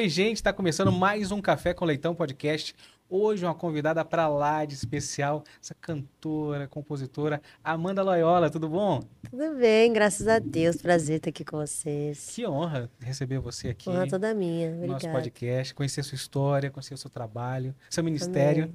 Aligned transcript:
Oi, 0.00 0.08
gente, 0.08 0.36
está 0.36 0.50
começando 0.50 0.90
mais 0.90 1.30
um 1.30 1.42
Café 1.42 1.74
com 1.74 1.84
Leitão 1.84 2.14
podcast. 2.14 2.74
Hoje 3.06 3.44
uma 3.44 3.54
convidada 3.54 4.02
para 4.02 4.26
lá 4.28 4.64
de 4.64 4.72
especial, 4.72 5.44
essa 5.62 5.74
cantora, 5.74 6.66
compositora, 6.66 7.42
Amanda 7.62 8.02
Loyola, 8.02 8.48
tudo 8.48 8.66
bom? 8.66 9.02
Tudo 9.30 9.56
bem, 9.56 9.92
graças 9.92 10.26
a 10.26 10.38
Deus. 10.38 10.76
Prazer 10.80 11.18
estar 11.18 11.28
aqui 11.28 11.44
com 11.44 11.58
vocês. 11.58 12.30
Que 12.34 12.46
honra 12.46 12.90
receber 12.98 13.40
você 13.40 13.68
aqui. 13.68 13.90
Honra 13.90 14.08
toda 14.08 14.32
minha. 14.32 14.70
Obrigada. 14.70 14.92
nosso 14.94 15.10
podcast, 15.10 15.74
conhecer 15.74 16.02
sua 16.02 16.16
história, 16.16 16.70
conhecer 16.70 16.94
o 16.94 16.96
seu 16.96 17.10
trabalho, 17.10 17.74
seu 17.90 18.02
ministério. 18.02 18.72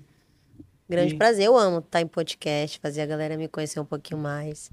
Grande 0.88 1.16
E- 1.16 1.18
prazer. 1.18 1.48
Eu 1.48 1.58
amo 1.58 1.80
estar 1.80 2.02
em 2.02 2.08
podcast, 2.08 2.78
fazer 2.78 3.02
a 3.02 3.06
galera 3.08 3.36
me 3.36 3.48
conhecer 3.48 3.80
um 3.80 3.86
pouquinho 3.86 4.20
mais. 4.20 4.70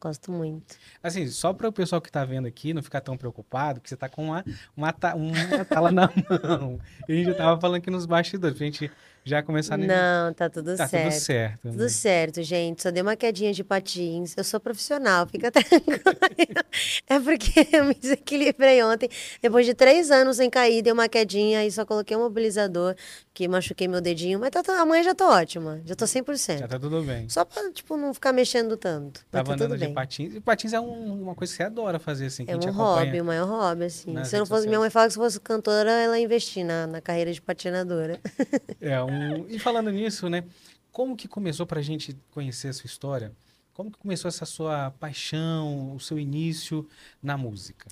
Gosto 0.00 0.30
muito. 0.30 0.76
Assim, 1.02 1.26
só 1.26 1.52
para 1.52 1.68
o 1.68 1.72
pessoal 1.72 2.00
que 2.00 2.08
está 2.08 2.24
vendo 2.24 2.46
aqui 2.46 2.72
não 2.72 2.82
ficar 2.82 3.00
tão 3.00 3.16
preocupado, 3.16 3.80
que 3.80 3.88
você 3.88 3.94
está 3.94 4.08
com 4.08 4.26
uma, 4.26 4.44
uma, 4.76 4.92
ta- 4.92 5.14
uma 5.16 5.64
tala 5.64 5.90
na 5.90 6.08
mão. 6.42 6.78
E 7.08 7.12
a 7.12 7.16
gente 7.16 7.26
já 7.26 7.32
estava 7.32 7.60
falando 7.60 7.78
aqui 7.78 7.90
nos 7.90 8.06
bastidores, 8.06 8.56
pra 8.56 8.64
gente 8.66 8.90
já 9.24 9.42
começar... 9.42 9.76
Não, 9.76 10.32
tá 10.32 10.48
tudo 10.48 10.76
tá 10.76 10.86
certo. 10.86 11.10
tudo 11.10 11.20
certo. 11.20 11.60
Tudo 11.62 11.82
né? 11.82 11.88
certo, 11.88 12.42
gente. 12.42 12.82
Só 12.82 12.90
dei 12.90 13.02
uma 13.02 13.16
quedinha 13.16 13.52
de 13.52 13.62
patins. 13.64 14.34
Eu 14.36 14.44
sou 14.44 14.60
profissional, 14.60 15.26
fica 15.26 15.50
tranquilo. 15.52 16.64
É 17.06 17.20
porque 17.20 17.66
eu 17.76 17.84
me 17.84 17.94
desequilibrei 17.94 18.82
ontem. 18.82 19.08
Depois 19.42 19.66
de 19.66 19.74
três 19.74 20.10
anos 20.10 20.36
sem 20.36 20.48
cair, 20.48 20.80
dei 20.80 20.92
uma 20.92 21.08
quedinha 21.08 21.64
e 21.66 21.70
só 21.70 21.84
coloquei 21.84 22.16
um 22.16 22.20
mobilizador, 22.20 22.94
que 23.38 23.46
machuquei 23.46 23.86
meu 23.86 24.00
dedinho. 24.00 24.40
Mas 24.40 24.50
tá, 24.50 24.64
tá- 24.64 24.80
amanhã 24.80 25.00
já 25.04 25.14
tô 25.14 25.24
ótima. 25.28 25.80
Já 25.84 25.94
tô 25.94 26.06
100%. 26.06 26.58
Já 26.58 26.66
tá 26.66 26.76
tudo 26.76 27.00
bem. 27.02 27.28
Só 27.28 27.44
pra, 27.44 27.70
tipo, 27.70 27.96
não 27.96 28.12
ficar 28.12 28.32
mexendo 28.32 28.76
tanto. 28.76 29.24
Tava 29.30 29.44
tá 29.50 29.52
andando 29.54 29.68
tudo 29.70 29.78
de 29.78 29.84
bem. 29.84 29.94
patins. 29.94 30.34
E 30.34 30.40
patins 30.40 30.72
é 30.72 30.80
um- 30.80 31.22
uma 31.22 31.36
coisa 31.36 31.52
que 31.52 31.56
você 31.58 31.62
adora 31.62 32.00
fazer, 32.00 32.26
assim, 32.26 32.44
É 32.48 32.56
um 32.56 32.72
hobby, 32.72 33.20
o 33.20 33.24
maior 33.24 33.46
hobby, 33.48 33.84
assim. 33.84 34.12
nas 34.12 34.26
Se 34.26 34.34
eu 34.34 34.40
não 34.40 34.46
fosse, 34.46 34.66
minha 34.66 34.80
mãe 34.80 34.90
fala 34.90 35.06
que 35.06 35.12
se 35.12 35.18
fosse 35.20 35.38
cantora, 35.38 35.88
ela 35.88 36.18
ia 36.18 36.24
investir 36.24 36.64
na, 36.64 36.88
na 36.88 37.00
carreira 37.00 37.32
de 37.32 37.40
patinadora. 37.40 38.18
É 38.80 39.00
um... 39.02 39.46
E 39.48 39.56
falando 39.60 39.90
nisso, 39.92 40.28
né? 40.28 40.42
Como 40.90 41.16
que 41.16 41.28
começou 41.28 41.64
pra 41.64 41.80
gente 41.80 42.16
conhecer 42.32 42.68
a 42.68 42.72
sua 42.72 42.86
história? 42.86 43.32
Como 43.72 43.88
que 43.92 43.98
começou 43.98 44.28
essa 44.28 44.44
sua 44.44 44.90
paixão, 44.98 45.94
o 45.94 46.00
seu 46.00 46.18
início 46.18 46.84
na 47.22 47.36
música? 47.36 47.86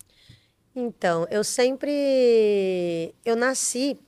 Então, 0.75 1.27
eu 1.31 1.43
sempre. 1.45 3.15
Eu 3.25 3.37
nasci 3.37 3.99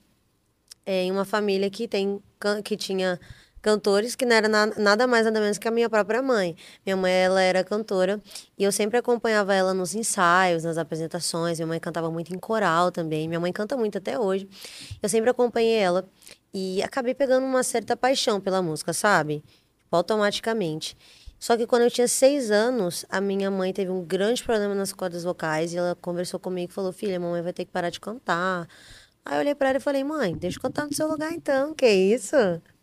eh, 0.85 1.03
em 1.03 1.11
uma 1.11 1.25
família 1.25 1.69
que, 1.69 1.87
tem, 1.87 2.21
que 2.63 2.75
tinha 2.77 3.19
cantores 3.61 4.15
que 4.15 4.25
não 4.25 4.35
era 4.35 4.47
na- 4.47 4.67
nada 4.77 5.05
mais 5.05 5.25
nada 5.25 5.39
menos 5.39 5.57
que 5.57 5.67
a 5.67 5.71
minha 5.71 5.89
própria 5.89 6.21
mãe. 6.21 6.55
Minha 6.85 6.95
mãe, 6.95 7.11
ela 7.11 7.41
era 7.41 7.63
cantora 7.63 8.21
e 8.57 8.63
eu 8.63 8.71
sempre 8.71 8.97
acompanhava 8.97 9.53
ela 9.53 9.73
nos 9.73 9.93
ensaios, 9.95 10.63
nas 10.63 10.77
apresentações. 10.77 11.57
Minha 11.59 11.67
mãe 11.67 11.79
cantava 11.79 12.09
muito 12.09 12.33
em 12.33 12.39
coral 12.39 12.91
também. 12.91 13.27
Minha 13.27 13.39
mãe 13.39 13.51
canta 13.51 13.75
muito 13.77 13.97
até 13.97 14.17
hoje. 14.19 14.47
Eu 15.01 15.09
sempre 15.09 15.29
acompanhei 15.29 15.75
ela 15.75 16.07
e 16.53 16.81
acabei 16.81 17.13
pegando 17.13 17.45
uma 17.45 17.63
certa 17.63 17.95
paixão 17.97 18.39
pela 18.39 18.61
música, 18.61 18.93
sabe? 18.93 19.43
Tipo, 19.79 19.95
automaticamente. 19.95 20.95
Só 21.39 21.55
que 21.55 21.65
quando 21.65 21.83
eu 21.83 21.91
tinha 21.91 22.07
seis 22.07 22.51
anos, 22.51 23.05
a 23.09 23.21
minha 23.21 23.49
mãe 23.49 23.71
teve 23.71 23.89
um 23.89 24.03
grande 24.03 24.43
problema 24.43 24.75
nas 24.75 24.91
cordas 24.91 25.23
vocais 25.23 25.73
e 25.73 25.77
ela 25.77 25.95
conversou 26.01 26.37
comigo 26.39 26.69
e 26.69 26.73
falou: 26.73 26.91
Filha, 26.91 27.15
a 27.15 27.19
mamãe 27.19 27.41
vai 27.41 27.53
ter 27.53 27.63
que 27.63 27.71
parar 27.71 27.89
de 27.89 27.99
cantar. 27.99 28.67
Aí 29.25 29.35
eu 29.35 29.39
olhei 29.39 29.55
pra 29.55 29.69
ela 29.69 29.77
e 29.77 29.81
falei: 29.81 30.03
Mãe, 30.03 30.35
deixa 30.35 30.57
eu 30.57 30.61
cantar 30.61 30.85
no 30.87 30.93
seu 30.93 31.07
lugar 31.07 31.31
então, 31.31 31.73
que 31.73 31.87
isso? 31.87 32.35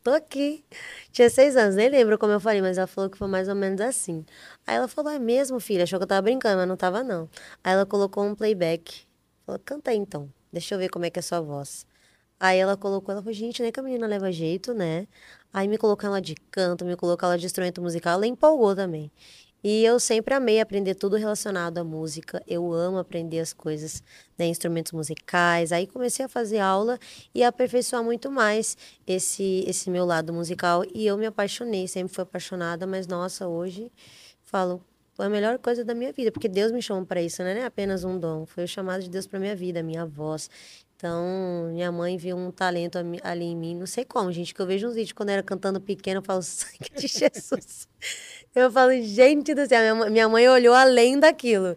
Tô 0.02 0.10
aqui. 0.10 0.64
Tinha 1.10 1.28
seis 1.28 1.56
anos, 1.56 1.74
nem 1.74 1.88
lembro 1.88 2.16
como 2.18 2.32
eu 2.32 2.40
falei, 2.40 2.62
mas 2.62 2.78
ela 2.78 2.86
falou 2.86 3.10
que 3.10 3.18
foi 3.18 3.26
mais 3.28 3.48
ou 3.48 3.54
menos 3.54 3.80
assim. 3.80 4.24
Aí 4.66 4.76
ela 4.76 4.88
falou: 4.88 5.10
É 5.12 5.18
mesmo, 5.18 5.58
filha? 5.60 5.84
Achou 5.84 5.98
que 5.98 6.04
eu 6.04 6.08
tava 6.08 6.22
brincando, 6.22 6.58
mas 6.58 6.68
não 6.68 6.76
tava 6.76 7.02
não. 7.02 7.28
Aí 7.64 7.72
ela 7.72 7.86
colocou 7.86 8.24
um 8.24 8.34
playback. 8.34 9.06
Falou: 9.44 9.60
Canta 9.64 9.90
aí 9.90 9.96
então, 9.96 10.32
deixa 10.52 10.74
eu 10.74 10.78
ver 10.78 10.88
como 10.90 11.04
é 11.04 11.10
que 11.10 11.18
é 11.18 11.20
a 11.20 11.22
sua 11.22 11.40
voz. 11.40 11.86
Aí 12.38 12.58
ela 12.58 12.76
colocou, 12.76 13.12
ela 13.12 13.22
falou, 13.22 13.32
gente, 13.34 13.62
nem 13.62 13.72
que 13.72 13.80
a 13.80 13.82
menina 13.82 14.06
leva 14.06 14.30
jeito, 14.30 14.74
né? 14.74 15.08
Aí 15.52 15.66
me 15.68 15.78
colocou 15.78 16.06
ela 16.08 16.20
de 16.20 16.34
canto, 16.50 16.84
me 16.84 16.94
colocou 16.96 17.26
ela 17.28 17.38
de 17.38 17.46
instrumento 17.46 17.80
musical, 17.80 18.14
ela 18.14 18.26
empolgou 18.26 18.76
também. 18.76 19.10
E 19.68 19.84
eu 19.84 19.98
sempre 19.98 20.32
amei 20.32 20.60
aprender 20.60 20.94
tudo 20.94 21.16
relacionado 21.16 21.78
à 21.78 21.82
música. 21.82 22.40
Eu 22.46 22.72
amo 22.72 22.98
aprender 22.98 23.40
as 23.40 23.52
coisas, 23.52 24.00
né, 24.38 24.46
instrumentos 24.46 24.92
musicais. 24.92 25.72
Aí 25.72 25.88
comecei 25.88 26.24
a 26.24 26.28
fazer 26.28 26.60
aula 26.60 26.96
e 27.34 27.42
aperfeiçoar 27.42 28.04
muito 28.04 28.30
mais 28.30 28.76
esse 29.04 29.64
esse 29.66 29.90
meu 29.90 30.04
lado 30.04 30.32
musical 30.32 30.84
e 30.94 31.04
eu 31.04 31.18
me 31.18 31.26
apaixonei, 31.26 31.88
sempre 31.88 32.14
fui 32.14 32.22
apaixonada, 32.22 32.86
mas 32.86 33.08
nossa, 33.08 33.48
hoje 33.48 33.90
falo, 34.44 34.80
foi 35.14 35.26
a 35.26 35.28
melhor 35.28 35.58
coisa 35.58 35.84
da 35.84 35.96
minha 35.96 36.12
vida, 36.12 36.30
porque 36.30 36.48
Deus 36.48 36.70
me 36.70 36.80
chamou 36.80 37.04
para 37.04 37.20
isso, 37.20 37.42
né? 37.42 37.52
Não 37.52 37.62
é 37.62 37.64
apenas 37.64 38.04
um 38.04 38.20
dom, 38.20 38.46
foi 38.46 38.62
o 38.64 38.68
chamado 38.68 39.02
de 39.02 39.10
Deus 39.10 39.26
para 39.26 39.40
minha 39.40 39.56
vida, 39.56 39.82
minha 39.82 40.06
voz. 40.06 40.48
Então, 40.96 41.70
minha 41.72 41.90
mãe 41.92 42.16
viu 42.16 42.36
um 42.36 42.50
talento 42.50 42.98
ali 43.22 43.44
em 43.44 43.56
mim, 43.56 43.74
não 43.74 43.86
sei 43.86 44.04
como, 44.04 44.32
gente, 44.32 44.54
que 44.54 44.62
eu 44.62 44.66
vejo 44.66 44.86
uns 44.88 44.94
vídeos 44.94 45.12
quando 45.12 45.28
eu 45.30 45.34
era 45.34 45.42
cantando 45.42 45.80
pequena, 45.80 46.20
eu 46.20 46.22
falo, 46.22 46.40
sangue 46.42 46.88
de 46.96 47.08
Jesus. 47.08 47.88
Eu 48.56 48.70
falo, 48.72 48.90
gente 49.02 49.54
do 49.54 49.66
céu, 49.68 49.80
minha 49.80 49.94
mãe, 49.94 50.10
minha 50.10 50.28
mãe 50.30 50.48
olhou 50.48 50.74
além 50.74 51.20
daquilo. 51.20 51.76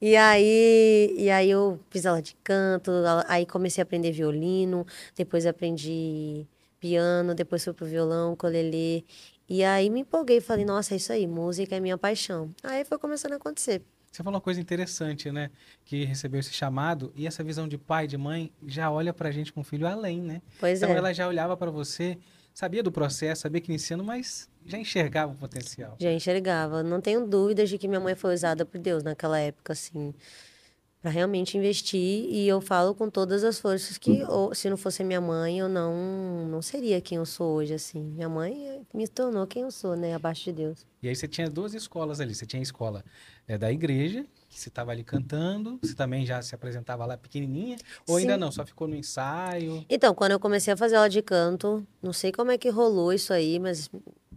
E 0.00 0.16
aí, 0.16 1.14
e 1.18 1.28
aí 1.28 1.50
eu 1.50 1.78
fiz 1.90 2.06
aula 2.06 2.22
de 2.22 2.34
canto, 2.42 2.90
aí 3.28 3.44
comecei 3.44 3.82
a 3.82 3.84
aprender 3.84 4.10
violino, 4.10 4.86
depois 5.14 5.44
aprendi 5.44 6.46
piano, 6.80 7.34
depois 7.34 7.62
fui 7.62 7.74
pro 7.74 7.84
violão, 7.84 8.32
ukulele. 8.32 9.04
E 9.46 9.62
aí 9.62 9.90
me 9.90 10.00
empolguei, 10.00 10.40
falei, 10.40 10.64
nossa, 10.64 10.94
é 10.94 10.96
isso 10.96 11.12
aí, 11.12 11.26
música 11.26 11.76
é 11.76 11.80
minha 11.80 11.98
paixão. 11.98 12.50
Aí 12.62 12.86
foi 12.86 12.96
começando 12.96 13.34
a 13.34 13.36
acontecer. 13.36 13.82
Você 14.10 14.22
falou 14.22 14.36
uma 14.36 14.40
coisa 14.40 14.58
interessante, 14.58 15.30
né? 15.30 15.50
Que 15.84 16.06
recebeu 16.06 16.40
esse 16.40 16.54
chamado 16.54 17.12
e 17.14 17.26
essa 17.26 17.44
visão 17.44 17.68
de 17.68 17.76
pai, 17.76 18.06
de 18.06 18.16
mãe, 18.16 18.50
já 18.66 18.90
olha 18.90 19.12
pra 19.12 19.30
gente 19.30 19.52
com 19.52 19.60
o 19.60 19.64
filho 19.64 19.86
além, 19.86 20.22
né? 20.22 20.40
Pois 20.58 20.80
então 20.80 20.94
é. 20.94 20.96
ela 20.96 21.12
já 21.12 21.28
olhava 21.28 21.54
pra 21.54 21.70
você, 21.70 22.16
sabia 22.54 22.82
do 22.82 22.92
processo, 22.92 23.42
sabia 23.42 23.60
que 23.60 23.70
iniciando, 23.70 24.04
mas 24.04 24.48
já 24.64 24.78
enxergava 24.78 25.32
o 25.32 25.36
potencial. 25.36 25.96
Já 26.00 26.12
enxergava. 26.12 26.82
Não 26.82 27.00
tenho 27.00 27.26
dúvidas 27.26 27.68
de 27.68 27.76
que 27.76 27.88
minha 27.88 28.00
mãe 28.00 28.14
foi 28.14 28.32
usada 28.32 28.64
por 28.64 28.78
Deus 28.80 29.02
naquela 29.02 29.38
época, 29.38 29.72
assim, 29.72 30.14
para 31.04 31.10
realmente 31.10 31.58
investir. 31.58 32.00
E 32.30 32.48
eu 32.48 32.62
falo 32.62 32.94
com 32.94 33.10
todas 33.10 33.44
as 33.44 33.60
forças 33.60 33.98
que, 33.98 34.24
ou, 34.24 34.54
se 34.54 34.70
não 34.70 34.76
fosse 34.78 35.04
minha 35.04 35.20
mãe, 35.20 35.58
eu 35.58 35.68
não, 35.68 36.48
não 36.48 36.62
seria 36.62 36.98
quem 36.98 37.18
eu 37.18 37.26
sou 37.26 37.56
hoje, 37.56 37.74
assim. 37.74 38.02
Minha 38.02 38.26
mãe 38.26 38.80
me 38.94 39.06
tornou 39.06 39.46
quem 39.46 39.64
eu 39.64 39.70
sou, 39.70 39.94
né? 39.94 40.14
Abaixo 40.14 40.44
de 40.44 40.52
Deus. 40.52 40.86
E 41.02 41.08
aí 41.10 41.14
você 41.14 41.28
tinha 41.28 41.50
duas 41.50 41.74
escolas 41.74 42.22
ali. 42.22 42.34
Você 42.34 42.46
tinha 42.46 42.58
a 42.58 42.62
escola 42.62 43.04
eh, 43.46 43.58
da 43.58 43.70
igreja, 43.70 44.24
que 44.48 44.58
você 44.58 44.70
estava 44.70 44.92
ali 44.92 45.04
cantando, 45.04 45.78
você 45.82 45.94
também 45.94 46.24
já 46.24 46.40
se 46.40 46.54
apresentava 46.54 47.04
lá 47.04 47.18
pequenininha, 47.18 47.76
ou 48.08 48.16
ainda 48.16 48.32
Sim. 48.32 48.40
não, 48.40 48.50
só 48.50 48.64
ficou 48.64 48.88
no 48.88 48.96
ensaio. 48.96 49.84
Então, 49.90 50.14
quando 50.14 50.32
eu 50.32 50.40
comecei 50.40 50.72
a 50.72 50.76
fazer 50.76 50.96
aula 50.96 51.10
de 51.10 51.20
canto, 51.20 51.86
não 52.02 52.14
sei 52.14 52.32
como 52.32 52.50
é 52.50 52.56
que 52.56 52.70
rolou 52.70 53.12
isso 53.12 53.30
aí, 53.30 53.58
mas 53.58 53.90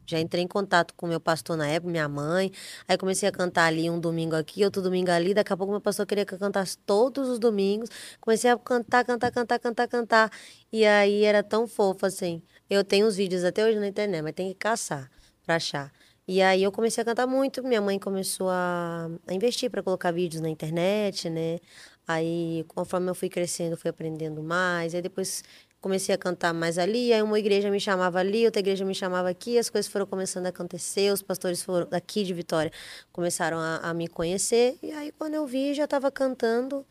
já 0.07 0.19
entrei 0.19 0.43
em 0.43 0.47
contato 0.47 0.93
com 0.95 1.05
meu 1.05 1.19
pastor 1.19 1.57
na 1.57 1.67
época, 1.67 1.91
minha 1.91 2.07
mãe. 2.07 2.51
Aí 2.87 2.97
comecei 2.97 3.27
a 3.27 3.31
cantar 3.31 3.65
ali 3.65 3.89
um 3.89 3.99
domingo 3.99 4.35
aqui, 4.35 4.63
outro 4.63 4.81
domingo 4.81 5.11
ali. 5.11 5.33
Daqui 5.33 5.53
a 5.53 5.57
pouco 5.57 5.71
meu 5.71 5.81
pastor 5.81 6.05
queria 6.05 6.25
que 6.25 6.33
eu 6.33 6.39
cantasse 6.39 6.77
todos 6.79 7.29
os 7.29 7.39
domingos. 7.39 7.89
Comecei 8.21 8.49
a 8.49 8.57
cantar, 8.57 9.03
cantar, 9.05 9.31
cantar, 9.31 9.59
cantar, 9.59 9.87
cantar. 9.87 10.31
E 10.71 10.85
aí 10.85 11.23
era 11.23 11.43
tão 11.43 11.67
fofo 11.67 12.05
assim. 12.05 12.41
Eu 12.69 12.83
tenho 12.83 13.05
os 13.07 13.17
vídeos 13.17 13.43
até 13.43 13.65
hoje 13.65 13.79
na 13.79 13.87
internet, 13.87 14.21
mas 14.23 14.33
tem 14.33 14.49
que 14.49 14.55
caçar 14.55 15.09
pra 15.45 15.55
achar. 15.55 15.91
E 16.27 16.41
aí 16.41 16.63
eu 16.63 16.71
comecei 16.71 17.01
a 17.01 17.05
cantar 17.05 17.25
muito, 17.25 17.63
minha 17.63 17.81
mãe 17.81 17.97
começou 17.97 18.49
a, 18.49 19.09
a 19.27 19.33
investir 19.33 19.69
para 19.71 19.81
colocar 19.81 20.11
vídeos 20.11 20.41
na 20.41 20.49
internet, 20.49 21.29
né? 21.29 21.59
Aí, 22.07 22.63
conforme 22.69 23.09
eu 23.09 23.15
fui 23.15 23.29
crescendo, 23.29 23.75
fui 23.77 23.89
aprendendo 23.89 24.41
mais. 24.41 24.95
Aí 24.95 25.01
depois 25.01 25.43
comecei 25.81 26.13
a 26.13 26.17
cantar 26.17 26.53
mais 26.53 26.77
ali, 26.77 27.13
aí 27.13 27.21
uma 27.21 27.37
igreja 27.39 27.69
me 27.69 27.79
chamava 27.79 28.19
ali, 28.19 28.45
outra 28.45 28.59
igreja 28.59 28.83
me 28.83 28.95
chamava 28.95 29.29
aqui, 29.29 29.57
as 29.57 29.69
coisas 29.69 29.91
foram 29.91 30.05
começando 30.05 30.45
a 30.45 30.49
acontecer, 30.49 31.11
os 31.11 31.21
pastores 31.21 31.61
foram 31.61 31.87
daqui 31.87 32.23
de 32.23 32.33
Vitória 32.33 32.71
começaram 33.11 33.57
a, 33.59 33.77
a 33.77 33.93
me 33.93 34.07
conhecer, 34.07 34.77
e 34.81 34.91
aí 34.91 35.11
quando 35.11 35.35
eu 35.35 35.45
vi, 35.45 35.73
já 35.73 35.85
estava 35.85 36.11
cantando 36.11 36.85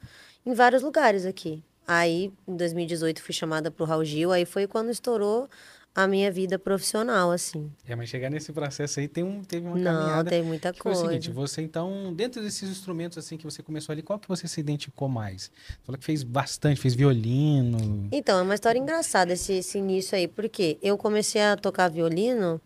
em 0.44 0.55
vários 0.55 0.83
lugares 0.83 1.27
aqui. 1.27 1.62
Aí, 1.88 2.33
em 2.49 2.56
2018, 2.56 3.23
fui 3.23 3.33
chamada 3.33 3.71
para 3.71 3.85
o 3.85 3.87
Raul 3.87 4.05
Gil, 4.05 4.33
aí 4.33 4.44
foi 4.44 4.67
quando 4.67 4.91
estourou 4.91 5.49
a 5.96 6.06
minha 6.06 6.31
vida 6.31 6.58
profissional, 6.58 7.31
assim. 7.32 7.72
É, 7.87 7.96
mas 7.96 8.10
chegar 8.10 8.28
nesse 8.28 8.52
processo 8.52 9.00
aí 9.00 9.08
tem 9.08 9.25
um, 9.25 9.43
teve 9.43 9.66
uma 9.66 9.76
Não, 9.78 9.84
caminhada. 9.84 10.28
tem 10.28 10.43
muita 10.43 10.70
que 10.70 10.82
foi 10.82 10.93
coisa. 10.93 11.06
o 11.06 11.08
seguinte, 11.08 11.31
você 11.31 11.62
então, 11.62 12.12
dentro 12.14 12.43
desses 12.43 12.69
instrumentos 12.69 13.16
assim 13.16 13.38
que 13.38 13.44
você 13.44 13.62
começou 13.62 13.94
ali, 13.94 14.02
qual 14.02 14.19
que 14.19 14.28
você 14.28 14.46
se 14.46 14.60
identificou 14.60 15.08
mais? 15.08 15.44
Você 15.44 15.78
falou 15.87 15.98
que 15.98 16.04
fez 16.04 16.22
bastante, 16.22 16.78
fez 16.78 16.94
violino. 16.94 18.08
Então, 18.12 18.38
é 18.38 18.43
uma 18.43 18.54
história 18.54 18.78
engraçada 18.78 19.32
esse, 19.32 19.54
esse 19.54 19.78
início 19.78 20.14
aí, 20.19 20.28
porque 20.28 20.76
eu 20.82 20.98
comecei 20.98 21.40
a 21.43 21.56
tocar 21.56 21.88
violino 21.88 22.60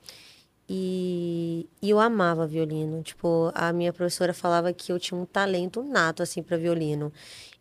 e, 0.68 1.68
e 1.80 1.90
eu 1.90 1.98
amava 2.00 2.46
violino. 2.46 3.02
Tipo, 3.02 3.50
a 3.54 3.72
minha 3.72 3.92
professora 3.92 4.32
falava 4.34 4.72
que 4.72 4.92
eu 4.92 4.98
tinha 4.98 5.18
um 5.18 5.24
talento 5.24 5.82
nato, 5.82 6.22
assim, 6.22 6.42
para 6.42 6.56
violino. 6.56 7.12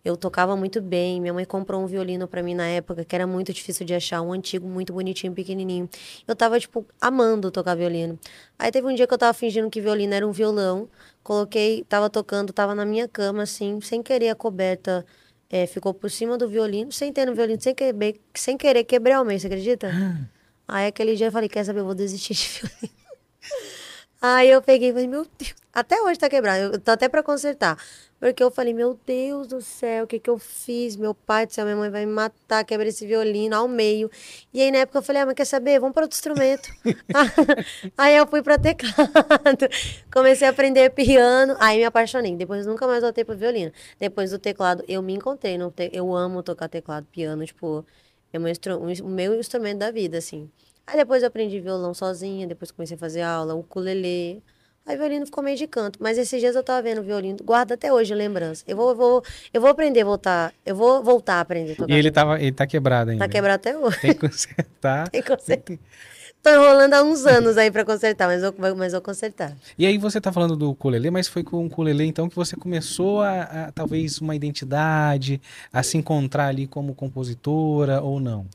Eu 0.04 0.16
tocava 0.16 0.56
muito 0.56 0.82
bem. 0.82 1.20
Minha 1.22 1.34
mãe 1.34 1.46
comprou 1.46 1.82
um 1.82 1.86
violino 1.88 2.28
para 2.28 2.42
mim 2.42 2.56
na 2.56 2.68
época, 2.68 3.04
que 3.04 3.16
era 3.16 3.28
muito 3.28 3.54
difícil 3.54 3.86
de 3.86 3.94
achar, 3.94 4.22
um 4.22 4.32
antigo, 4.32 4.68
muito 4.68 4.94
bonitinho, 4.94 5.34
pequenininho. 5.34 5.90
Eu 6.28 6.36
tava, 6.36 6.60
tipo, 6.60 6.86
amando 7.02 7.52
tocar 7.52 7.76
violino. 7.76 8.18
Aí 8.58 8.72
teve 8.72 8.88
um 8.88 8.94
dia 8.96 9.06
que 9.06 9.14
eu 9.14 9.18
tava 9.18 9.34
fingindo 9.34 9.70
que 9.70 9.82
violino 9.82 10.14
era 10.14 10.28
um 10.28 10.32
violão. 10.32 10.88
Coloquei, 11.24 11.84
tava 11.90 12.10
tocando, 12.10 12.54
tava 12.54 12.74
na 12.74 12.86
minha 12.86 13.08
cama, 13.08 13.44
assim, 13.44 13.80
sem 13.82 14.02
querer 14.02 14.30
a 14.30 14.36
coberta 14.36 15.06
é, 15.50 15.66
ficou 15.66 15.94
por 15.94 16.12
cima 16.12 16.38
do 16.38 16.48
violino, 16.48 16.92
sem 16.92 17.12
ter 17.12 17.26
no 17.26 17.34
violino, 17.34 17.60
sem, 17.60 17.74
querer, 17.74 18.22
sem 18.36 18.56
querer 18.56 18.84
quebrei 18.84 19.16
o 19.16 19.26
meio, 19.26 19.40
você 19.40 19.48
acredita? 19.48 19.90
Aí 20.68 20.88
aquele 20.88 21.16
dia 21.16 21.28
eu 21.28 21.32
falei, 21.32 21.50
quer 21.50 21.64
saber, 21.64 21.80
eu 21.80 21.86
vou 21.86 21.96
desistir 21.96 22.36
de 22.36 22.48
violino. 22.62 23.00
Aí 24.22 24.50
eu 24.50 24.62
peguei 24.62 24.90
e 24.90 24.94
falei, 24.94 25.08
meu 25.08 25.26
Deus, 25.38 25.56
até 25.74 26.00
hoje 26.02 26.20
tá 26.20 26.30
quebrado, 26.30 26.76
eu 26.76 26.80
tô 26.80 26.92
até 26.92 27.10
pra 27.10 27.24
consertar. 27.24 27.78
Porque 28.20 28.44
eu 28.44 28.52
falei, 28.52 28.74
meu 28.74 29.00
Deus 29.06 29.48
do 29.48 29.62
céu, 29.62 30.04
o 30.04 30.08
que 30.08 30.20
que 30.20 30.30
eu 30.30 30.38
fiz? 30.38 30.98
Meu 30.98 31.14
pai 31.14 31.46
do 31.46 31.54
céu, 31.54 31.64
minha 31.64 31.78
mãe 31.78 31.90
vai 31.90 32.06
me 32.06 32.12
matar, 32.12 32.66
quebra 32.66 32.88
esse 32.88 33.08
violino 33.08 33.56
ao 33.56 33.68
meio. 33.68 34.12
E 34.54 34.62
aí 34.62 34.72
na 34.72 34.80
época 34.80 35.00
eu 35.00 35.02
falei, 35.02 35.22
ah, 35.22 35.26
mas 35.26 35.36
quer 35.36 35.46
saber? 35.46 35.80
Vamos 35.80 35.94
para 35.94 36.04
outro 36.04 36.18
instrumento. 36.18 36.70
aí 37.98 38.18
eu 38.18 38.28
fui 38.28 38.42
para 38.42 38.58
teclado, 38.58 39.68
comecei 40.12 40.48
a 40.48 40.52
aprender 40.52 40.90
piano, 40.90 41.56
aí 41.60 41.78
me 41.78 41.86
apaixonei. 41.86 42.36
Depois 42.36 42.66
nunca 42.66 42.86
mais 42.86 43.02
voltei 43.02 43.24
pro 43.24 43.38
violino. 43.38 43.72
Depois 43.98 44.32
do 44.32 44.40
teclado, 44.40 44.84
eu 44.88 45.02
me 45.02 45.14
encontrei. 45.14 45.58
No 45.58 45.72
te... 45.72 45.90
Eu 45.94 46.14
amo 46.14 46.44
tocar 46.44 46.68
teclado, 46.68 47.08
piano, 47.12 47.46
tipo, 47.46 47.86
é 48.34 48.38
o 48.38 48.42
meu, 48.42 48.52
instru... 48.52 48.78
o 48.80 49.10
meu 49.10 49.40
instrumento 49.40 49.80
da 49.80 49.92
vida, 49.92 50.18
assim. 50.18 50.50
Aí 50.86 50.98
depois 50.98 51.24
eu 51.24 51.28
aprendi 51.28 51.60
violão 51.60 51.94
sozinha, 51.94 52.48
depois 52.48 52.72
comecei 52.72 52.96
a 52.96 53.00
fazer 53.00 53.22
aula, 53.22 53.54
ukulele. 53.54 54.44
Aí 54.90 54.96
o 54.96 54.98
violino 54.98 55.24
ficou 55.24 55.44
meio 55.44 55.56
de 55.56 55.68
canto. 55.68 56.00
Mas 56.02 56.18
esses 56.18 56.42
dias 56.42 56.56
eu 56.56 56.64
tava 56.64 56.82
vendo 56.82 57.02
o 57.02 57.04
violino, 57.04 57.38
guarda 57.44 57.76
até 57.76 57.94
hoje 57.94 58.16
lembrança. 58.16 58.64
Eu 58.68 58.76
vou, 58.76 58.90
eu 58.90 58.96
vou, 58.96 59.24
eu 59.54 59.62
vou 59.62 59.70
aprender 59.70 60.02
a 60.02 60.06
voltar. 60.06 60.52
Eu 60.66 60.76
vou 60.76 61.04
voltar 61.04 61.36
a 61.36 61.42
aprender 61.42 61.74
a 61.74 61.76
tocar. 61.76 61.94
E 61.94 61.96
ele, 61.96 62.10
tava, 62.10 62.42
ele 62.42 62.52
tá 62.52 62.66
quebrado 62.66 63.12
ainda. 63.12 63.24
Tá 63.24 63.32
quebrado 63.32 63.56
até 63.56 63.78
hoje. 63.78 64.00
Tem 64.02 64.14
que 64.16 64.28
consertar. 64.28 65.10
Tem 65.14 65.22
que 65.22 65.28
consertar. 65.30 65.78
Tô 66.42 66.50
enrolando 66.50 66.94
há 66.96 67.04
uns 67.04 67.24
anos 67.24 67.56
aí 67.56 67.70
para 67.70 67.86
consertar, 67.86 68.28
mas 68.28 68.42
eu, 68.42 68.56
mas 68.76 68.94
eu 68.94 69.02
consertar. 69.02 69.56
E 69.78 69.86
aí 69.86 69.96
você 70.00 70.20
tá 70.20 70.32
falando 70.32 70.56
do 70.56 70.72
ukulele, 70.72 71.12
mas 71.12 71.28
foi 71.28 71.44
com 71.44 71.58
o 71.58 71.66
ukulele 71.68 72.06
então 72.06 72.28
que 72.28 72.36
você 72.36 72.56
começou 72.56 73.22
a, 73.22 73.42
a 73.42 73.72
talvez 73.72 74.20
uma 74.20 74.36
identidade, 74.36 75.40
a 75.72 75.84
se 75.84 75.98
encontrar 75.98 76.48
ali 76.48 76.66
como 76.66 76.96
compositora 76.96 78.02
ou 78.02 78.20
não? 78.20 78.48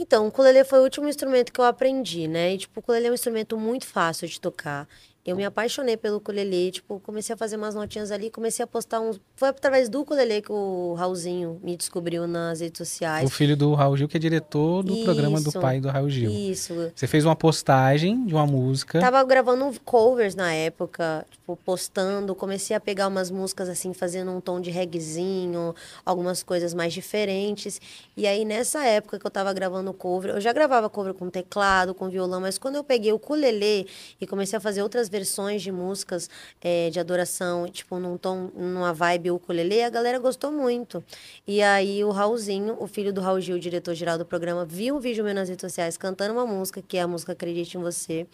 Então, 0.00 0.26
o 0.26 0.28
ukulele 0.28 0.62
foi 0.62 0.78
o 0.78 0.82
último 0.84 1.08
instrumento 1.08 1.52
que 1.52 1.60
eu 1.60 1.64
aprendi, 1.64 2.28
né? 2.28 2.54
E, 2.54 2.58
tipo, 2.58 2.78
o 2.78 2.80
ukulele 2.80 3.08
é 3.08 3.10
um 3.10 3.14
instrumento 3.14 3.58
muito 3.58 3.84
fácil 3.84 4.28
de 4.28 4.40
tocar. 4.40 4.86
Eu 5.26 5.36
me 5.36 5.44
apaixonei 5.44 5.94
pelo 5.94 6.16
ukulele, 6.16 6.70
tipo, 6.70 6.98
comecei 7.00 7.34
a 7.34 7.36
fazer 7.36 7.56
umas 7.56 7.74
notinhas 7.74 8.10
ali, 8.10 8.30
comecei 8.30 8.64
a 8.64 8.66
postar 8.66 8.98
uns... 9.00 9.20
Foi 9.36 9.48
através 9.48 9.90
do 9.90 10.00
ukulele 10.00 10.40
que 10.40 10.50
o 10.50 10.94
Raulzinho 10.94 11.60
me 11.62 11.76
descobriu 11.76 12.26
nas 12.26 12.60
redes 12.60 12.78
sociais. 12.78 13.28
O 13.28 13.30
filho 13.30 13.54
do 13.54 13.74
Raul 13.74 13.94
Gil, 13.94 14.08
que 14.08 14.16
é 14.16 14.20
diretor 14.20 14.82
do 14.82 14.94
Isso. 14.94 15.04
programa 15.04 15.38
do 15.38 15.52
pai 15.52 15.80
do 15.80 15.88
Raul 15.88 16.08
Gil. 16.08 16.30
Isso. 16.30 16.90
Você 16.94 17.06
fez 17.06 17.26
uma 17.26 17.36
postagem 17.36 18.24
de 18.24 18.32
uma 18.32 18.46
música. 18.46 19.00
Tava 19.00 19.22
gravando 19.22 19.70
covers 19.84 20.34
na 20.34 20.50
época, 20.54 21.26
tipo, 21.30 21.54
postando, 21.56 22.34
comecei 22.34 22.74
a 22.74 22.80
pegar 22.80 23.06
umas 23.06 23.30
músicas 23.30 23.68
assim, 23.68 23.92
fazendo 23.92 24.30
um 24.30 24.40
tom 24.40 24.62
de 24.62 24.70
reggaezinho, 24.70 25.74
algumas 26.06 26.42
coisas 26.42 26.72
mais 26.72 26.94
diferentes. 26.94 27.82
E 28.16 28.26
aí, 28.26 28.46
nessa 28.46 28.82
época 28.82 29.18
que 29.18 29.26
eu 29.26 29.30
tava 29.30 29.52
gravando 29.52 29.92
cover, 29.92 30.30
eu 30.30 30.40
já 30.40 30.54
gravava 30.54 30.88
cover 30.88 31.12
com 31.12 31.28
teclado, 31.28 31.92
com 31.92 32.08
violão, 32.08 32.40
mas 32.40 32.56
quando 32.56 32.76
eu 32.76 32.84
peguei 32.84 33.12
o 33.12 33.16
ukulele 33.16 33.86
e 34.18 34.26
comecei 34.26 34.56
a 34.56 34.60
fazer 34.60 34.82
outras 34.82 35.06
versões 35.06 35.17
de 35.58 35.72
músicas 35.72 36.28
é, 36.60 36.90
de 36.90 37.00
adoração, 37.00 37.66
tipo, 37.66 37.98
num 37.98 38.16
tom, 38.16 38.50
numa 38.54 38.92
vibe 38.92 39.30
ukulele, 39.30 39.82
a 39.82 39.90
galera 39.90 40.18
gostou 40.18 40.52
muito. 40.52 41.02
E 41.46 41.62
aí 41.62 42.04
o 42.04 42.10
Raulzinho, 42.10 42.76
o 42.78 42.86
filho 42.86 43.12
do 43.12 43.20
Raul 43.20 43.40
Gil, 43.40 43.58
diretor-geral 43.58 44.18
do 44.18 44.24
programa, 44.24 44.64
viu 44.64 44.96
um 44.96 45.00
vídeo 45.00 45.24
meu 45.24 45.34
nas 45.34 45.48
redes 45.48 45.62
sociais 45.62 45.96
cantando 45.96 46.34
uma 46.34 46.46
música, 46.46 46.82
que 46.82 46.96
é 46.96 47.02
a 47.02 47.08
música 47.08 47.32
Acredite 47.32 47.76
em 47.76 47.80
Você. 47.80 48.26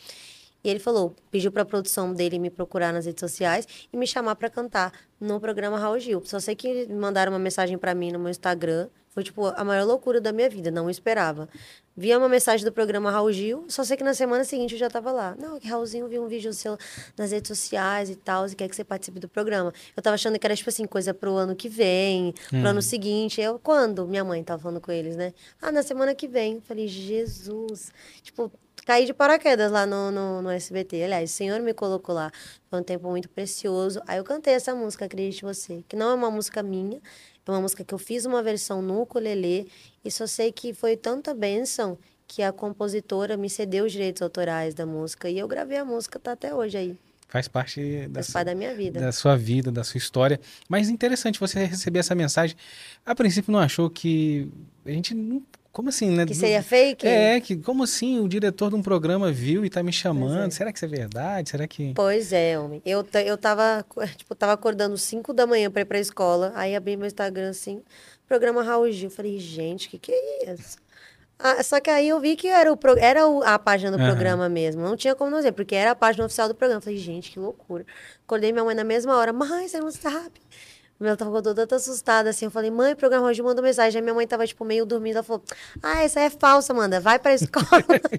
E 0.65 0.71
ele 0.71 0.79
falou, 0.79 1.15
pediu 1.31 1.53
para 1.53 1.61
a 1.61 1.67
produção 1.67 2.15
dele 2.15 2.39
me 2.39 2.49
procurar 2.49 2.91
nas 2.91 3.05
redes 3.05 3.21
sociais 3.21 3.69
e 3.93 3.97
me 3.99 4.07
chamar 4.07 4.35
para 4.35 4.49
cantar 4.49 4.93
no 5.21 5.39
programa 5.39 5.79
Raul 5.79 5.99
Gil. 5.99 6.23
Só 6.25 6.41
sei 6.41 6.55
que 6.55 6.87
mandaram 6.87 7.33
uma 7.33 7.39
mensagem 7.39 7.77
para 7.77 7.95
mim 7.95 8.11
no 8.11 8.19
meu 8.19 8.31
Instagram. 8.31 8.89
Foi 9.11 9.23
tipo 9.23 9.47
a 9.47 9.63
maior 9.63 9.85
loucura 9.85 10.21
da 10.23 10.33
minha 10.33 10.49
vida, 10.49 10.71
não 10.71 10.89
esperava. 10.89 11.49
Via 11.97 12.19
uma 12.19 12.29
mensagem 12.29 12.65
do 12.65 12.73
programa 12.73 13.09
Raul 13.09 13.31
Gil, 13.31 13.65
só 13.69 13.85
sei 13.85 13.97
que 13.97 14.03
na 14.03 14.15
semana 14.15 14.43
seguinte 14.43 14.73
eu 14.73 14.79
já 14.79 14.89
estava 14.89 15.13
lá. 15.13 15.37
Não, 15.39 15.61
que 15.61 15.69
Raulzinho 15.69 16.09
viu 16.09 16.25
um 16.25 16.27
vídeo 16.27 16.53
seu 16.53 16.77
nas 17.17 17.31
redes 17.31 17.47
sociais 17.47 18.11
e 18.11 18.17
tal, 18.17 18.47
e 18.47 18.55
quer 18.57 18.69
que 18.69 18.75
você 18.75 18.83
participe 18.83 19.21
do 19.21 19.29
programa. 19.29 19.73
Eu 19.97 20.03
tava 20.03 20.15
achando 20.15 20.37
que 20.37 20.45
era, 20.45 20.57
tipo 20.57 20.69
assim, 20.69 20.87
coisa 20.87 21.15
pro 21.15 21.37
ano 21.37 21.55
que 21.55 21.69
vem, 21.69 22.35
hum. 22.53 22.61
pro 22.61 22.71
ano 22.71 22.83
seguinte. 22.83 23.41
Eu, 23.41 23.61
quando? 23.61 24.09
Minha 24.09 24.25
mãe 24.25 24.43
tava 24.43 24.61
falando 24.61 24.81
com 24.81 24.91
eles, 24.91 25.15
né? 25.15 25.33
Ah, 25.63 25.71
na 25.71 25.85
semana 25.85 26.17
que 26.17 26.27
vem. 26.27 26.61
falei, 26.61 26.89
Jesus. 26.89 27.93
Tipo, 28.23 28.51
caí 28.85 29.07
de 29.07 29.15
paraquedas 29.15 29.71
lá 29.71 29.87
no, 29.87 30.11
no, 30.11 30.43
no, 30.43 30.51
SBT. 30.51 31.03
Aliás, 31.05 31.31
o 31.31 31.33
Senhor 31.33 31.61
me 31.61 31.73
colocou 31.73 32.15
lá. 32.15 32.33
Foi 32.69 32.81
um 32.81 32.83
tempo 32.83 33.09
muito 33.09 33.29
precioso. 33.29 34.01
Aí 34.07 34.19
eu 34.19 34.25
cantei 34.25 34.55
essa 34.55 34.75
música, 34.75 35.05
Acredite 35.05 35.43
Você, 35.43 35.85
que 35.89 35.95
não 35.95 36.11
é 36.11 36.15
uma 36.15 36.31
música 36.31 36.63
minha, 36.63 37.01
é 37.53 37.57
uma 37.57 37.61
música 37.61 37.85
que 37.85 37.93
eu 37.93 37.99
fiz 37.99 38.25
uma 38.25 38.43
versão 38.43 38.81
no 38.81 39.03
ukulele 39.03 39.71
e 40.05 40.11
só 40.11 40.27
sei 40.27 40.51
que 40.51 40.73
foi 40.73 40.97
tanta 40.97 41.35
bênção 41.35 41.99
que 42.27 42.43
a 42.43 42.53
compositora 42.53 43.37
me 43.37 43.51
cedeu 43.51 43.85
os 43.85 43.93
direitos 43.93 44.23
autorais 44.23 44.75
da 44.75 44.87
música 44.87 45.29
e 45.29 45.39
eu 45.39 45.47
gravei 45.47 45.79
a 45.79 45.85
música 45.85 46.19
tá 46.19 46.33
até 46.33 46.55
hoje 46.55 46.77
aí. 46.77 46.97
Faz 47.29 47.49
parte 47.49 48.07
da, 48.09 48.23
sua, 48.23 48.45
da 48.45 48.55
minha 48.55 48.75
vida. 48.75 49.01
Da 49.01 49.11
sua 49.11 49.37
vida, 49.37 49.73
da 49.73 49.83
sua 49.83 49.99
história. 49.99 50.41
Mas 50.69 50.89
interessante 50.89 51.41
você 51.41 51.65
receber 51.65 51.99
essa 51.99 52.15
mensagem. 52.15 52.57
A 53.05 53.15
princípio 53.15 53.53
não 53.53 53.59
achou 53.59 53.91
que 53.91 54.49
a 54.87 54.91
gente 54.91 55.15
não 55.15 55.43
como 55.75 55.89
assim, 55.89 56.09
né? 56.09 56.25
Que 56.25 56.37
seria 56.37 56.63
fake? 56.63 57.05
É, 57.05 57.41
que 57.41 57.57
como 57.57 57.83
assim 57.83 58.21
o 58.21 58.29
diretor 58.29 58.71
de 58.71 58.77
um 58.77 58.83
programa 58.83 59.33
viu 59.33 59.65
e 59.65 59.69
tá 59.69 59.83
me 59.83 59.93
chamando? 59.93 60.47
É. 60.47 60.51
Será 60.51 60.71
que 60.71 60.79
isso 60.79 60.85
é 60.85 60.89
verdade? 60.89 61.51
Será 61.51 61.67
que. 61.67 61.93
Pois 61.95 62.33
é, 62.33 62.57
homem. 62.57 62.81
Eu, 62.87 63.05
eu 63.27 63.37
tava, 63.37 63.85
tipo, 64.17 64.37
tava 64.37 64.53
acordando 64.53 64.97
5 64.97 65.33
da 65.33 65.49
manhã 65.49 65.69
pra 65.69 65.83
ir 65.83 65.85
pra 65.85 65.99
escola. 65.99 66.53
Aí 66.55 66.77
abri 66.77 66.97
meu 66.97 67.09
Instagram 67.09 67.51
assim, 67.51 67.83
programa 68.29 68.63
Raul 68.63 68.89
Gil. 68.93 69.11
Falei, 69.11 69.41
gente, 69.41 69.89
que 69.89 69.99
que 69.99 70.13
é 70.13 70.55
isso? 70.55 70.79
Ah, 71.41 71.61
só 71.61 71.81
que 71.81 71.91
aí 71.91 72.09
eu 72.09 72.21
vi 72.21 72.37
que 72.37 72.47
era, 72.47 72.73
o, 72.73 72.79
era 72.97 73.27
o, 73.27 73.43
a 73.43 73.59
página 73.59 73.91
do 73.91 73.99
uhum. 73.99 74.07
programa 74.07 74.49
mesmo. 74.49 74.81
Não 74.81 74.97
tinha 74.97 75.17
como 75.17 75.29
não 75.29 75.39
dizer, 75.39 75.51
porque 75.51 75.75
era 75.75 75.91
a 75.91 75.97
página 75.97 76.25
oficial 76.25 76.47
do 76.47 76.55
programa. 76.55 76.81
Falei, 76.81 77.01
gente, 77.01 77.33
que 77.33 77.41
loucura. 77.41 77.85
Acordei 78.25 78.53
minha 78.53 78.65
mãe 78.65 78.77
na 78.77 78.85
mesma 78.85 79.17
hora. 79.17 79.33
Mãe, 79.33 79.67
você 79.67 79.81
não 79.81 79.91
sabe. 79.91 80.41
Ela 81.01 81.17
tava 81.17 81.43
toda 81.43 81.77
assustada, 81.77 82.31
assim. 82.31 82.45
Eu 82.45 82.51
falei, 82.51 82.71
mãe, 82.71 82.93
o 82.93 82.97
programa 82.97 83.27
hoje 83.27 83.43
mandou 83.43 83.63
mensagem. 83.63 83.99
Aí 83.99 84.03
minha 84.03 84.15
mãe 84.15 84.27
tava, 84.27 84.47
tipo, 84.47 84.65
meio 84.65 84.87
dormindo. 84.87 85.17
Ela 85.17 85.23
falou, 85.23 85.43
ah, 85.83 86.03
essa 86.03 86.21
é 86.21 86.31
falsa, 86.31 86.73
Amanda. 86.73 87.01
Vai 87.01 87.19
pra 87.19 87.35
escola. 87.35 87.67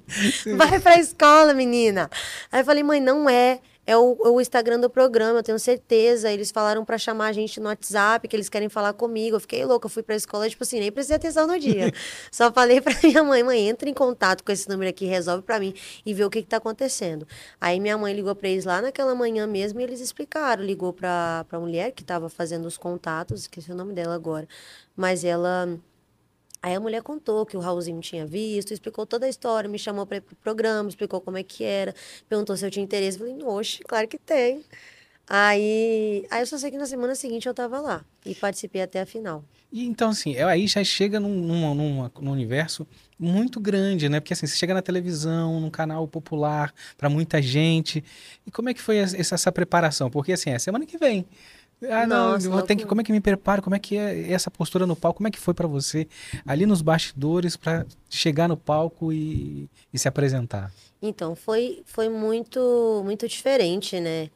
Vai 0.58 0.80
pra 0.80 1.00
escola, 1.00 1.54
menina. 1.54 2.10
Aí 2.52 2.62
eu 2.62 2.66
falei, 2.66 2.84
mãe, 2.84 3.00
não 3.00 3.30
é 3.30 3.60
é 3.88 3.96
o, 3.96 4.18
o, 4.20 4.42
Instagram 4.42 4.80
do 4.80 4.90
programa, 4.90 5.40
eu 5.40 5.44
tenho 5.44 5.60
certeza. 5.60 6.32
Eles 6.32 6.52
falaram 6.52 6.84
para 6.84 6.98
chamar 6.98 7.28
a 7.28 7.32
gente 7.32 7.60
no 7.60 7.68
WhatsApp, 7.68 8.28
que 8.28 8.36
eles 8.36 8.50
querem 8.50 8.68
falar 8.68 8.94
comigo. 8.94 9.36
Eu 9.36 9.40
fiquei 9.40 9.64
louca, 9.64 9.86
eu 9.86 9.90
fui 9.90 10.02
pra 10.02 10.16
escola, 10.16 10.50
tipo 10.50 10.64
assim, 10.64 10.80
nem 10.80 10.92
prestei 10.92 11.16
atenção 11.16 11.46
no 11.46 11.60
dia. 11.60 11.92
Só 12.32 12.52
falei 12.52 12.82
pra 12.82 12.94
minha 13.04 13.24
mãe, 13.24 13.44
mãe, 13.44 13.68
entra 13.70 13.90
em 13.90 13.94
contato 13.94 14.44
com 14.44 14.52
esse 14.52 14.68
número 14.68 14.90
aqui, 14.90 15.06
resolve 15.06 15.44
para 15.44 15.60
mim 15.60 15.74
e 16.06 16.14
vê 16.14 16.24
o 16.24 16.30
que, 16.30 16.42
que 16.42 16.48
tá 16.48 16.58
acontecendo. 16.58 17.28
Aí 17.62 17.80
minha 17.80 17.98
mãe 17.98 18.14
ligou 18.14 18.36
pra 18.36 18.50
eles 18.50 18.66
lá 18.66 18.82
naquela 18.82 19.14
manhã 19.14 19.46
mesmo 19.46 19.80
e 19.80 19.84
eles 19.84 20.00
explicaram. 20.02 20.64
Ligou 20.64 20.92
pra, 20.92 21.46
pra 21.48 21.60
mulher 21.60 21.92
que 21.92 22.04
tava 22.04 22.28
fazendo 22.30 22.66
os 22.66 22.78
contatos, 22.78 23.42
esqueci 23.42 23.72
o 23.72 23.76
nome 23.76 23.94
dela 23.94 24.16
agora. 24.16 24.48
Mas 24.96 25.24
ela 25.24 25.70
Aí 26.66 26.74
a 26.74 26.80
mulher 26.80 27.04
contou 27.04 27.46
que 27.46 27.56
o 27.56 27.60
Raulzinho 27.60 28.02
tinha 28.02 28.26
visto, 28.26 28.74
explicou 28.74 29.06
toda 29.06 29.28
a 29.28 29.30
história, 29.30 29.70
me 29.70 29.78
chamou 29.78 30.04
para 30.04 30.20
pro 30.20 30.36
programa, 30.38 30.90
explicou 30.90 31.22
como 31.22 31.38
é 31.38 31.44
que 31.44 31.64
era, 31.64 31.94
perguntou 32.28 32.58
se 32.58 32.66
eu 32.66 32.72
tinha 32.72 32.84
interesse. 32.84 33.20
Eu 33.20 33.28
falei, 33.28 33.44
oxe, 33.46 33.84
claro 33.84 34.08
que 34.08 34.18
tem. 34.18 34.66
Aí, 35.30 36.26
aí 36.28 36.42
eu 36.42 36.48
só 36.48 36.58
sei 36.58 36.72
que 36.72 36.78
na 36.80 36.88
semana 36.88 37.14
seguinte 37.14 37.46
eu 37.46 37.52
estava 37.52 37.80
lá 37.80 38.04
e 38.26 38.34
participei 38.34 38.82
até 38.82 39.00
a 39.00 39.06
final. 39.06 39.46
E 39.72 39.86
então, 39.86 40.10
assim, 40.10 40.36
aí 40.38 40.66
já 40.66 40.84
chega 40.84 41.20
num, 41.20 41.76
num, 41.76 42.32
universo 42.32 42.88
muito 43.20 43.60
grande, 43.60 44.10
né? 44.10 44.20
Porque 44.20 44.34
assim, 44.34 44.48
você 44.48 44.56
chega 44.56 44.74
na 44.74 44.82
televisão, 44.82 45.60
num 45.60 45.70
canal 45.70 46.08
popular, 46.08 46.74
para 46.98 47.10
muita 47.10 47.40
gente. 47.44 48.04
E 48.44 48.50
como 48.50 48.70
é 48.70 48.74
que 48.74 48.82
foi 48.82 48.98
essa, 48.98 49.36
essa 49.36 49.52
preparação? 49.52 50.10
Porque 50.10 50.34
assim, 50.34 50.50
é 50.50 50.58
semana 50.58 50.84
que 50.84 50.98
vem. 50.98 51.28
Ah, 51.90 52.08
não, 52.08 52.32
Nossa, 52.32 52.50
vou 52.50 52.62
ter 52.62 52.76
que, 52.76 52.86
como 52.86 53.02
é 53.02 53.04
que 53.04 53.12
me 53.12 53.20
preparo? 53.20 53.62
Como 53.62 53.76
é 53.76 53.80
que 53.80 53.98
é 53.98 54.32
essa 54.32 54.50
postura 54.50 54.86
no 54.86 54.96
palco? 54.96 55.18
Como 55.18 55.28
é 55.28 55.32
que 55.32 55.40
foi 55.40 55.54
para 55.54 55.68
você 55.68 56.08
ali 56.46 56.66
nos 56.66 56.82
bastidores 56.82 57.56
para 57.56 57.86
chegar 58.10 58.48
no 58.48 58.58
palco 58.58 59.12
e, 59.12 59.70
e, 59.94 60.00
se 60.00 60.08
apresentar? 60.08 60.72
Então, 61.02 61.36
foi, 61.36 61.84
foi 61.86 62.10
muito 62.10 63.02
muito 63.04 63.28
diferente, 63.28 64.00
né? 64.00 64.30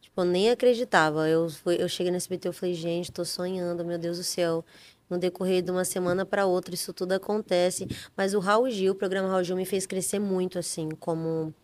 Tipo, 0.00 0.20
eu 0.20 0.24
nem 0.24 0.50
acreditava. 0.50 1.28
Eu, 1.28 1.48
fui, 1.50 1.76
eu 1.80 1.88
cheguei 1.88 2.10
no 2.10 2.16
SBT, 2.16 2.48
eu 2.48 2.52
falei, 2.52 2.74
gente, 2.74 3.10
tô 3.10 3.24
sonhando, 3.24 3.84
meu 3.84 3.98
Deus 3.98 4.18
do 4.18 4.24
céu. 4.24 4.64
No 5.10 5.18
decorrer 5.18 5.62
de 5.62 5.70
uma 5.70 5.84
semana 5.84 6.24
para 6.24 6.46
outra, 6.46 6.74
isso 6.74 6.92
tudo 6.92 7.12
acontece. 7.12 7.86
Mas 8.16 8.32
o 8.32 8.38
Raul 8.38 8.70
Gil, 8.70 8.92
o 8.92 8.94
programa 8.94 9.28
Raul 9.28 9.44
Gil 9.44 9.56
me 9.56 9.66
fez 9.66 9.86
crescer 9.86 10.18
muito, 10.18 10.58
assim, 10.58 10.88
como 10.98 11.54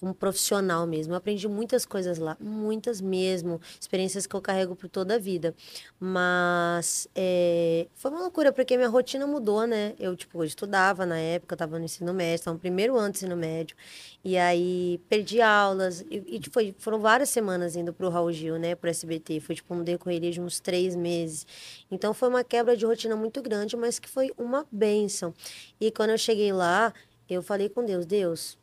como 0.00 0.14
profissional 0.14 0.86
mesmo. 0.86 1.12
Eu 1.12 1.18
aprendi 1.18 1.46
muitas 1.46 1.84
coisas 1.84 2.16
lá, 2.16 2.34
muitas 2.40 3.02
mesmo, 3.02 3.60
experiências 3.78 4.26
que 4.26 4.34
eu 4.34 4.40
carrego 4.40 4.74
por 4.74 4.88
toda 4.88 5.16
a 5.16 5.18
vida. 5.18 5.54
Mas 6.00 7.06
é, 7.14 7.86
foi 7.94 8.10
uma 8.10 8.20
loucura, 8.20 8.50
porque 8.50 8.78
minha 8.78 8.88
rotina 8.88 9.26
mudou, 9.26 9.66
né? 9.66 9.94
Eu, 10.00 10.16
tipo, 10.16 10.40
eu 10.40 10.46
estudava 10.46 11.04
na 11.04 11.18
época, 11.18 11.54
estava 11.54 11.78
no 11.78 11.84
ensino 11.84 12.14
médio, 12.14 12.36
estava 12.36 12.54
no 12.54 12.60
primeiro 12.60 12.96
ano 12.96 13.12
do 13.12 13.16
ensino 13.16 13.36
médio. 13.36 13.76
E 14.24 14.38
aí 14.38 14.98
perdi 15.06 15.42
aulas, 15.42 16.00
e, 16.10 16.24
e 16.28 16.40
tipo, 16.40 16.54
foi, 16.54 16.74
foram 16.78 16.98
várias 16.98 17.28
semanas 17.28 17.76
indo 17.76 17.92
para 17.92 18.06
o 18.06 18.08
Raul 18.08 18.32
Gil, 18.32 18.58
né, 18.58 18.74
para 18.74 18.88
o 18.88 18.90
SBT. 18.90 19.40
Foi 19.40 19.54
tipo 19.54 19.74
um 19.74 19.84
decorreria 19.84 20.30
de 20.30 20.40
uns 20.40 20.60
três 20.60 20.96
meses. 20.96 21.46
Então 21.90 22.14
foi 22.14 22.30
uma 22.30 22.42
quebra 22.42 22.74
de 22.74 22.86
rotina 22.86 23.14
muito 23.16 23.42
grande, 23.42 23.76
mas 23.76 23.98
que 23.98 24.08
foi 24.08 24.32
uma 24.38 24.66
benção. 24.72 25.34
E 25.78 25.90
quando 25.90 26.10
eu 26.10 26.18
cheguei 26.18 26.54
lá, 26.54 26.94
eu 27.28 27.42
falei 27.42 27.68
com 27.68 27.84
Deus, 27.84 28.06
Deus, 28.06 28.58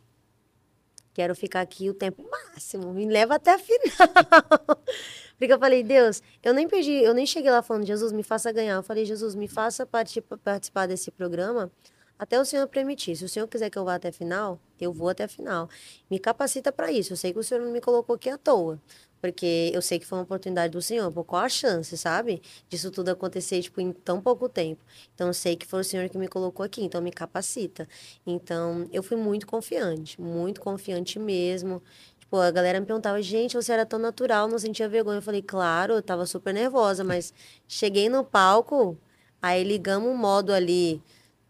quero 1.18 1.34
ficar 1.34 1.62
aqui 1.62 1.90
o 1.90 1.96
tempo 1.96 2.24
máximo, 2.30 2.94
me 2.94 3.08
leva 3.08 3.34
até 3.34 3.56
a 3.56 3.58
final. 3.58 3.82
Porque 5.36 5.52
eu 5.52 5.58
falei, 5.58 5.82
Deus, 5.82 6.22
eu 6.44 6.54
nem 6.54 6.68
perdi, 6.68 6.92
eu 6.92 7.12
nem 7.12 7.26
cheguei 7.26 7.50
lá 7.50 7.64
falando, 7.64 7.88
Jesus, 7.88 8.12
me 8.12 8.22
faça 8.22 8.52
ganhar. 8.52 8.76
Eu 8.76 8.84
falei, 8.84 9.04
Jesus, 9.04 9.34
me 9.34 9.48
faça 9.48 9.84
participar 9.84 10.86
desse 10.86 11.10
programa 11.10 11.72
até 12.20 12.40
o 12.40 12.46
Senhor 12.46 12.68
permitir. 12.68 13.16
Se 13.16 13.26
o 13.26 13.30
Senhor 13.30 13.48
quiser 13.48 13.72
que 13.72 13.80
eu 13.80 13.84
vá 13.84 13.96
até 13.96 14.10
a 14.10 14.12
final, 14.12 14.60
eu 14.80 14.94
vou 14.94 15.10
até 15.10 15.24
a 15.24 15.28
final. 15.28 15.68
Me 16.08 16.20
capacita 16.20 16.72
para 16.72 16.92
isso. 16.92 17.14
Eu 17.14 17.18
sei 17.18 17.34
que 17.34 17.40
o 17.40 17.44
Senhor 17.44 17.64
não 17.64 17.72
me 17.72 17.82
colocou 17.82 18.16
aqui 18.16 18.30
à 18.30 18.38
toa. 18.38 18.80
Porque 19.22 19.72
eu 19.74 19.82
sei 19.82 20.00
que 20.00 20.06
foi 20.06 20.18
uma 20.18 20.24
oportunidade 20.24 20.72
do 20.72 20.82
Senhor. 20.82 21.12
Por 21.12 21.24
qual 21.24 21.44
a 21.44 21.50
chance, 21.50 21.98
sabe? 21.98 22.42
Disso 22.70 22.92
tudo 22.92 23.10
acontecer, 23.10 23.62
tipo, 23.62 23.82
em 23.82 23.92
tão 23.92 24.22
pouco 24.22 24.48
tempo. 24.48 24.84
Então, 25.14 25.28
eu 25.28 25.34
sei 25.34 25.56
que 25.56 25.66
foi 25.66 25.82
o 25.82 25.84
Senhor 25.84 26.08
que 26.10 26.18
me 26.18 26.28
colocou 26.28 26.66
aqui. 26.66 26.84
Então, 26.84 27.02
me 27.02 27.12
capacita. 27.12 27.88
Então, 28.26 28.88
eu 28.92 29.02
fui 29.02 29.18
muito 29.18 29.48
confiante. 29.48 30.22
Muito 30.22 30.62
confiante 30.62 31.20
mesmo. 31.20 31.82
Tipo, 32.20 32.38
a 32.38 32.52
galera 32.52 32.80
me 32.80 32.86
perguntava, 32.86 33.22
gente, 33.22 33.56
você 33.56 33.72
era 33.72 33.86
tão 33.86 34.00
natural, 34.00 34.48
não 34.48 34.60
sentia 34.60 34.90
vergonha. 34.90 35.18
Eu 35.20 35.22
falei, 35.22 35.42
claro, 35.42 35.94
eu 35.94 36.02
tava 36.02 36.26
super 36.26 36.54
nervosa. 36.54 37.04
Mas 37.04 37.34
cheguei 37.68 38.10
no 38.10 38.24
palco, 38.24 38.98
aí 39.42 39.64
ligamos 39.64 40.10
um 40.10 40.16
modo 40.16 40.54
ali 40.54 41.02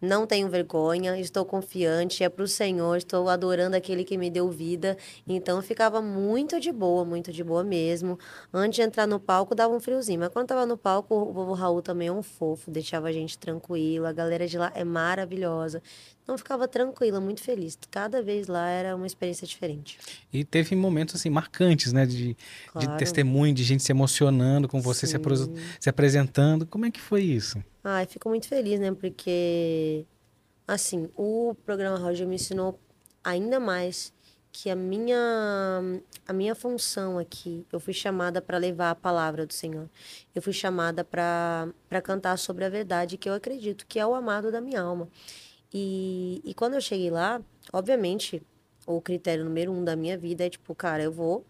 não 0.02 0.28
tenho 0.28 0.50
vergonha, 0.50 1.20
estou 1.20 1.46
confiante, 1.46 2.24
é 2.24 2.30
para 2.30 2.44
o 2.44 2.48
Senhor, 2.48 2.98
estou 2.98 3.30
adorando 3.30 3.76
aquele 3.76 4.04
que 4.04 4.18
me 4.18 4.30
deu 4.30 4.50
vida. 4.50 4.98
Então 5.28 5.62
ficava 5.62 6.02
muito 6.02 6.60
de 6.60 6.72
boa, 6.72 7.04
muito 7.04 7.32
de 7.32 7.44
boa 7.44 7.64
mesmo. 7.64 8.18
Antes 8.54 8.78
de 8.78 8.82
entrar 8.84 9.08
no 9.08 9.20
palco 9.20 9.56
dava 9.56 9.74
um 9.74 9.80
friozinho, 9.80 10.20
mas 10.20 10.30
quando 10.30 10.46
estava 10.46 10.66
no 10.66 10.78
palco, 10.78 11.16
o 11.16 11.34
vovô 11.34 11.54
Raul 11.54 11.82
também 11.82 12.08
é 12.10 12.12
um 12.12 12.24
fofo, 12.24 12.70
deixava 12.72 13.08
a 13.08 13.12
gente 13.12 13.38
tranquilo. 13.38 14.06
A 14.06 14.14
galera 14.14 14.48
de 14.48 14.58
lá 14.58 14.72
é 14.76 14.84
maravilhosa. 14.84 15.82
Então 16.28 16.38
ficava 16.38 16.68
tranquila, 16.68 17.22
muito 17.22 17.42
feliz. 17.42 17.80
Cada 17.90 18.22
vez 18.22 18.48
lá 18.48 18.68
era 18.68 18.98
uma 18.98 19.08
experiência 19.08 19.48
diferente. 19.48 19.98
E 20.34 20.44
teve 20.44 20.76
momentos 20.76 21.16
assim 21.16 21.30
marcantes, 21.30 21.94
né, 21.94 22.06
de, 22.06 22.36
claro. 22.70 22.86
de 22.86 22.98
testemunho, 22.98 23.54
de 23.54 23.64
gente 23.64 23.82
se 23.82 23.94
emocionando 23.94 24.68
com 24.68 24.82
você 24.82 25.08
se, 25.08 25.16
se 25.80 25.90
apresentando. 25.90 26.66
Como 26.66 26.86
é 26.86 26.92
que 26.92 27.00
foi 27.00 27.22
isso? 27.24 27.64
Ai, 27.82 28.06
fico 28.06 28.28
muito 28.28 28.46
feliz, 28.46 28.78
né? 28.78 28.94
Porque, 28.94 30.06
assim, 30.68 31.10
o 31.16 31.56
programa 31.66 31.98
Roger 31.98 32.28
me 32.28 32.36
ensinou 32.36 32.78
ainda 33.24 33.58
mais 33.58 34.12
que 34.52 34.70
a 34.70 34.76
minha 34.76 35.16
a 36.28 36.34
minha 36.34 36.56
função 36.56 37.18
aqui, 37.18 37.66
eu 37.72 37.80
fui 37.80 37.94
chamada 37.94 38.42
para 38.42 38.58
levar 38.58 38.92
a 38.92 38.96
palavra 38.96 39.46
do 39.46 39.54
Senhor. 39.54 39.90
Eu 40.36 40.42
fui 40.42 40.52
chamada 40.52 41.06
para 41.06 41.72
cantar 42.04 42.38
sobre 42.38 42.66
a 42.66 42.70
verdade 42.70 43.18
que 43.18 43.30
eu 43.30 43.34
acredito 43.34 43.86
que 43.88 43.98
é 43.98 44.06
o 44.06 44.14
amado 44.14 44.52
da 44.52 44.60
minha 44.60 44.82
alma. 44.82 45.08
E, 45.74 46.42
e 46.44 46.54
quando 46.54 46.76
eu 46.76 46.82
cheguei 46.82 47.10
lá, 47.10 47.42
obviamente, 47.74 48.42
o 48.86 49.02
critério 49.02 49.44
número 49.44 49.72
um 49.72 49.84
da 49.84 49.96
minha 49.96 50.18
vida 50.18 50.46
é 50.46 50.50
tipo, 50.50 50.74
cara, 50.74 51.04
eu 51.04 51.12
vou 51.12 51.46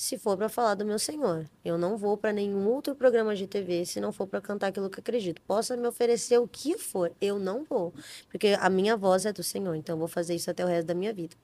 se 0.00 0.16
for 0.16 0.34
para 0.34 0.48
falar 0.48 0.76
do 0.76 0.86
meu 0.86 0.98
Senhor. 0.98 1.44
Eu 1.62 1.76
não 1.76 1.94
vou 1.98 2.16
para 2.16 2.32
nenhum 2.32 2.66
outro 2.66 2.94
programa 2.94 3.36
de 3.36 3.46
TV 3.46 3.84
se 3.84 4.00
não 4.00 4.12
for 4.12 4.26
para 4.26 4.40
cantar 4.40 4.68
aquilo 4.68 4.88
que 4.88 4.98
acredito. 4.98 5.42
Possa 5.42 5.76
me 5.76 5.86
oferecer 5.86 6.38
o 6.38 6.48
que 6.48 6.78
for, 6.78 7.12
eu 7.20 7.38
não 7.38 7.64
vou, 7.64 7.92
porque 8.30 8.56
a 8.58 8.70
minha 8.70 8.96
voz 8.96 9.26
é 9.26 9.32
do 9.32 9.42
Senhor, 9.42 9.74
então 9.74 9.96
eu 9.96 9.98
vou 9.98 10.08
fazer 10.08 10.34
isso 10.34 10.50
até 10.50 10.64
o 10.64 10.68
resto 10.68 10.86
da 10.86 10.94
minha 10.94 11.12
vida. 11.12 11.36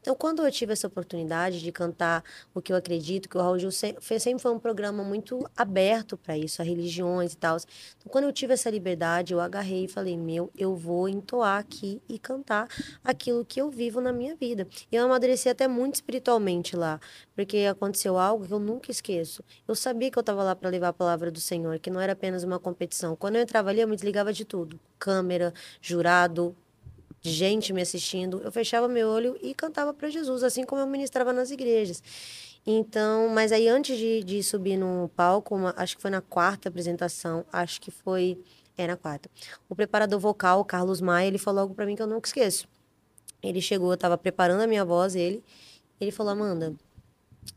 Então, 0.00 0.14
quando 0.14 0.46
eu 0.46 0.52
tive 0.52 0.72
essa 0.72 0.86
oportunidade 0.86 1.60
de 1.60 1.72
cantar 1.72 2.22
o 2.54 2.62
que 2.62 2.72
eu 2.72 2.76
acredito, 2.76 3.28
que 3.28 3.36
o 3.36 3.40
Raul 3.40 3.58
Gil 3.58 3.72
sempre 3.72 4.38
foi 4.38 4.52
um 4.52 4.60
programa 4.60 5.02
muito 5.02 5.44
aberto 5.56 6.16
para 6.16 6.38
isso, 6.38 6.62
a 6.62 6.64
religiões 6.64 7.32
e 7.32 7.36
tal. 7.36 7.56
Então, 7.56 8.12
quando 8.12 8.26
eu 8.26 8.32
tive 8.32 8.52
essa 8.54 8.70
liberdade, 8.70 9.32
eu 9.32 9.40
agarrei 9.40 9.86
e 9.86 9.88
falei: 9.88 10.16
"Meu, 10.16 10.52
eu 10.56 10.76
vou 10.76 11.08
entoar 11.08 11.58
aqui 11.58 12.00
e 12.08 12.16
cantar 12.16 12.68
aquilo 13.02 13.44
que 13.44 13.60
eu 13.60 13.70
vivo 13.70 14.00
na 14.00 14.12
minha 14.12 14.36
vida". 14.36 14.68
E 14.92 14.94
eu 14.94 15.04
amadureci 15.04 15.48
até 15.48 15.66
muito 15.66 15.96
espiritualmente 15.96 16.76
lá, 16.76 17.00
porque 17.34 17.66
aconteceu 17.68 18.03
algo 18.08 18.46
que 18.46 18.52
eu 18.52 18.58
nunca 18.58 18.90
esqueço. 18.90 19.42
Eu 19.66 19.74
sabia 19.74 20.10
que 20.10 20.18
eu 20.18 20.20
estava 20.20 20.42
lá 20.42 20.54
para 20.54 20.68
levar 20.70 20.88
a 20.88 20.92
palavra 20.92 21.30
do 21.30 21.40
Senhor, 21.40 21.78
que 21.78 21.90
não 21.90 22.00
era 22.00 22.12
apenas 22.12 22.44
uma 22.44 22.58
competição. 22.58 23.16
Quando 23.16 23.36
eu 23.36 23.42
entrava 23.42 23.70
ali, 23.70 23.80
eu 23.80 23.88
me 23.88 23.96
desligava 23.96 24.32
de 24.32 24.44
tudo: 24.44 24.78
câmera, 24.98 25.52
jurado, 25.80 26.54
gente 27.20 27.72
me 27.72 27.80
assistindo. 27.80 28.40
Eu 28.44 28.52
fechava 28.52 28.86
meu 28.86 29.08
olho 29.08 29.38
e 29.42 29.54
cantava 29.54 29.94
para 29.94 30.10
Jesus, 30.10 30.42
assim 30.42 30.64
como 30.64 30.80
eu 30.80 30.86
ministrava 30.86 31.32
nas 31.32 31.50
igrejas. 31.50 32.02
Então, 32.66 33.28
mas 33.28 33.52
aí 33.52 33.68
antes 33.68 33.98
de, 33.98 34.22
de 34.22 34.42
subir 34.42 34.76
no 34.76 35.10
palco, 35.14 35.54
uma, 35.54 35.74
acho 35.76 35.96
que 35.96 36.02
foi 36.02 36.10
na 36.10 36.20
quarta 36.20 36.68
apresentação, 36.68 37.44
acho 37.52 37.80
que 37.80 37.90
foi. 37.90 38.38
É, 38.76 38.88
na 38.88 38.96
quarta. 38.96 39.30
O 39.68 39.74
preparador 39.76 40.18
vocal, 40.18 40.58
o 40.58 40.64
Carlos 40.64 41.00
Maia, 41.00 41.28
ele 41.28 41.38
falou 41.38 41.60
algo 41.60 41.74
para 41.76 41.86
mim 41.86 41.94
que 41.94 42.02
eu 42.02 42.08
nunca 42.08 42.26
esqueço. 42.26 42.66
Ele 43.40 43.60
chegou, 43.60 43.90
eu 43.90 43.94
estava 43.94 44.18
preparando 44.18 44.62
a 44.62 44.66
minha 44.66 44.84
voz, 44.84 45.14
ele. 45.14 45.44
Ele 46.00 46.10
falou: 46.10 46.32
Amanda, 46.32 46.74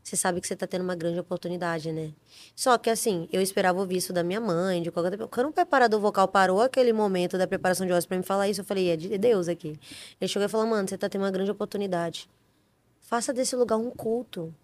você 0.02 0.16
sabe 0.16 0.40
que 0.40 0.46
você 0.46 0.54
está 0.54 0.66
tendo 0.66 0.82
uma 0.82 0.94
grande 0.94 1.18
oportunidade, 1.18 1.92
né? 1.92 2.12
Só 2.54 2.76
que 2.78 2.90
assim, 2.90 3.28
eu 3.32 3.40
esperava 3.40 3.78
ouvir 3.78 3.96
isso 3.96 4.12
da 4.12 4.22
minha 4.22 4.40
mãe, 4.40 4.82
de 4.82 4.90
qualquer 4.90 5.18
Quando 5.28 5.48
o 5.48 5.52
preparador 5.52 6.00
vocal 6.00 6.28
parou 6.28 6.60
aquele 6.60 6.92
momento 6.92 7.36
da 7.36 7.46
preparação 7.46 7.86
de 7.86 7.92
voz 7.92 8.06
para 8.06 8.16
me 8.16 8.22
falar 8.22 8.48
isso, 8.48 8.60
eu 8.60 8.64
falei, 8.64 8.90
é 8.90 8.96
de 8.96 9.18
Deus 9.18 9.48
aqui. 9.48 9.78
Ele 10.20 10.28
chegou 10.28 10.46
e 10.46 10.48
falou, 10.48 10.66
mano, 10.66 10.88
você 10.88 10.94
está 10.94 11.08
tendo 11.08 11.22
uma 11.22 11.30
grande 11.30 11.50
oportunidade. 11.50 12.28
Faça 13.00 13.32
desse 13.32 13.56
lugar 13.56 13.76
um 13.76 13.90
culto. 13.90 14.54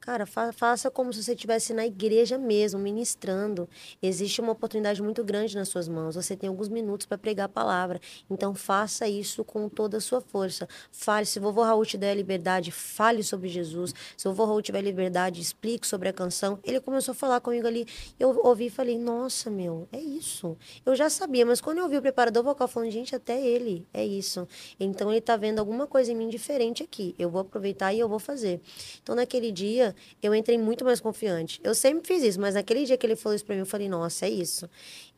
Cara, 0.00 0.24
fa 0.24 0.52
faça 0.52 0.90
como 0.90 1.12
se 1.12 1.22
você 1.22 1.32
estivesse 1.32 1.74
na 1.74 1.84
igreja 1.84 2.38
mesmo, 2.38 2.78
ministrando. 2.78 3.68
Existe 4.00 4.40
uma 4.40 4.52
oportunidade 4.52 5.02
muito 5.02 5.24
grande 5.24 5.56
nas 5.56 5.68
suas 5.68 5.88
mãos. 5.88 6.14
Você 6.14 6.36
tem 6.36 6.48
alguns 6.48 6.68
minutos 6.68 7.06
para 7.06 7.18
pregar 7.18 7.46
a 7.46 7.48
palavra. 7.48 8.00
Então, 8.30 8.54
faça 8.54 9.08
isso 9.08 9.44
com 9.44 9.68
toda 9.68 9.96
a 9.96 10.00
sua 10.00 10.20
força. 10.20 10.68
Fale. 10.92 11.26
Se 11.26 11.38
o 11.40 11.42
vovô 11.42 11.62
Raul 11.62 11.84
te 11.84 11.98
der 11.98 12.14
liberdade, 12.14 12.70
fale 12.70 13.22
sobre 13.24 13.48
Jesus. 13.48 13.92
Se 14.16 14.28
o 14.28 14.30
vovô 14.32 14.52
Raul 14.52 14.62
tiver 14.62 14.80
liberdade, 14.80 15.40
explique 15.40 15.86
sobre 15.86 16.08
a 16.08 16.12
canção. 16.12 16.60
Ele 16.62 16.80
começou 16.80 17.12
a 17.12 17.14
falar 17.14 17.40
comigo 17.40 17.66
ali. 17.66 17.86
Eu 18.18 18.40
ouvi 18.44 18.66
e 18.66 18.70
falei, 18.70 18.96
nossa, 18.98 19.50
meu, 19.50 19.88
é 19.90 20.00
isso. 20.00 20.56
Eu 20.84 20.94
já 20.94 21.10
sabia, 21.10 21.44
mas 21.44 21.60
quando 21.60 21.78
eu 21.78 21.84
ouvi 21.84 21.96
o 21.96 22.02
preparador 22.02 22.44
vocal 22.44 22.68
falando, 22.68 22.90
gente, 22.90 23.14
até 23.16 23.40
ele, 23.44 23.84
é 23.92 24.06
isso. 24.06 24.46
Então, 24.78 25.10
ele 25.10 25.18
está 25.18 25.36
vendo 25.36 25.58
alguma 25.58 25.86
coisa 25.86 26.12
em 26.12 26.14
mim 26.14 26.28
diferente 26.28 26.82
aqui. 26.84 27.14
Eu 27.18 27.28
vou 27.28 27.40
aproveitar 27.40 27.92
e 27.92 27.98
eu 27.98 28.08
vou 28.08 28.20
fazer. 28.20 28.60
Então, 29.02 29.14
naquele 29.14 29.50
dia, 29.50 29.85
eu 30.22 30.34
entrei 30.34 30.58
muito 30.58 30.84
mais 30.84 31.00
confiante. 31.00 31.60
Eu 31.62 31.74
sempre 31.74 32.06
fiz 32.06 32.22
isso, 32.22 32.40
mas 32.40 32.54
naquele 32.54 32.84
dia 32.84 32.96
que 32.96 33.06
ele 33.06 33.16
falou 33.16 33.34
isso 33.34 33.44
para 33.44 33.54
mim, 33.54 33.60
eu 33.60 33.66
falei, 33.66 33.88
nossa, 33.88 34.26
é 34.26 34.30
isso. 34.30 34.68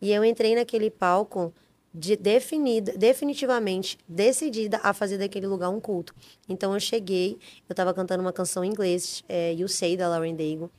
E 0.00 0.12
eu 0.12 0.24
entrei 0.24 0.54
naquele 0.54 0.90
palco 0.90 1.52
de 1.94 2.16
definida, 2.16 2.92
definitivamente 2.96 3.98
decidida 4.06 4.80
a 4.82 4.92
fazer 4.92 5.18
daquele 5.18 5.46
lugar 5.46 5.70
um 5.70 5.80
culto. 5.80 6.14
Então 6.48 6.74
eu 6.74 6.80
cheguei, 6.80 7.38
eu 7.68 7.72
estava 7.72 7.94
cantando 7.94 8.22
uma 8.22 8.32
canção 8.32 8.64
em 8.64 8.68
inglês, 8.68 9.24
é, 9.28 9.52
You 9.54 9.68
Say, 9.68 9.96
da 9.96 10.08
Lauren 10.08 10.34
Daigle. 10.34 10.70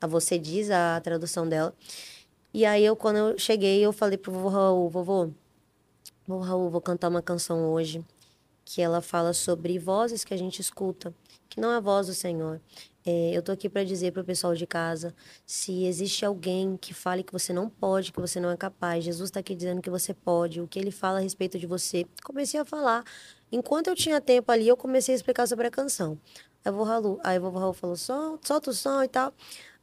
A 0.00 0.06
Você 0.06 0.38
Diz, 0.38 0.70
a 0.70 1.00
tradução 1.00 1.46
dela. 1.46 1.74
E 2.52 2.64
aí, 2.64 2.84
eu, 2.84 2.96
quando 2.96 3.16
eu 3.16 3.38
cheguei, 3.38 3.84
eu 3.84 3.92
falei 3.92 4.16
pro 4.16 4.32
vovô 4.32 4.48
Raul, 4.48 4.88
vovô, 4.88 5.30
vovô 6.26 6.42
Raul, 6.42 6.70
vou 6.70 6.80
cantar 6.80 7.08
uma 7.08 7.22
canção 7.22 7.70
hoje 7.70 8.02
que 8.64 8.80
ela 8.80 9.00
fala 9.00 9.32
sobre 9.32 9.78
vozes 9.78 10.24
que 10.24 10.32
a 10.32 10.36
gente 10.36 10.60
escuta, 10.60 11.12
que 11.48 11.60
não 11.60 11.72
é 11.72 11.76
a 11.76 11.80
voz 11.80 12.06
do 12.06 12.14
Senhor. 12.14 12.60
É, 13.04 13.32
eu 13.34 13.42
tô 13.42 13.50
aqui 13.50 13.68
para 13.68 13.82
dizer 13.82 14.12
para 14.12 14.22
o 14.22 14.24
pessoal 14.24 14.54
de 14.54 14.66
casa: 14.66 15.14
se 15.46 15.84
existe 15.84 16.24
alguém 16.24 16.76
que 16.76 16.92
fale 16.92 17.22
que 17.22 17.32
você 17.32 17.52
não 17.52 17.68
pode, 17.68 18.12
que 18.12 18.20
você 18.20 18.38
não 18.38 18.50
é 18.50 18.56
capaz, 18.56 19.04
Jesus 19.04 19.30
está 19.30 19.40
aqui 19.40 19.54
dizendo 19.54 19.80
que 19.80 19.90
você 19.90 20.12
pode, 20.12 20.60
o 20.60 20.68
que 20.68 20.78
ele 20.78 20.90
fala 20.90 21.18
a 21.18 21.22
respeito 21.22 21.58
de 21.58 21.66
você. 21.66 22.06
Comecei 22.22 22.60
a 22.60 22.64
falar. 22.64 23.04
Enquanto 23.50 23.88
eu 23.88 23.96
tinha 23.96 24.20
tempo 24.20 24.52
ali, 24.52 24.68
eu 24.68 24.76
comecei 24.76 25.14
a 25.14 25.16
explicar 25.16 25.46
sobre 25.48 25.66
a 25.66 25.70
canção. 25.70 26.18
Aí 26.64 26.70
o 26.70 26.74
vovô 26.74 27.20
aí 27.24 27.38
vovô 27.38 27.58
Raul 27.58 27.72
falou: 27.72 27.96
solta 27.96 28.70
o 28.70 28.74
som 28.74 29.02
e 29.02 29.08
tal. 29.08 29.32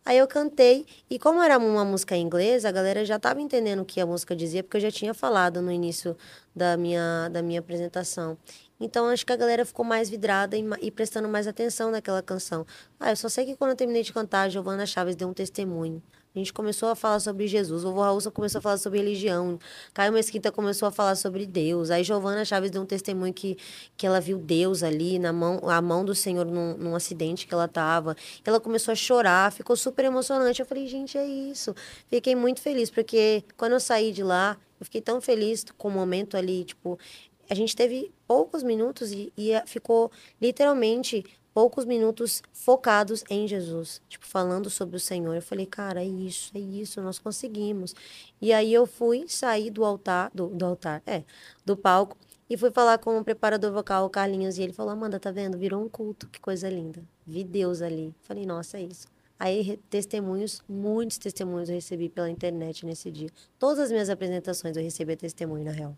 Aí 0.08 0.20
eu 0.20 0.28
cantei, 0.28 0.86
e 1.10 1.20
como 1.20 1.44
era 1.44 1.58
uma 1.58 1.84
música 1.84 2.16
em 2.16 2.22
inglês, 2.22 2.64
a 2.64 2.72
galera 2.72 3.04
já 3.04 3.18
estava 3.18 3.42
entendendo 3.42 3.82
o 3.82 3.86
que 3.86 4.00
a 4.00 4.06
música 4.06 4.34
dizia, 4.34 4.64
porque 4.64 4.78
eu 4.78 4.82
já 4.82 4.90
tinha 4.90 5.14
falado 5.14 5.62
no 5.62 5.70
início 5.70 6.16
da 6.56 6.78
minha, 6.78 7.28
da 7.28 7.42
minha 7.42 7.60
apresentação. 7.60 8.38
Então 8.80 9.08
acho 9.08 9.26
que 9.26 9.34
a 9.34 9.36
galera 9.36 9.66
ficou 9.66 9.84
mais 9.84 10.10
vidrada 10.10 10.56
e, 10.56 10.64
e, 10.82 10.92
prestando 10.92 11.28
mais 11.28 11.48
atenção 11.48 11.90
naquela 11.90 12.22
canção. 12.22 12.66
Ah, 13.00 13.12
eu 13.12 13.16
só 13.16 13.28
sei 13.28 13.46
que 13.46 13.56
quando 13.56 13.72
eu 13.72 13.76
terminei 13.76 14.04
de 14.04 14.14
cantar, 14.14 14.44
a 14.44 14.50
Giovana 14.50 14.86
Chaves 14.86 15.16
deu 15.16 15.28
um 15.28 15.34
testemunho. 15.34 16.02
A 16.36 16.40
gente 16.40 16.54
começou 16.54 16.90
a 16.90 16.96
falar 16.96 17.20
sobre 17.20 17.48
Jesus, 17.48 17.84
o 17.84 17.88
vovô 17.88 18.02
Raul 18.04 18.32
começou 18.32 18.60
a 18.60 18.62
falar 18.62 18.78
sobre 18.78 19.00
religião, 19.00 19.58
Caio 19.92 20.14
Mesquita 20.14 20.52
começou 20.52 20.88
a 20.88 20.92
falar 20.92 21.16
sobre 21.16 21.48
Deus, 21.48 21.90
aí 21.90 22.04
Giovana 22.04 22.46
Chaves 22.46 22.70
deu 22.70 22.80
um 22.84 22.86
testemunho 22.86 23.34
que, 23.34 23.58
que 23.98 24.06
ela 24.06 24.22
viu 24.22 24.38
Deus 24.38 24.84
ali, 24.84 25.18
na 25.18 25.34
mão, 25.34 25.60
a 25.68 25.82
mão 25.82 26.06
do 26.06 26.14
Senhor 26.14 26.46
num, 26.46 26.78
num 26.78 26.96
acidente 26.96 27.48
que 27.48 27.54
ela 27.56 27.68
tava. 27.68 28.16
Ela 28.46 28.60
começou 28.60 28.92
a 28.92 28.96
chorar, 28.96 29.52
ficou 29.52 29.76
super 29.76 30.06
emocionante. 30.06 30.60
Eu 30.60 30.66
falei, 30.68 30.86
gente, 30.86 31.18
é 31.18 31.26
isso. 31.26 31.74
Fiquei 32.08 32.36
muito 32.36 32.62
feliz, 32.62 32.92
porque 32.92 33.44
quando 33.58 33.72
eu 33.72 33.80
saí 33.80 34.12
de 34.12 34.22
lá, 34.22 34.58
eu 34.80 34.86
fiquei 34.86 35.02
tão 35.02 35.20
feliz 35.20 35.66
com 35.76 35.88
o 35.88 35.92
momento 35.92 36.38
ali, 36.38 36.64
tipo, 36.64 37.00
a 37.50 37.56
gente 37.56 37.76
teve 37.76 38.12
poucos 38.28 38.64
minutos 38.64 39.12
e, 39.12 39.32
e 39.38 39.52
ficou 39.66 40.12
literalmente 40.42 41.24
poucos 41.58 41.86
minutos 41.86 42.44
focados 42.54 43.24
em 43.32 43.48
Jesus, 43.48 44.00
tipo, 44.08 44.28
falando 44.28 44.70
sobre 44.70 44.96
o 44.96 45.00
Senhor. 45.00 45.34
Eu 45.34 45.42
falei, 45.42 45.66
cara, 45.66 46.04
é 46.04 46.06
isso, 46.06 46.52
é 46.56 46.60
isso, 46.60 47.02
nós 47.02 47.18
conseguimos. 47.18 47.96
E 48.40 48.54
aí 48.54 48.72
eu 48.72 48.86
fui 48.86 49.28
sair 49.28 49.72
do 49.72 49.84
altar, 49.84 50.30
do, 50.36 50.50
do 50.50 50.64
altar, 50.64 51.02
é, 51.04 51.24
do 51.66 51.76
palco, 51.76 52.16
e 52.48 52.56
fui 52.56 52.70
falar 52.70 53.00
com 53.00 53.18
o 53.18 53.24
preparador 53.24 53.74
vocal, 53.74 54.06
o 54.06 54.10
Carlinhos, 54.12 54.60
e 54.60 54.62
ele 54.62 54.72
falou, 54.72 54.92
Amanda, 54.92 55.20
tá 55.20 55.32
vendo? 55.32 55.58
Virou 55.58 55.84
um 55.84 55.90
culto, 55.90 56.30
que 56.30 56.40
coisa 56.40 56.70
linda. 56.70 57.04
Vi 57.26 57.44
Deus 57.44 57.82
ali. 57.82 58.14
Falei, 58.22 58.46
nossa, 58.46 58.78
é 58.78 58.84
isso. 58.84 59.08
Aí, 59.40 59.78
testemunhos, 59.90 60.62
muitos 60.70 61.18
testemunhos 61.18 61.70
eu 61.70 61.76
recebi 61.76 62.08
pela 62.08 62.30
internet 62.30 62.86
nesse 62.86 63.10
dia. 63.10 63.30
Todas 63.58 63.80
as 63.80 63.92
minhas 63.92 64.12
apresentações 64.12 64.78
eu 64.78 64.84
recebi 64.84 65.16
testemunho, 65.16 65.66
na 65.66 65.72
real 65.72 65.98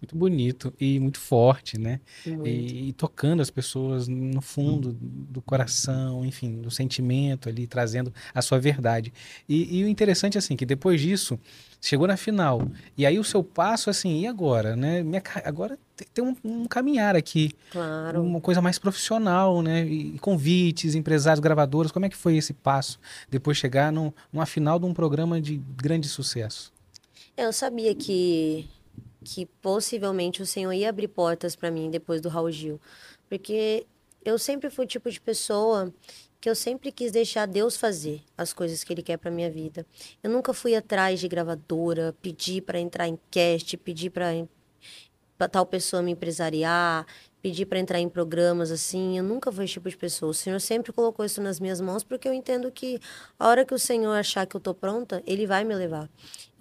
muito 0.00 0.16
bonito 0.16 0.72
e 0.80 0.98
muito 0.98 1.18
forte, 1.18 1.78
né? 1.78 2.00
E, 2.26 2.88
e, 2.88 2.92
tocando 2.94 3.40
as 3.42 3.50
pessoas 3.50 4.08
no 4.08 4.40
fundo 4.40 4.96
do 4.98 5.42
coração, 5.42 6.24
enfim, 6.24 6.60
do 6.60 6.70
sentimento 6.70 7.48
ali, 7.48 7.66
trazendo 7.66 8.12
a 8.34 8.40
sua 8.40 8.58
verdade. 8.58 9.12
E, 9.48 9.78
e, 9.78 9.84
o 9.84 9.88
interessante, 9.88 10.38
assim, 10.38 10.56
que 10.56 10.64
depois 10.64 11.00
disso, 11.00 11.38
chegou 11.80 12.06
na 12.06 12.16
final. 12.16 12.66
E 12.96 13.04
aí 13.04 13.18
o 13.18 13.24
seu 13.24 13.44
passo, 13.44 13.90
assim, 13.90 14.20
e 14.20 14.26
agora, 14.26 14.74
né? 14.74 15.02
Minha, 15.02 15.22
agora 15.44 15.78
tem 16.14 16.24
um, 16.24 16.34
um, 16.42 16.64
caminhar 16.64 17.14
aqui. 17.14 17.52
Claro. 17.70 18.22
Uma 18.22 18.40
coisa 18.40 18.62
mais 18.62 18.78
profissional, 18.78 19.60
né? 19.60 19.84
E 19.84 20.18
convites, 20.18 20.94
empresários, 20.94 21.40
gravadoras. 21.40 21.92
Como 21.92 22.06
é 22.06 22.08
que 22.08 22.16
foi 22.16 22.36
esse 22.36 22.54
passo? 22.54 22.98
Depois 23.30 23.58
chegar 23.58 23.92
no, 23.92 24.14
numa 24.32 24.46
final 24.46 24.78
de 24.78 24.86
um 24.86 24.94
programa 24.94 25.40
de 25.40 25.60
grande 25.76 26.08
sucesso. 26.08 26.72
Eu 27.36 27.52
sabia 27.52 27.94
que 27.94 28.68
que 29.24 29.46
possivelmente 29.60 30.42
o 30.42 30.46
Senhor 30.46 30.72
ia 30.72 30.88
abrir 30.88 31.08
portas 31.08 31.54
para 31.54 31.70
mim 31.70 31.90
depois 31.90 32.20
do 32.20 32.28
Raul 32.28 32.50
Gil. 32.50 32.80
Porque 33.28 33.86
eu 34.24 34.38
sempre 34.38 34.70
fui 34.70 34.84
o 34.84 34.88
tipo 34.88 35.10
de 35.10 35.20
pessoa 35.20 35.92
que 36.40 36.48
eu 36.48 36.54
sempre 36.54 36.90
quis 36.90 37.12
deixar 37.12 37.46
Deus 37.46 37.76
fazer 37.76 38.22
as 38.36 38.52
coisas 38.52 38.82
que 38.82 38.92
Ele 38.92 39.02
quer 39.02 39.18
para 39.18 39.30
minha 39.30 39.50
vida. 39.50 39.86
Eu 40.22 40.30
nunca 40.30 40.54
fui 40.54 40.74
atrás 40.74 41.20
de 41.20 41.28
gravadora, 41.28 42.16
pedir 42.22 42.62
para 42.62 42.80
entrar 42.80 43.06
em 43.06 43.18
cast, 43.30 43.76
pedir 43.76 44.08
para 44.08 45.48
tal 45.48 45.66
pessoa 45.66 46.00
me 46.00 46.12
empresariar, 46.12 47.06
pedir 47.42 47.66
para 47.66 47.78
entrar 47.78 48.00
em 48.00 48.08
programas 48.08 48.70
assim. 48.70 49.18
Eu 49.18 49.24
nunca 49.24 49.52
fui 49.52 49.64
esse 49.64 49.74
tipo 49.74 49.90
de 49.90 49.96
pessoa. 49.98 50.30
O 50.30 50.34
Senhor 50.34 50.58
sempre 50.60 50.92
colocou 50.92 51.26
isso 51.26 51.42
nas 51.42 51.60
minhas 51.60 51.78
mãos 51.78 52.02
porque 52.02 52.26
eu 52.26 52.32
entendo 52.32 52.72
que 52.72 52.98
a 53.38 53.46
hora 53.46 53.64
que 53.64 53.74
o 53.74 53.78
Senhor 53.78 54.12
achar 54.12 54.46
que 54.46 54.56
eu 54.56 54.60
tô 54.60 54.72
pronta, 54.74 55.22
Ele 55.26 55.46
vai 55.46 55.62
me 55.62 55.74
levar. 55.74 56.08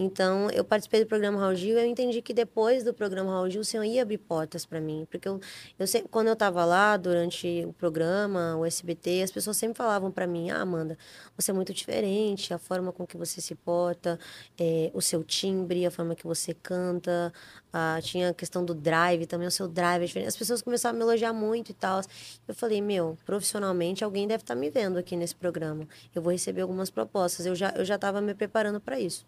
Então, 0.01 0.50
eu 0.51 0.63
participei 0.63 1.01
do 1.01 1.08
programa 1.08 1.38
Raul 1.38 1.53
Gil 1.56 1.77
e 1.77 1.82
eu 1.82 1.86
entendi 1.86 2.22
que 2.22 2.34
depois 2.34 2.86
do 2.86 2.94
programa 2.94 3.34
Raul 3.34 3.50
Gil, 3.50 3.60
o 3.60 3.65
Senhor 3.65 3.84
ia 3.84 4.01
abrir 4.01 4.18
portas 4.18 4.65
para 4.65 4.79
mim. 4.79 5.06
Porque 5.12 5.27
eu, 5.27 5.41
eu 5.77 5.86
sempre, 5.86 6.08
quando 6.08 6.27
eu 6.27 6.34
estava 6.34 6.63
lá, 6.63 6.96
durante 6.96 7.65
o 7.68 7.74
programa, 7.74 8.56
o 8.56 8.65
SBT, 8.65 9.24
as 9.24 9.32
pessoas 9.32 9.58
sempre 9.58 9.77
falavam 9.77 10.10
para 10.10 10.25
mim: 10.25 10.51
Ah, 10.51 10.62
Amanda, 10.62 10.98
você 11.36 11.51
é 11.51 11.53
muito 11.53 11.74
diferente, 11.74 12.53
a 12.53 12.58
forma 12.58 12.94
com 12.94 13.06
que 13.06 13.18
você 13.18 13.41
se 13.41 13.53
porta, 13.56 14.18
é, 14.58 14.89
o 14.94 15.01
seu 15.01 15.22
timbre, 15.22 15.86
a 15.86 15.91
forma 15.91 16.15
que 16.15 16.25
você 16.25 16.53
canta. 16.53 17.34
Ah, 17.74 18.00
tinha 18.01 18.29
a 18.29 18.34
questão 18.34 18.63
do 18.63 18.74
drive 18.74 19.25
também, 19.27 19.48
o 19.48 19.51
seu 19.51 19.68
drive 19.68 20.03
é 20.03 20.06
diferente. 20.06 20.29
As 20.29 20.38
pessoas 20.38 20.62
começaram 20.62 20.96
a 20.96 20.98
me 20.98 21.03
elogiar 21.03 21.34
muito 21.34 21.72
e 21.72 21.74
tal. 21.74 22.00
Eu 22.48 22.56
falei: 22.56 22.82
Meu, 22.82 23.18
profissionalmente, 23.25 24.01
alguém 24.03 24.25
deve 24.27 24.44
estar 24.44 24.56
tá 24.56 24.60
me 24.60 24.70
vendo 24.70 24.98
aqui 24.98 25.18
nesse 25.18 25.36
programa. 25.36 25.86
Eu 26.15 26.22
vou 26.22 26.32
receber 26.32 26.62
algumas 26.62 26.89
propostas. 26.89 27.46
Eu 27.46 27.53
já, 27.53 27.74
eu 27.75 27.84
já 27.84 27.96
estava 27.96 28.22
me 28.22 28.34
preparando 28.34 28.79
para 28.79 28.98
isso. 28.98 29.25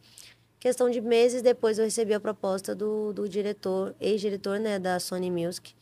Questão 0.62 0.92
de 0.92 1.02
meses 1.02 1.42
depois 1.42 1.80
eu 1.80 1.86
recebi 1.86 2.14
a 2.14 2.20
proposta 2.20 2.76
do, 2.76 3.12
do 3.12 3.28
diretor, 3.28 3.96
ex-diretor 4.00 4.60
né, 4.60 4.78
da 4.78 5.00
Sony 5.00 5.32
Music, 5.32 5.74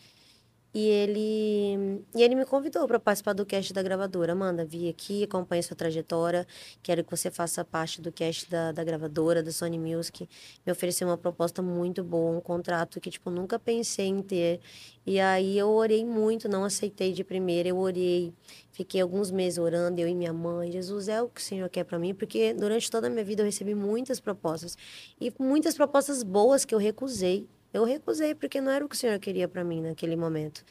e 0.71 0.87
ele, 0.87 2.05
e 2.15 2.21
ele 2.21 2.35
me 2.35 2.45
convidou 2.45 2.87
para 2.87 2.99
participar 2.99 3.33
do 3.33 3.43
cast 3.45 3.73
da 3.73 3.81
gravadora. 3.81 4.33
Amanda, 4.33 4.63
vi 4.63 4.87
aqui, 4.87 5.23
acompanhe 5.23 5.63
sua 5.63 5.75
trajetória, 5.75 6.45
quero 6.83 7.03
que 7.03 7.09
você 7.09 7.31
faça 7.31 7.65
parte 7.65 7.99
do 7.99 8.11
cast 8.11 8.47
da, 8.49 8.71
da 8.71 8.83
gravadora, 8.83 9.41
da 9.41 9.51
Sony 9.51 9.79
Music. 9.79 10.29
Me 10.63 10.71
ofereceu 10.71 11.07
uma 11.07 11.17
proposta 11.17 11.61
muito 11.63 12.03
boa, 12.03 12.37
um 12.37 12.41
contrato 12.41 13.01
que, 13.01 13.09
tipo, 13.09 13.31
nunca 13.31 13.57
pensei 13.57 14.05
em 14.07 14.21
ter. 14.21 14.59
E 15.05 15.19
aí 15.19 15.57
eu 15.57 15.69
orei 15.69 16.05
muito, 16.05 16.47
não 16.47 16.63
aceitei 16.63 17.13
de 17.13 17.23
primeira, 17.23 17.69
eu 17.69 17.77
orei. 17.77 18.31
Fiquei 18.71 19.01
alguns 19.01 19.31
meses 19.31 19.57
orando, 19.57 19.99
eu 19.99 20.07
e 20.07 20.13
minha 20.13 20.31
mãe. 20.31 20.71
Jesus, 20.71 21.07
é 21.07 21.19
o 21.19 21.27
que 21.29 21.41
o 21.41 21.43
Senhor 21.43 21.67
quer 21.69 21.83
para 21.83 21.97
mim, 21.97 22.13
porque 22.13 22.53
durante 22.53 22.91
toda 22.91 23.07
a 23.07 23.09
minha 23.09 23.23
vida 23.25 23.41
eu 23.41 23.45
recebi 23.45 23.73
muitas 23.73 24.19
propostas. 24.19 24.77
E 25.19 25.33
muitas 25.39 25.73
propostas 25.73 26.21
boas 26.21 26.63
que 26.63 26.75
eu 26.75 26.79
recusei 26.79 27.47
eu 27.73 27.83
recusei 27.83 28.33
porque 28.33 28.59
não 28.61 28.71
era 28.71 28.85
o 28.85 28.89
que 28.89 28.95
o 28.95 28.97
Senhor 28.97 29.19
queria 29.19 29.47
para 29.47 29.63
mim 29.63 29.81
naquele 29.81 30.15
momento. 30.15 30.63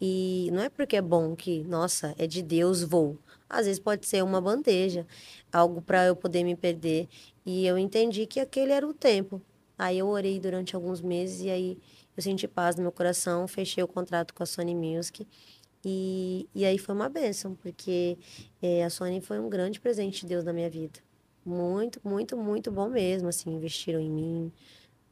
E 0.00 0.48
não 0.52 0.62
é 0.62 0.68
porque 0.68 0.96
é 0.96 1.02
bom 1.02 1.34
que, 1.34 1.64
nossa, 1.64 2.14
é 2.18 2.26
de 2.26 2.42
Deus, 2.42 2.82
vou. 2.82 3.18
Às 3.48 3.66
vezes 3.66 3.80
pode 3.80 4.06
ser 4.06 4.22
uma 4.22 4.40
bandeja, 4.40 5.06
algo 5.52 5.82
para 5.82 6.06
eu 6.06 6.14
poder 6.14 6.44
me 6.44 6.54
perder. 6.54 7.08
E 7.44 7.66
eu 7.66 7.76
entendi 7.78 8.26
que 8.26 8.38
aquele 8.38 8.72
era 8.72 8.86
o 8.86 8.94
tempo. 8.94 9.42
Aí 9.76 9.98
eu 9.98 10.08
orei 10.08 10.38
durante 10.38 10.76
alguns 10.76 11.00
meses 11.00 11.40
e 11.40 11.50
aí 11.50 11.78
eu 12.16 12.22
senti 12.22 12.46
paz 12.46 12.76
no 12.76 12.82
meu 12.82 12.92
coração, 12.92 13.46
fechei 13.48 13.82
o 13.82 13.88
contrato 13.88 14.34
com 14.34 14.42
a 14.42 14.46
Sony 14.46 14.74
Music. 14.74 15.26
E, 15.84 16.48
e 16.54 16.64
aí 16.64 16.78
foi 16.78 16.94
uma 16.94 17.08
bênção, 17.08 17.54
porque 17.54 18.18
é, 18.60 18.84
a 18.84 18.90
Sony 18.90 19.20
foi 19.20 19.38
um 19.38 19.48
grande 19.48 19.80
presente 19.80 20.22
de 20.22 20.26
Deus 20.26 20.44
na 20.44 20.52
minha 20.52 20.68
vida. 20.68 21.00
Muito, 21.44 22.00
muito, 22.04 22.36
muito 22.36 22.70
bom 22.70 22.88
mesmo, 22.88 23.28
assim, 23.28 23.50
investiram 23.54 24.00
em 24.00 24.10
mim, 24.10 24.52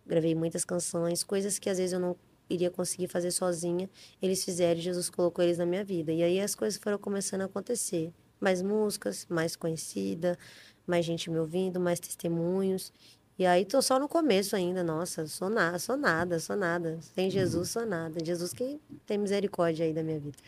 gravei 0.06 0.34
muitas 0.34 0.64
canções, 0.64 1.24
coisas 1.24 1.58
que 1.58 1.68
às 1.68 1.78
vezes 1.78 1.92
eu 1.92 2.00
não 2.00 2.16
iria 2.48 2.70
conseguir 2.70 3.08
fazer 3.08 3.30
sozinha, 3.30 3.90
eles 4.22 4.44
fizeram 4.44 4.78
e 4.78 4.82
Jesus 4.82 5.10
colocou 5.10 5.44
eles 5.44 5.58
na 5.58 5.66
minha 5.66 5.84
vida. 5.84 6.12
E 6.12 6.22
aí 6.22 6.40
as 6.40 6.54
coisas 6.54 6.78
foram 6.78 6.98
começando 6.98 7.42
a 7.42 7.44
acontecer. 7.46 8.12
Mais 8.40 8.62
músicas, 8.62 9.26
mais 9.28 9.56
conhecida, 9.56 10.38
mais 10.86 11.04
gente 11.04 11.30
me 11.30 11.38
ouvindo, 11.38 11.80
mais 11.80 11.98
testemunhos. 11.98 12.92
E 13.38 13.44
aí 13.44 13.64
tô 13.64 13.82
só 13.82 13.98
no 13.98 14.08
começo 14.08 14.56
ainda, 14.56 14.82
nossa, 14.82 15.26
sou 15.26 15.50
nada, 15.50 15.78
sou 15.78 15.96
nada, 15.96 16.38
sou 16.38 16.56
nada. 16.56 16.98
Sem 17.14 17.30
Jesus 17.30 17.70
sou 17.70 17.84
nada. 17.84 18.24
Jesus 18.24 18.52
que 18.52 18.80
tem 19.04 19.18
misericórdia 19.18 19.84
aí 19.84 19.92
da 19.92 20.02
minha 20.02 20.18
vida. 20.18 20.38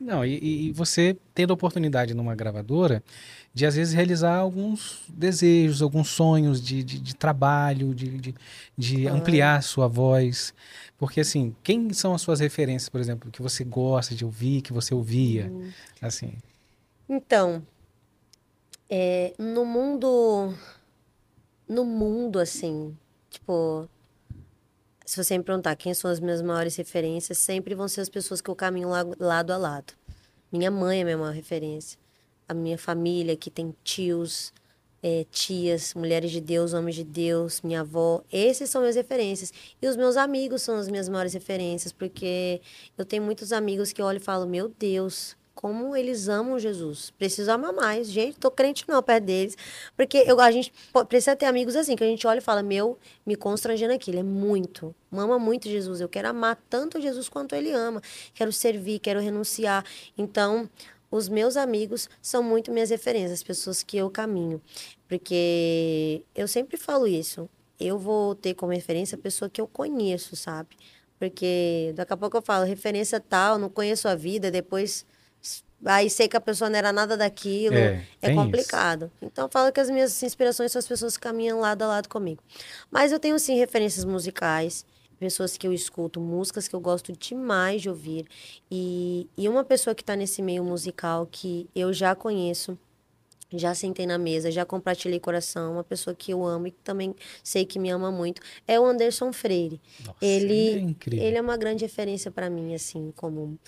Não, 0.00 0.24
e, 0.24 0.68
e, 0.68 0.72
você 0.72 1.16
tendo 1.34 1.50
a 1.50 1.54
oportunidade 1.54 2.14
numa 2.14 2.34
gravadora 2.34 3.02
de 3.52 3.66
às 3.66 3.74
vezes 3.74 3.92
realizar 3.92 4.36
alguns 4.36 5.02
desejos, 5.08 5.82
alguns 5.82 6.08
sonhos 6.08 6.62
de, 6.62 6.84
de, 6.84 7.00
de 7.00 7.16
trabalho, 7.16 7.92
de, 7.92 8.18
de, 8.18 8.34
de 8.76 9.08
ampliar 9.08 9.56
a 9.56 9.60
sua 9.62 9.88
voz. 9.88 10.54
Porque 10.96 11.20
assim, 11.20 11.54
quem 11.64 11.92
são 11.92 12.14
as 12.14 12.22
suas 12.22 12.38
referências, 12.38 12.88
por 12.88 13.00
exemplo, 13.00 13.30
que 13.30 13.42
você 13.42 13.64
gosta 13.64 14.14
de 14.14 14.24
ouvir, 14.24 14.62
que 14.62 14.72
você 14.72 14.94
ouvia? 14.94 15.46
Uhum. 15.46 15.70
Assim. 16.00 16.32
Então, 17.08 17.62
é, 18.88 19.34
no 19.38 19.64
mundo. 19.64 20.54
No 21.68 21.84
mundo, 21.84 22.38
assim, 22.38 22.96
tipo, 23.28 23.86
se 25.08 25.16
você 25.16 25.38
me 25.38 25.42
perguntar 25.42 25.74
quem 25.74 25.94
são 25.94 26.10
as 26.10 26.20
minhas 26.20 26.42
maiores 26.42 26.76
referências, 26.76 27.38
sempre 27.38 27.74
vão 27.74 27.88
ser 27.88 28.02
as 28.02 28.10
pessoas 28.10 28.42
que 28.42 28.50
eu 28.50 28.54
caminho 28.54 28.90
lado 29.18 29.50
a 29.54 29.56
lado. 29.56 29.94
Minha 30.52 30.70
mãe 30.70 31.00
é 31.00 31.04
minha 31.04 31.16
maior 31.16 31.32
referência. 31.32 31.98
A 32.46 32.52
minha 32.52 32.76
família, 32.76 33.34
que 33.34 33.50
tem 33.50 33.74
tios, 33.82 34.52
é, 35.02 35.24
tias, 35.30 35.94
mulheres 35.94 36.30
de 36.30 36.42
Deus, 36.42 36.74
homens 36.74 36.94
de 36.94 37.04
Deus, 37.04 37.62
minha 37.62 37.80
avó. 37.80 38.22
Esses 38.30 38.68
são 38.68 38.82
minhas 38.82 38.96
referências. 38.96 39.50
E 39.80 39.86
os 39.86 39.96
meus 39.96 40.14
amigos 40.18 40.60
são 40.60 40.76
as 40.76 40.88
minhas 40.88 41.08
maiores 41.08 41.32
referências, 41.32 41.90
porque 41.90 42.60
eu 42.98 43.06
tenho 43.06 43.22
muitos 43.22 43.50
amigos 43.50 43.94
que 43.94 44.02
olham 44.02 44.20
e 44.20 44.22
falam: 44.22 44.46
Meu 44.46 44.68
Deus, 44.68 45.37
como 45.58 45.96
eles 45.96 46.28
amam 46.28 46.56
Jesus. 46.56 47.10
Preciso 47.10 47.50
amar 47.50 47.72
mais. 47.72 48.06
Gente, 48.08 48.38
tô 48.38 48.48
crente 48.48 48.84
não 48.86 49.02
perto 49.02 49.24
deles. 49.24 49.56
Porque 49.96 50.18
eu, 50.18 50.38
a 50.40 50.52
gente 50.52 50.72
precisa 51.08 51.34
ter 51.34 51.46
amigos 51.46 51.74
assim, 51.74 51.96
que 51.96 52.04
a 52.04 52.06
gente 52.06 52.24
olha 52.28 52.38
e 52.38 52.40
fala, 52.40 52.62
meu, 52.62 52.96
me 53.26 53.34
constrangendo 53.34 53.92
aqui. 53.92 54.12
Ele 54.12 54.20
é 54.20 54.22
muito, 54.22 54.94
ama 55.12 55.36
muito 55.36 55.68
Jesus. 55.68 56.00
Eu 56.00 56.08
quero 56.08 56.28
amar 56.28 56.56
tanto 56.70 57.00
Jesus 57.00 57.28
quanto 57.28 57.56
ele 57.56 57.72
ama. 57.72 58.00
Quero 58.34 58.52
servir, 58.52 59.00
quero 59.00 59.18
renunciar. 59.18 59.84
Então, 60.16 60.70
os 61.10 61.28
meus 61.28 61.56
amigos 61.56 62.08
são 62.22 62.40
muito 62.40 62.70
minhas 62.70 62.90
referências, 62.90 63.32
as 63.32 63.42
pessoas 63.42 63.82
que 63.82 63.96
eu 63.96 64.08
caminho. 64.08 64.62
Porque 65.08 66.22
eu 66.36 66.46
sempre 66.46 66.76
falo 66.76 67.08
isso. 67.08 67.50
Eu 67.80 67.98
vou 67.98 68.36
ter 68.36 68.54
como 68.54 68.72
referência 68.72 69.16
a 69.16 69.20
pessoa 69.20 69.50
que 69.50 69.60
eu 69.60 69.66
conheço, 69.66 70.36
sabe? 70.36 70.76
Porque 71.18 71.92
daqui 71.96 72.12
a 72.12 72.16
pouco 72.16 72.36
eu 72.36 72.42
falo, 72.42 72.64
referência 72.64 73.18
tal, 73.18 73.58
não 73.58 73.68
conheço 73.68 74.06
a 74.06 74.14
vida, 74.14 74.52
depois 74.52 75.04
aí 75.84 76.10
sei 76.10 76.28
que 76.28 76.36
a 76.36 76.40
pessoa 76.40 76.68
não 76.68 76.76
era 76.78 76.92
nada 76.92 77.16
daquilo, 77.16 77.76
É, 77.76 78.04
é, 78.22 78.34
complicado. 78.34 79.10
Então 79.22 79.44
eu 79.44 79.48
falo 79.48 79.72
que 79.72 79.80
as 79.80 79.90
minhas 79.90 80.22
inspirações 80.22 80.72
são 80.72 80.80
as 80.80 80.86
pessoas 80.86 81.16
que 81.16 81.22
caminham 81.22 81.60
lado 81.60 81.82
a 81.82 81.86
lado 81.86 82.08
comigo. 82.08 82.42
Mas 82.90 83.12
eu 83.12 83.18
tenho 83.18 83.38
sim 83.38 83.56
referências 83.56 84.04
musicais, 84.04 84.84
pessoas 85.18 85.56
que 85.56 85.66
eu 85.66 85.72
escuto, 85.72 86.20
músicas 86.20 86.68
que 86.68 86.74
eu 86.74 86.80
gosto 86.80 87.12
demais 87.12 87.82
de 87.82 87.88
ouvir. 87.88 88.26
E, 88.70 89.28
e 89.36 89.48
uma 89.48 89.64
pessoa 89.64 89.94
que 89.94 90.02
está 90.02 90.16
nesse 90.16 90.42
meio 90.42 90.64
musical 90.64 91.28
que 91.30 91.68
eu 91.74 91.92
já 91.92 92.14
conheço, 92.14 92.78
já 93.52 93.74
sentei 93.74 94.06
na 94.06 94.18
mesa, 94.18 94.50
já 94.50 94.64
compartilhei 94.64 95.18
coração, 95.18 95.72
uma 95.72 95.84
pessoa 95.84 96.14
que 96.14 96.32
eu 96.32 96.44
amo 96.44 96.66
e 96.66 96.70
que 96.70 96.82
também 96.84 97.14
sei 97.42 97.64
que 97.64 97.78
me 97.78 97.88
ama 97.88 98.10
muito, 98.10 98.42
é 98.66 98.78
o 98.78 98.84
Anderson 98.84 99.32
Freire. 99.32 99.80
Nossa, 100.04 100.18
ele, 100.20 100.68
é 100.68 100.78
incrível. 100.78 101.24
ele 101.24 101.36
é 101.36 101.40
uma 101.40 101.56
grande 101.56 101.84
referência 101.84 102.30
para 102.30 102.50
mim, 102.50 102.74
assim, 102.74 103.12
como 103.16 103.58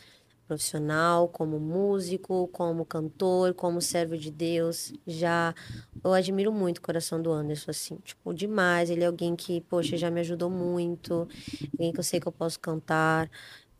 profissional, 0.50 1.28
como 1.28 1.60
músico, 1.60 2.48
como 2.48 2.84
cantor, 2.84 3.54
como 3.54 3.80
servo 3.80 4.16
de 4.18 4.32
Deus. 4.32 4.92
Já 5.06 5.54
eu 6.02 6.12
admiro 6.12 6.50
muito 6.52 6.78
o 6.78 6.82
coração 6.82 7.22
do 7.22 7.30
Anderson, 7.30 7.70
assim, 7.70 7.96
tipo, 8.02 8.34
demais. 8.34 8.90
Ele 8.90 9.04
é 9.04 9.06
alguém 9.06 9.36
que, 9.36 9.60
poxa, 9.60 9.96
já 9.96 10.10
me 10.10 10.18
ajudou 10.20 10.50
muito, 10.50 11.28
alguém 11.72 11.92
que 11.92 12.00
eu 12.00 12.02
sei 12.02 12.18
que 12.18 12.26
eu 12.26 12.32
posso 12.32 12.58
cantar, 12.58 13.30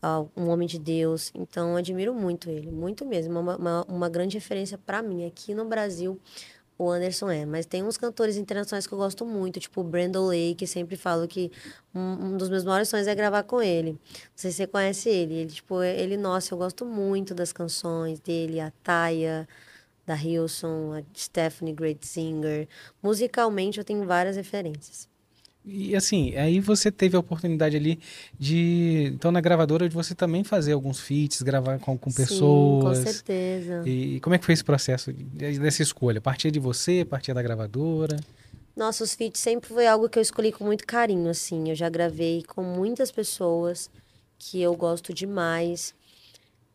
ah, 0.00 0.24
um 0.37 0.48
homem 0.48 0.68
de 0.68 0.78
Deus. 0.78 1.33
Então, 1.35 1.74
admiro 1.74 2.14
muito 2.14 2.48
ele, 2.48 2.70
muito 2.70 3.04
mesmo. 3.04 3.40
Uma, 3.40 3.56
uma, 3.56 3.85
uma 3.88 4.09
grande 4.09 4.37
referência 4.37 4.78
para 4.78 5.02
mim 5.02 5.26
aqui 5.26 5.54
no 5.54 5.64
Brasil. 5.64 6.20
O 6.82 6.90
Anderson 6.90 7.28
é, 7.28 7.44
mas 7.44 7.66
tem 7.66 7.82
uns 7.82 7.98
cantores 7.98 8.38
internacionais 8.38 8.86
que 8.86 8.94
eu 8.94 8.96
gosto 8.96 9.26
muito, 9.26 9.60
tipo 9.60 9.82
o 9.82 9.84
Brandon 9.84 10.26
Lake, 10.28 10.66
sempre 10.66 10.96
falo 10.96 11.28
que 11.28 11.52
um, 11.94 12.00
um 12.00 12.36
dos 12.38 12.48
meus 12.48 12.64
maiores 12.64 12.88
sonhos 12.88 13.06
é 13.06 13.14
gravar 13.14 13.42
com 13.42 13.60
ele. 13.60 13.92
Não 13.92 13.98
sei 14.34 14.50
se 14.50 14.56
você 14.56 14.66
conhece 14.66 15.10
ele. 15.10 15.34
Ele, 15.34 15.50
tipo, 15.50 15.82
ele, 15.82 16.16
nossa, 16.16 16.54
eu 16.54 16.58
gosto 16.58 16.86
muito 16.86 17.34
das 17.34 17.52
canções 17.52 18.18
dele, 18.18 18.60
a 18.60 18.72
Taya, 18.82 19.46
da 20.06 20.16
Hilson, 20.16 20.94
a 20.94 21.02
Stephanie 21.14 21.74
Great 21.74 22.06
Singer. 22.06 22.66
Musicalmente 23.02 23.76
eu 23.76 23.84
tenho 23.84 24.06
várias 24.06 24.36
referências. 24.36 25.10
E 25.64 25.94
assim, 25.94 26.35
aí 26.37 26.59
você 26.59 26.90
teve 26.90 27.16
a 27.16 27.20
oportunidade 27.20 27.77
ali 27.77 28.01
de, 28.38 29.11
então 29.14 29.31
na 29.31 29.40
gravadora, 29.40 29.88
de 29.88 29.94
você 29.94 30.14
também 30.14 30.42
fazer 30.42 30.73
alguns 30.73 31.01
feats, 31.01 31.42
gravar 31.42 31.79
com, 31.79 31.96
com 31.99 32.11
pessoas. 32.11 32.96
Sim, 32.99 33.05
com 33.05 33.12
certeza. 33.12 33.83
E 33.87 34.20
como 34.20 34.35
é 34.35 34.38
que 34.38 34.44
foi 34.46 34.55
esse 34.55 34.64
processo 34.64 35.12
de- 35.12 35.59
dessa 35.59 35.83
escolha? 35.83 36.20
Partia 36.20 36.51
de 36.51 36.59
você, 36.59 37.05
partia 37.05 37.35
da 37.35 37.42
gravadora? 37.42 38.16
Nossa, 38.75 39.05
os 39.05 39.14
feats 39.14 39.40
sempre 39.40 39.68
foi 39.68 39.87
algo 39.87 40.09
que 40.09 40.18
eu 40.18 40.23
escolhi 40.23 40.51
com 40.51 40.64
muito 40.64 40.87
carinho, 40.87 41.29
assim. 41.29 41.68
Eu 41.68 41.75
já 41.75 41.88
gravei 41.90 42.42
com 42.44 42.62
muitas 42.62 43.11
pessoas 43.11 43.90
que 44.38 44.62
eu 44.62 44.75
gosto 44.75 45.12
demais 45.12 45.94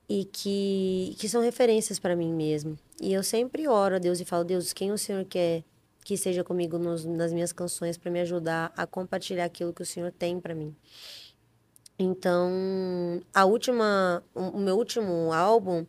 e 0.08 0.26
que, 0.26 1.16
que 1.18 1.28
são 1.28 1.42
referências 1.42 1.98
para 1.98 2.16
mim 2.16 2.32
mesmo. 2.32 2.78
E 3.02 3.12
eu 3.12 3.24
sempre 3.24 3.68
oro 3.68 3.96
a 3.96 4.00
Deus 4.00 4.20
e 4.20 4.26
falo, 4.26 4.44
Deus, 4.44 4.72
quem 4.72 4.92
o 4.92 4.98
Senhor 4.98 5.26
quer 5.26 5.64
que 6.06 6.16
seja 6.16 6.44
comigo 6.44 6.78
nos, 6.78 7.04
nas 7.04 7.34
minhas 7.34 7.52
canções 7.52 7.98
para 7.98 8.12
me 8.12 8.22
ajudar 8.22 8.72
a 8.78 8.86
compartilhar 8.86 9.44
aquilo 9.44 9.74
que 9.74 9.82
o 9.82 9.86
Senhor 9.86 10.12
tem 10.12 10.40
para 10.40 10.54
mim. 10.54 10.74
Então, 11.98 12.52
a 13.34 13.44
última, 13.46 14.24
o 14.36 14.60
meu 14.60 14.78
último 14.78 15.34
álbum, 15.34 15.84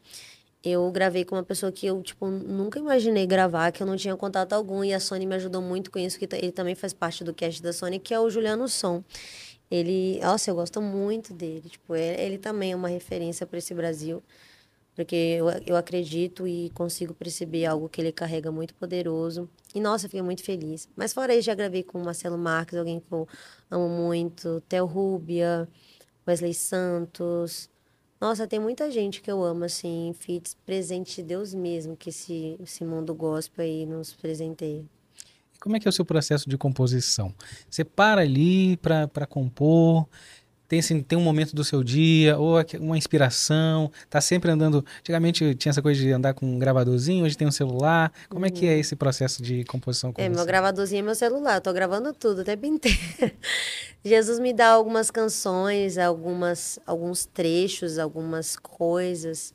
eu 0.65 0.91
gravei 0.91 1.23
com 1.23 1.35
uma 1.35 1.43
pessoa 1.43 1.71
que 1.71 1.87
eu, 1.87 2.03
tipo, 2.03 2.29
nunca 2.29 2.79
imaginei 2.79 3.27
gravar, 3.27 3.71
que 3.71 3.83
eu 3.83 3.87
não 3.87 3.95
tinha 3.95 4.17
contato 4.17 4.55
algum, 4.55 4.83
e 4.83 4.95
a 4.95 4.99
Sony 4.99 5.27
me 5.27 5.35
ajudou 5.35 5.61
muito 5.61 5.91
com 5.91 5.99
isso, 5.99 6.19
que 6.19 6.27
ele 6.35 6.51
também 6.51 6.75
faz 6.75 6.95
parte 6.95 7.23
do 7.23 7.35
cast 7.35 7.63
da 7.63 7.73
Sony, 7.73 7.99
que 7.99 8.15
é 8.15 8.19
o 8.19 8.31
Juliano 8.31 8.67
Som. 8.69 9.05
Ele, 9.71 10.19
nossa, 10.23 10.51
eu 10.51 10.55
gosto 10.55 10.81
muito 10.81 11.35
dele, 11.35 11.69
tipo, 11.69 11.95
ele, 11.95 12.23
ele 12.23 12.39
também 12.39 12.73
é 12.73 12.77
uma 12.77 12.89
referência 12.89 13.47
para 13.47 13.59
esse 13.59 13.75
Brasil, 13.75 14.23
porque 14.97 15.15
eu, 15.15 15.47
eu 15.67 15.77
acredito 15.77 16.49
e 16.49 16.71
consigo 16.71 17.13
perceber 17.13 17.67
algo 17.67 17.87
que 17.87 18.01
ele 18.01 18.11
carrega 18.11 18.51
muito 18.51 18.75
poderoso. 18.75 19.47
E, 19.75 19.81
nossa, 19.81 20.07
eu 20.07 20.09
fiquei 20.09 20.23
muito 20.23 20.43
feliz. 20.43 20.89
Mas 20.97 21.13
fora 21.13 21.35
isso, 21.35 21.45
já 21.45 21.55
gravei 21.55 21.83
com 21.83 22.01
o 22.01 22.05
Marcelo 22.05 22.39
Marques, 22.39 22.79
alguém 22.79 22.99
que 22.99 23.13
eu 23.13 23.29
amo 23.71 23.89
muito, 23.91 24.63
Theo 24.67 24.87
Rubia, 24.87 25.69
Wesley 26.27 26.55
Santos. 26.55 27.69
Nossa, 28.19 28.47
tem 28.47 28.59
muita 28.59 28.91
gente 28.91 29.21
que 29.21 29.31
eu 29.31 29.45
amo, 29.45 29.65
assim, 29.65 30.15
feats, 30.19 30.57
presente 30.65 31.17
de 31.17 31.25
Deus 31.25 31.53
mesmo, 31.53 31.95
que 31.95 32.09
esse, 32.09 32.57
esse 32.59 32.83
mundo 32.83 33.15
gospel 33.15 33.67
aí 33.67 33.85
nos 33.85 34.15
presenteia. 34.15 34.83
E 35.55 35.59
como 35.59 35.77
é 35.77 35.81
que 35.81 35.87
é 35.87 35.91
o 35.91 35.93
seu 35.93 36.07
processo 36.07 36.49
de 36.49 36.57
composição? 36.57 37.35
Você 37.69 37.85
para 37.85 38.23
ali 38.23 38.79
para 38.79 39.27
compor, 39.27 40.09
tem, 40.69 40.81
assim, 40.81 41.01
tem 41.03 41.19
um 41.19 41.23
momento 41.23 41.55
do 41.55 41.65
seu 41.65 41.83
dia, 41.85 42.37
ou 42.39 42.57
uma 42.81 42.99
inspiração, 42.99 43.91
tá 44.11 44.21
sempre 44.21 44.51
andando. 44.51 44.85
Antigamente 45.01 45.55
tinha 45.55 45.71
essa 45.71 45.83
coisa 45.83 46.01
de 46.01 46.11
andar 46.13 46.35
com 46.35 46.47
um 46.47 46.59
gravadorzinho, 46.59 47.25
hoje 47.25 47.37
tem 47.37 47.47
um 47.47 47.53
celular. 47.53 48.13
Como 48.29 48.45
é 48.47 48.51
que 48.51 48.67
é 48.67 48.79
esse 48.79 48.97
processo 48.97 49.43
de 49.43 49.65
composição 49.65 50.13
com 50.13 50.21
É, 50.21 50.29
meu 50.29 50.39
você? 50.39 50.47
gravadorzinho 50.47 51.01
é 51.01 51.03
meu 51.03 51.15
celular, 51.15 51.57
eu 51.57 51.61
tô 51.61 51.73
gravando 51.73 52.13
tudo 52.13 52.41
o 52.41 52.45
tempo 52.45 52.67
inteiro. 52.67 52.99
Jesus 54.05 54.39
me 54.39 54.53
dá 54.53 54.69
algumas 54.69 55.11
canções, 55.11 55.99
algumas, 55.99 56.79
alguns 56.87 57.27
trechos, 57.27 57.99
algumas 57.99 58.57
coisas, 58.57 59.53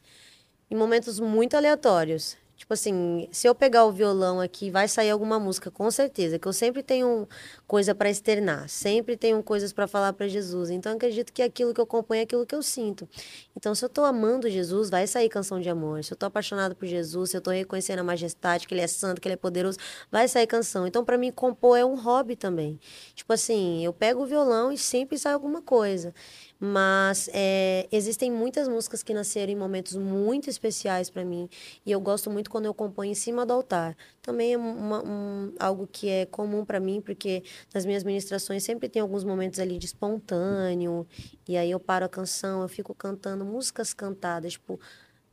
em 0.70 0.76
momentos 0.76 1.20
muito 1.20 1.56
aleatórios. 1.56 2.38
Tipo 2.72 2.76
assim, 2.76 3.28
se 3.34 3.46
eu 3.50 3.54
pegar 3.54 3.84
o 3.84 3.92
violão 3.92 4.40
aqui, 4.40 4.72
vai 4.72 4.88
sair 4.88 5.10
alguma 5.10 5.38
música, 5.38 5.70
com 5.70 5.92
certeza, 5.92 6.40
que 6.40 6.48
eu 6.48 6.54
sempre 6.54 6.82
tenho 6.82 7.28
coisa 7.68 7.94
para 7.94 8.10
externar, 8.10 8.70
sempre 8.70 9.18
tenho 9.18 9.44
coisas 9.44 9.74
para 9.74 9.90
falar 9.90 10.14
para 10.14 10.26
Jesus. 10.30 10.70
Então, 10.70 10.94
acredito 10.94 11.34
que 11.34 11.42
aquilo 11.42 11.74
que 11.74 11.82
eu 11.82 11.86
componho 11.86 12.20
é 12.20 12.24
aquilo 12.24 12.46
que 12.46 12.56
eu 12.56 12.64
sinto. 12.64 13.10
Então, 13.58 13.76
se 13.76 13.84
eu 13.84 13.90
tô 13.90 14.06
amando 14.06 14.50
Jesus, 14.50 14.90
vai 14.90 15.06
sair 15.06 15.28
canção 15.28 15.60
de 15.60 15.68
amor. 15.68 16.02
Se 16.02 16.14
eu 16.14 16.18
tô 16.18 16.26
apaixonado 16.26 16.74
por 16.74 16.86
Jesus, 16.86 17.32
se 17.32 17.36
eu 17.36 17.42
tô 17.42 17.52
reconhecendo 17.52 18.00
a 18.00 18.04
majestade, 18.06 18.66
que 18.66 18.74
ele 18.74 18.80
é 18.80 18.88
santo, 18.88 19.20
que 19.20 19.28
ele 19.28 19.34
é 19.34 19.38
poderoso, 19.38 19.78
vai 20.10 20.30
sair 20.30 20.48
canção. 20.48 20.88
Então, 20.88 21.04
para 21.04 21.18
mim, 21.18 21.30
compor 21.30 21.78
é 21.78 21.84
um 21.84 21.96
hobby 21.96 22.38
também. 22.38 22.80
Tipo 23.14 23.34
assim, 23.34 23.84
eu 23.84 23.92
pego 23.92 24.24
o 24.24 24.26
violão 24.26 24.72
e 24.72 24.78
sempre 24.78 25.18
sai 25.18 25.34
alguma 25.34 25.62
coisa. 25.62 26.14
Mas 26.64 27.28
é, 27.34 27.88
existem 27.92 28.32
muitas 28.32 28.68
músicas 28.68 29.02
que 29.02 29.16
nasceram 29.16 29.52
em 29.52 29.56
momentos 29.56 29.96
muito 29.96 30.48
especiais 30.48 31.10
para 31.10 31.26
mim. 31.26 31.50
E 31.84 31.92
eu 31.92 32.00
gosto 32.00 32.30
muito 32.30 32.52
quando 32.52 32.66
eu 32.66 32.74
componho 32.74 33.12
em 33.12 33.16
cima 33.16 33.48
do 33.48 33.52
altar. 33.54 33.98
Também 34.22 34.54
é 34.54 34.58
uma- 34.58 35.04
um- 35.04 35.54
algo 35.60 35.88
que 35.92 36.08
é 36.08 36.26
comum 36.28 36.64
para 36.64 36.80
mim, 36.80 37.02
porque 37.02 37.44
nas 37.74 37.84
minhas 37.84 38.04
ministrações 38.04 38.64
sempre 38.64 38.88
tem 38.88 39.02
alguns 39.02 39.24
momentos 39.24 39.60
ali 39.60 39.80
de 39.80 39.88
espontâneo. 39.88 41.08
E 41.48 41.58
aí 41.58 41.72
eu 41.72 41.80
paro 41.80 42.06
a 42.06 42.10
canção, 42.10 42.62
eu 42.62 42.68
fico 42.70 42.94
cantando 42.94 43.44
músicas 43.44 43.92
cantadas, 43.92 44.54
tipo 44.54 44.80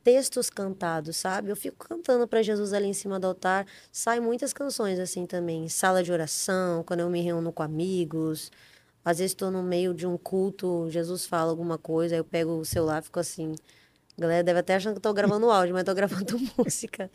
textos 0.03 0.49
cantados, 0.49 1.17
sabe? 1.19 1.51
Eu 1.51 1.57
fico 1.57 1.77
cantando 1.87 2.27
para 2.27 2.43
Jesus 2.43 2.73
ali 2.73 2.87
em 2.87 2.95
cima 2.95 3.21
do 3.21 3.27
altar. 3.27 3.67
Sai 3.93 4.21
muitas 4.21 4.53
canções 4.55 4.99
assim 4.99 5.27
também, 5.27 5.69
sala 5.69 6.03
de 6.03 6.11
oração, 6.11 6.83
quando 6.85 7.01
eu 7.01 7.11
me 7.11 7.21
reúno 7.21 7.53
com 7.53 7.63
amigos. 7.63 8.51
Às 9.05 9.19
vezes 9.19 9.33
estou 9.33 9.51
no 9.51 9.63
meio 9.63 9.95
de 9.95 10.07
um 10.07 10.19
culto, 10.19 10.89
Jesus 10.91 11.27
fala 11.27 11.51
alguma 11.51 11.79
coisa, 11.79 12.15
aí 12.15 12.21
eu 12.21 12.25
pego 12.25 12.59
o 12.59 12.65
celular 12.65 13.01
e 13.01 13.05
fico 13.05 13.19
assim. 13.19 13.55
A 14.17 14.21
galera 14.21 14.43
deve 14.43 14.59
até 14.59 14.75
achando 14.75 14.95
que 14.97 15.01
tô 15.01 15.13
gravando 15.13 15.49
áudio, 15.51 15.75
mas 15.75 15.85
tô 15.85 15.95
gravando 15.95 16.39
música. 16.59 17.11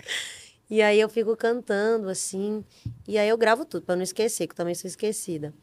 E 0.69 0.81
aí 0.81 0.99
eu 0.99 1.09
fico 1.09 1.35
cantando 1.35 2.09
assim, 2.09 2.63
e 3.07 3.17
aí 3.17 3.29
eu 3.29 3.37
gravo 3.37 3.65
tudo 3.65 3.85
para 3.85 3.95
não 3.95 4.03
esquecer, 4.03 4.47
que 4.47 4.53
eu 4.53 4.57
também 4.57 4.73
sou 4.73 4.87
esquecida. 4.87 5.53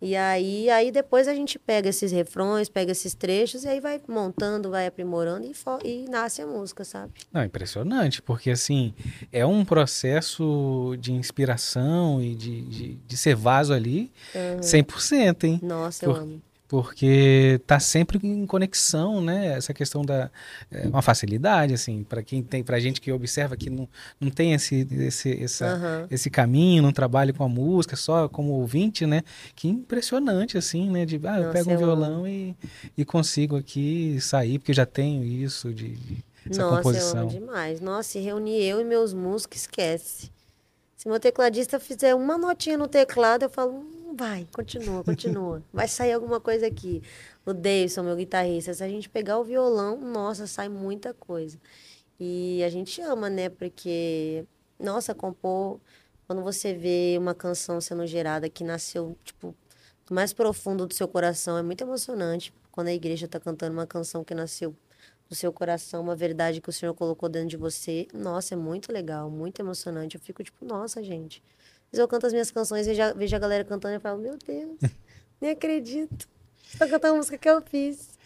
E 0.00 0.16
aí, 0.16 0.68
aí 0.70 0.90
depois 0.90 1.28
a 1.28 1.34
gente 1.34 1.58
pega 1.58 1.88
esses 1.88 2.12
refrões, 2.12 2.68
pega 2.68 2.92
esses 2.92 3.14
trechos 3.14 3.64
e 3.64 3.68
aí 3.68 3.80
vai 3.80 4.00
montando, 4.06 4.70
vai 4.70 4.86
aprimorando 4.86 5.46
e, 5.46 5.54
e 5.84 6.04
nasce 6.08 6.42
a 6.42 6.46
música, 6.46 6.84
sabe? 6.84 7.12
Não, 7.32 7.44
impressionante, 7.44 8.20
porque 8.20 8.50
assim, 8.50 8.94
é 9.32 9.46
um 9.46 9.64
processo 9.64 10.96
de 10.98 11.12
inspiração 11.12 12.22
e 12.22 12.34
de, 12.34 12.62
de, 12.62 12.94
de 12.94 13.16
ser 13.16 13.34
vaso 13.34 13.72
ali 13.72 14.12
100%, 14.60 15.44
hein? 15.44 15.60
Nossa, 15.62 16.04
eu 16.04 16.12
Por- 16.12 16.20
amo. 16.22 16.42
Porque 16.82 17.60
tá 17.68 17.78
sempre 17.78 18.18
em 18.20 18.44
conexão, 18.46 19.20
né? 19.20 19.56
Essa 19.56 19.72
questão 19.72 20.02
da 20.04 20.28
é, 20.72 20.88
uma 20.88 21.02
facilidade, 21.02 21.72
assim, 21.72 22.02
para 22.02 22.20
quem 22.20 22.42
tem, 22.42 22.64
pra 22.64 22.80
gente 22.80 23.00
que 23.00 23.12
observa 23.12 23.56
que 23.56 23.70
não, 23.70 23.88
não 24.20 24.28
tem 24.28 24.54
esse, 24.54 24.84
esse, 24.90 25.40
essa, 25.40 25.66
Aham. 25.66 26.08
esse 26.10 26.28
caminho, 26.28 26.82
não 26.82 26.90
trabalha 26.90 27.32
com 27.32 27.44
a 27.44 27.48
música, 27.48 27.94
só 27.94 28.28
como 28.28 28.54
ouvinte, 28.54 29.06
né? 29.06 29.22
Que 29.54 29.68
impressionante, 29.68 30.58
assim, 30.58 30.90
né? 30.90 31.06
De, 31.06 31.14
ah, 31.24 31.38
eu 31.38 31.44
Nossa, 31.44 31.58
pego 31.58 31.70
um 31.70 31.72
eu 31.74 31.78
violão 31.78 32.26
e, 32.26 32.56
e 32.98 33.04
consigo 33.04 33.56
aqui 33.56 34.20
sair, 34.20 34.58
porque 34.58 34.72
eu 34.72 34.76
já 34.76 34.86
tenho 34.86 35.22
isso 35.22 35.72
de, 35.72 35.90
de 35.90 36.24
essa 36.50 36.62
Nossa, 36.62 36.74
eu 36.74 36.76
composição. 36.78 37.20
amo 37.20 37.30
demais. 37.30 37.80
Nossa, 37.80 38.08
se 38.08 38.18
reunir 38.18 38.60
eu 38.64 38.80
e 38.80 38.84
meus 38.84 39.14
músicos, 39.14 39.60
esquece. 39.60 40.28
Se 40.96 41.08
meu 41.08 41.20
tecladista 41.20 41.78
fizer 41.78 42.16
uma 42.16 42.36
notinha 42.36 42.76
no 42.76 42.88
teclado, 42.88 43.44
eu 43.44 43.50
falo, 43.50 43.84
"Hum, 44.14 44.16
vai, 44.16 44.48
continua, 44.52 45.04
continua. 45.04 45.62
Vai 45.72 45.88
sair 45.88 46.12
alguma 46.12 46.40
coisa 46.40 46.66
aqui. 46.66 47.02
O 47.44 47.52
Davidson, 47.52 48.02
meu 48.04 48.16
guitarrista, 48.16 48.72
se 48.72 48.82
a 48.84 48.88
gente 48.88 49.08
pegar 49.08 49.38
o 49.38 49.44
violão, 49.44 50.00
nossa, 50.00 50.46
sai 50.46 50.68
muita 50.68 51.12
coisa. 51.14 51.58
E 52.18 52.62
a 52.64 52.68
gente 52.70 53.00
ama, 53.02 53.28
né? 53.28 53.48
Porque, 53.48 54.46
nossa, 54.78 55.14
compor, 55.14 55.80
quando 56.26 56.42
você 56.42 56.74
vê 56.74 57.16
uma 57.18 57.34
canção 57.34 57.80
sendo 57.80 58.06
gerada 58.06 58.48
que 58.48 58.64
nasceu, 58.64 59.16
tipo, 59.24 59.54
do 60.06 60.14
mais 60.14 60.32
profundo 60.32 60.86
do 60.86 60.94
seu 60.94 61.08
coração, 61.08 61.58
é 61.58 61.62
muito 61.62 61.82
emocionante. 61.82 62.52
Quando 62.70 62.88
a 62.88 62.92
igreja 62.94 63.28
tá 63.28 63.40
cantando 63.40 63.72
uma 63.74 63.86
canção 63.86 64.24
que 64.24 64.34
nasceu 64.34 64.74
do 65.28 65.34
seu 65.34 65.52
coração, 65.52 66.02
uma 66.02 66.16
verdade 66.16 66.60
que 66.60 66.68
o 66.68 66.72
Senhor 66.72 66.94
colocou 66.94 67.28
dentro 67.28 67.48
de 67.48 67.56
você. 67.56 68.06
Nossa, 68.12 68.54
é 68.54 68.56
muito 68.56 68.92
legal, 68.92 69.30
muito 69.30 69.60
emocionante. 69.60 70.16
Eu 70.16 70.20
fico 70.20 70.42
tipo, 70.42 70.64
nossa, 70.64 71.02
gente. 71.02 71.42
Mas 71.94 72.00
eu 72.00 72.08
canto 72.08 72.26
as 72.26 72.32
minhas 72.32 72.50
canções, 72.50 72.88
vejo 72.88 73.00
a, 73.00 73.12
vejo 73.12 73.36
a 73.36 73.38
galera 73.38 73.64
cantando 73.64 73.94
e 73.94 74.00
falo, 74.00 74.20
meu 74.20 74.36
Deus, 74.36 74.80
nem 75.40 75.52
acredito. 75.52 76.28
Estou 76.64 76.88
cantando 76.88 77.14
a 77.14 77.16
música 77.18 77.38
que 77.38 77.48
eu 77.48 77.62
fiz. 77.62 78.18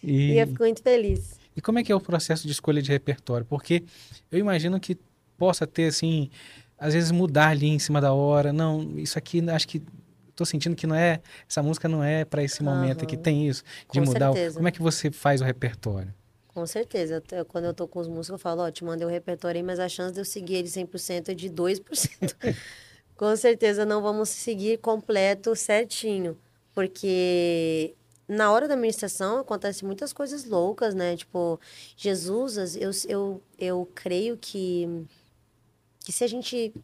E... 0.00 0.34
e 0.34 0.38
eu 0.38 0.46
fico 0.46 0.62
muito 0.62 0.80
feliz. 0.80 1.34
E 1.56 1.60
como 1.60 1.80
é 1.80 1.82
que 1.82 1.90
é 1.90 1.94
o 1.94 2.00
processo 2.00 2.46
de 2.46 2.52
escolha 2.52 2.80
de 2.80 2.92
repertório? 2.92 3.44
Porque 3.44 3.82
eu 4.30 4.38
imagino 4.38 4.78
que 4.78 4.96
possa 5.36 5.66
ter, 5.66 5.86
assim, 5.86 6.30
às 6.78 6.94
vezes 6.94 7.10
mudar 7.10 7.48
ali 7.48 7.66
em 7.66 7.80
cima 7.80 8.00
da 8.00 8.12
hora. 8.12 8.52
Não, 8.52 8.96
isso 8.96 9.18
aqui 9.18 9.42
acho 9.50 9.66
que 9.66 9.82
tô 10.36 10.44
sentindo 10.44 10.76
que 10.76 10.86
não 10.86 10.94
é, 10.94 11.20
essa 11.48 11.64
música 11.64 11.88
não 11.88 12.04
é 12.04 12.24
para 12.24 12.44
esse 12.44 12.62
momento 12.62 13.04
que 13.06 13.16
tem 13.16 13.48
isso 13.48 13.64
de 13.92 13.98
Com 13.98 14.06
mudar. 14.06 14.32
Certeza. 14.34 14.54
Como 14.54 14.68
é 14.68 14.70
que 14.70 14.80
você 14.80 15.10
faz 15.10 15.40
o 15.40 15.44
repertório? 15.44 16.14
Com 16.46 16.64
certeza. 16.64 17.20
Quando 17.48 17.64
eu 17.64 17.74
tô 17.74 17.88
com 17.88 17.98
os 17.98 18.06
músicos, 18.06 18.28
eu 18.28 18.38
falo, 18.38 18.62
ó, 18.62 18.68
oh, 18.68 18.70
te 18.70 18.84
mandei 18.84 19.04
o 19.04 19.10
repertório 19.10 19.58
aí, 19.58 19.64
mas 19.64 19.80
a 19.80 19.88
chance 19.88 20.14
de 20.14 20.20
eu 20.20 20.24
seguir 20.24 20.54
ele 20.54 20.68
100% 20.68 21.30
é 21.30 21.34
de 21.34 21.50
2%. 21.50 22.36
Com 23.16 23.34
certeza 23.34 23.86
não 23.86 24.02
vamos 24.02 24.28
seguir 24.28 24.78
completo, 24.78 25.56
certinho. 25.56 26.38
Porque 26.74 27.94
na 28.28 28.52
hora 28.52 28.68
da 28.68 28.74
administração 28.74 29.38
acontece 29.38 29.84
muitas 29.84 30.12
coisas 30.12 30.44
loucas, 30.44 30.94
né? 30.94 31.16
Tipo, 31.16 31.58
Jesus, 31.96 32.76
eu, 32.76 32.90
eu, 33.08 33.42
eu 33.58 33.90
creio 33.94 34.36
que, 34.36 34.86
que 36.04 36.12
se 36.12 36.24
a 36.24 36.26
gente 36.26 36.74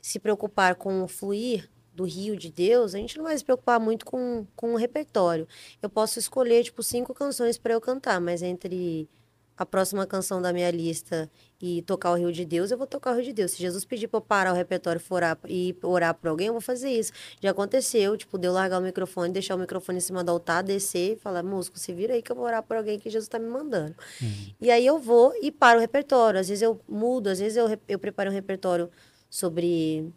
se 0.00 0.18
preocupar 0.20 0.76
com 0.76 1.02
o 1.02 1.08
fluir 1.08 1.68
do 1.92 2.04
rio 2.04 2.36
de 2.36 2.50
Deus, 2.50 2.94
a 2.94 2.98
gente 2.98 3.16
não 3.16 3.24
vai 3.24 3.36
se 3.38 3.44
preocupar 3.44 3.80
muito 3.80 4.04
com, 4.04 4.46
com 4.54 4.74
o 4.74 4.76
repertório. 4.76 5.48
Eu 5.80 5.88
posso 5.88 6.18
escolher, 6.18 6.62
tipo, 6.62 6.82
cinco 6.82 7.14
canções 7.14 7.56
para 7.56 7.72
eu 7.72 7.80
cantar, 7.80 8.20
mas 8.20 8.42
entre 8.42 9.08
a 9.56 9.64
próxima 9.64 10.04
canção 10.06 10.42
da 10.42 10.52
minha 10.52 10.70
lista 10.70 11.30
e 11.60 11.80
tocar 11.82 12.10
o 12.10 12.16
Rio 12.16 12.32
de 12.32 12.44
Deus, 12.44 12.70
eu 12.70 12.78
vou 12.78 12.86
tocar 12.86 13.12
o 13.12 13.14
Rio 13.14 13.24
de 13.24 13.32
Deus. 13.32 13.52
Se 13.52 13.58
Jesus 13.58 13.84
pedir 13.84 14.08
para 14.08 14.18
eu 14.18 14.20
parar 14.20 14.52
o 14.52 14.56
repertório 14.56 15.00
orar, 15.08 15.38
e 15.48 15.76
orar 15.82 16.14
por 16.14 16.28
alguém, 16.28 16.48
eu 16.48 16.52
vou 16.52 16.60
fazer 16.60 16.90
isso. 16.90 17.12
Já 17.40 17.52
aconteceu, 17.52 18.16
tipo, 18.16 18.36
de 18.36 18.48
eu 18.48 18.52
largar 18.52 18.80
o 18.80 18.82
microfone, 18.82 19.32
deixar 19.32 19.54
o 19.54 19.58
microfone 19.58 19.98
em 19.98 20.00
cima 20.00 20.24
do 20.24 20.32
altar, 20.32 20.62
descer 20.62 21.12
e 21.12 21.16
falar, 21.16 21.42
músico, 21.42 21.78
se 21.78 21.92
vira 21.92 22.14
aí 22.14 22.22
que 22.22 22.32
eu 22.32 22.36
vou 22.36 22.44
orar 22.44 22.62
por 22.62 22.76
alguém 22.76 22.98
que 22.98 23.08
Jesus 23.08 23.26
está 23.26 23.38
me 23.38 23.46
mandando. 23.46 23.94
Uhum. 24.20 24.54
E 24.60 24.70
aí 24.70 24.84
eu 24.84 24.98
vou 24.98 25.32
e 25.40 25.52
paro 25.52 25.78
o 25.78 25.80
repertório. 25.80 26.40
Às 26.40 26.48
vezes 26.48 26.62
eu 26.62 26.80
mudo, 26.88 27.28
às 27.28 27.38
vezes 27.38 27.56
eu, 27.56 27.66
eu 27.88 27.98
preparo 27.98 28.30
um 28.30 28.34
repertório 28.34 28.90
sobre 29.30 30.12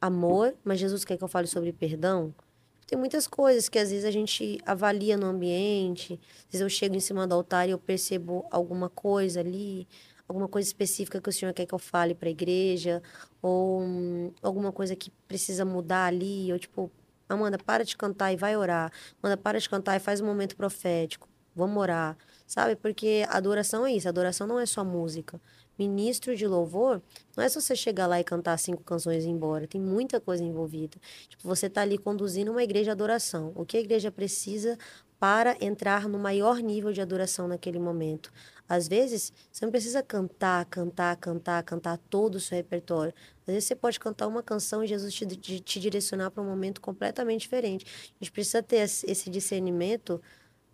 amor, 0.00 0.54
mas 0.64 0.78
Jesus 0.78 1.04
quer 1.04 1.16
que 1.16 1.24
eu 1.24 1.28
fale 1.28 1.46
sobre 1.46 1.72
perdão. 1.72 2.34
Tem 2.86 2.96
muitas 2.96 3.26
coisas 3.26 3.68
que 3.68 3.78
às 3.78 3.90
vezes 3.90 4.04
a 4.04 4.10
gente 4.12 4.60
avalia 4.64 5.16
no 5.16 5.26
ambiente. 5.26 6.20
Às 6.46 6.52
vezes 6.52 6.60
eu 6.60 6.68
chego 6.68 6.94
em 6.94 7.00
cima 7.00 7.26
do 7.26 7.34
altar 7.34 7.66
e 7.68 7.72
eu 7.72 7.78
percebo 7.78 8.46
alguma 8.50 8.88
coisa 8.88 9.40
ali, 9.40 9.88
alguma 10.28 10.46
coisa 10.46 10.68
específica 10.68 11.20
que 11.20 11.28
o 11.28 11.32
Senhor 11.32 11.52
quer 11.52 11.66
que 11.66 11.74
eu 11.74 11.78
fale 11.80 12.14
para 12.14 12.28
a 12.28 12.30
igreja, 12.30 13.02
ou 13.42 13.82
hum, 13.82 14.32
alguma 14.40 14.70
coisa 14.70 14.94
que 14.94 15.10
precisa 15.26 15.64
mudar 15.64 16.06
ali, 16.06 16.52
ou 16.52 16.58
tipo, 16.58 16.90
Amanda, 17.28 17.58
para 17.58 17.84
de 17.84 17.96
cantar 17.96 18.32
e 18.32 18.36
vai 18.36 18.56
orar. 18.56 18.92
Amanda, 19.20 19.36
para 19.36 19.58
de 19.58 19.68
cantar 19.68 19.96
e 19.96 19.98
faz 20.00 20.20
um 20.20 20.26
momento 20.26 20.56
profético. 20.56 21.28
Vamos 21.56 21.76
orar. 21.76 22.16
Sabe? 22.46 22.76
Porque 22.76 23.24
adoração 23.28 23.84
é 23.84 23.92
isso. 23.92 24.08
Adoração 24.08 24.46
não 24.46 24.60
é 24.60 24.66
só 24.66 24.84
música 24.84 25.40
ministro 25.78 26.34
de 26.34 26.46
louvor, 26.46 27.02
não 27.36 27.44
é 27.44 27.48
só 27.48 27.60
você 27.60 27.76
chegar 27.76 28.06
lá 28.06 28.18
e 28.20 28.24
cantar 28.24 28.58
cinco 28.58 28.82
canções 28.82 29.24
e 29.24 29.28
ir 29.28 29.30
embora. 29.30 29.66
Tem 29.66 29.80
muita 29.80 30.20
coisa 30.20 30.42
envolvida. 30.42 30.98
Tipo, 31.28 31.46
você 31.46 31.66
está 31.66 31.82
ali 31.82 31.98
conduzindo 31.98 32.50
uma 32.50 32.62
igreja 32.62 32.84
de 32.84 32.90
adoração. 32.90 33.52
O 33.54 33.64
que 33.64 33.76
a 33.76 33.80
igreja 33.80 34.10
precisa 34.10 34.78
para 35.18 35.56
entrar 35.60 36.08
no 36.08 36.18
maior 36.18 36.58
nível 36.58 36.92
de 36.92 37.00
adoração 37.00 37.48
naquele 37.48 37.78
momento? 37.78 38.32
Às 38.68 38.88
vezes, 38.88 39.32
você 39.52 39.64
não 39.64 39.70
precisa 39.70 40.02
cantar, 40.02 40.64
cantar, 40.66 41.16
cantar, 41.16 41.62
cantar 41.62 41.98
todo 42.10 42.34
o 42.34 42.40
seu 42.40 42.56
repertório. 42.56 43.14
Às 43.46 43.54
vezes, 43.54 43.64
você 43.64 43.76
pode 43.76 44.00
cantar 44.00 44.26
uma 44.26 44.42
canção 44.42 44.82
e 44.82 44.86
Jesus 44.86 45.14
te, 45.14 45.26
te 45.60 45.80
direcionar 45.80 46.30
para 46.30 46.42
um 46.42 46.46
momento 46.46 46.80
completamente 46.80 47.42
diferente. 47.42 47.86
A 47.86 48.24
gente 48.24 48.32
precisa 48.32 48.62
ter 48.62 48.78
esse 48.78 49.30
discernimento 49.30 50.20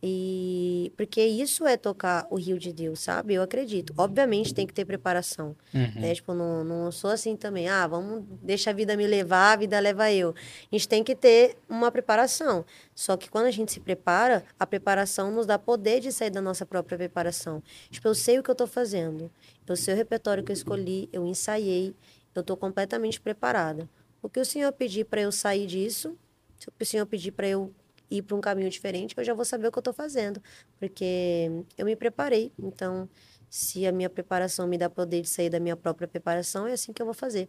e 0.05 0.93
porque 0.97 1.25
isso 1.25 1.65
é 1.65 1.77
tocar 1.77 2.27
o 2.29 2.35
rio 2.35 2.59
de 2.59 2.73
Deus, 2.73 2.99
sabe? 2.99 3.35
Eu 3.35 3.43
acredito. 3.43 3.95
Obviamente 3.97 4.53
tem 4.53 4.67
que 4.67 4.75
ter 4.75 4.85
preparação. 4.85 5.55
Uhum. 5.73 6.01
Né? 6.01 6.13
Tipo, 6.13 6.35
não, 6.35 6.65
não 6.65 6.91
sou 6.91 7.11
assim 7.11 7.37
também. 7.37 7.69
Ah, 7.69 7.87
vamos, 7.87 8.25
deixa 8.43 8.71
a 8.71 8.73
vida 8.73 8.97
me 8.97 9.07
levar, 9.07 9.53
a 9.53 9.57
vida 9.57 9.79
leva 9.79 10.11
eu. 10.11 10.31
A 10.31 10.75
gente 10.75 10.89
tem 10.89 11.05
que 11.05 11.15
ter 11.15 11.57
uma 11.69 11.89
preparação. 11.93 12.65
Só 12.97 13.17
que 13.17 13.31
quando 13.31 13.47
a 13.47 13.51
gente 13.53 13.71
se 13.71 13.79
prepara, 13.79 14.43
a 14.59 14.67
preparação 14.67 15.31
nos 15.31 15.47
dá 15.47 15.57
poder 15.57 16.01
de 16.01 16.11
sair 16.11 16.31
da 16.31 16.41
nossa 16.41 16.67
própria 16.67 16.99
preparação. 16.99 17.63
Tipo, 17.89 18.09
eu 18.09 18.15
sei 18.15 18.41
o 18.41 18.43
que 18.43 18.51
eu 18.51 18.55
estou 18.55 18.67
fazendo. 18.67 19.31
Eu 19.69 19.77
sei 19.77 19.95
o 19.95 19.97
repertório 19.97 20.43
que 20.43 20.51
eu 20.51 20.55
escolhi, 20.55 21.09
eu 21.13 21.25
ensaiei, 21.25 21.95
eu 22.35 22.41
estou 22.41 22.57
completamente 22.57 23.21
preparada. 23.21 23.89
O 24.21 24.29
que 24.29 24.41
o 24.41 24.45
Senhor 24.45 24.73
pedir 24.73 25.05
para 25.05 25.21
eu 25.21 25.31
sair 25.31 25.67
disso, 25.67 26.19
se 26.59 26.69
o 26.69 26.85
Senhor 26.85 27.07
pedir 27.07 27.31
para 27.31 27.47
eu 27.47 27.73
ir 28.19 28.23
para 28.23 28.37
um 28.37 28.41
caminho 28.41 28.69
diferente, 28.71 29.15
eu 29.17 29.25
já 29.25 29.35
vou 29.35 29.45
saber 29.45 29.69
o 29.69 29.73
que 29.73 29.79
eu 29.79 29.81
estou 29.81 29.95
fazendo, 29.95 30.43
porque 30.79 31.51
eu 31.77 31.87
me 31.87 31.97
preparei. 31.97 32.53
Então, 32.59 33.09
se 33.49 33.87
a 33.87 33.93
minha 33.93 34.09
preparação 34.11 34.67
me 34.67 34.79
dá 34.79 34.89
poder 34.89 35.23
de 35.23 35.29
sair 35.29 35.51
da 35.51 35.61
minha 35.61 35.77
própria 35.77 36.09
preparação, 36.09 36.67
é 36.67 36.73
assim 36.73 36.93
que 36.93 37.01
eu 37.03 37.07
vou 37.07 37.15
fazer. 37.15 37.49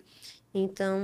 Então, 0.53 0.99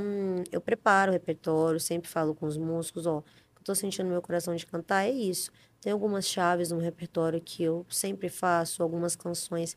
eu 0.51 0.61
preparo 0.61 1.11
o 1.11 1.13
repertório, 1.13 1.79
sempre 1.79 2.09
falo 2.09 2.35
com 2.35 2.45
os 2.45 2.57
músicos, 2.57 3.05
ó, 3.05 3.17
eu 3.17 3.59
estou 3.59 3.75
sentindo 3.75 4.05
no 4.05 4.11
meu 4.11 4.21
coração 4.21 4.55
de 4.55 4.65
cantar 4.65 5.05
é 5.05 5.11
isso. 5.11 5.51
Tem 5.81 5.91
algumas 5.93 6.25
chaves 6.25 6.71
no 6.71 6.79
repertório 6.79 7.39
que 7.41 7.63
eu 7.63 7.85
sempre 7.89 8.29
faço, 8.29 8.83
algumas 8.83 9.15
canções 9.15 9.75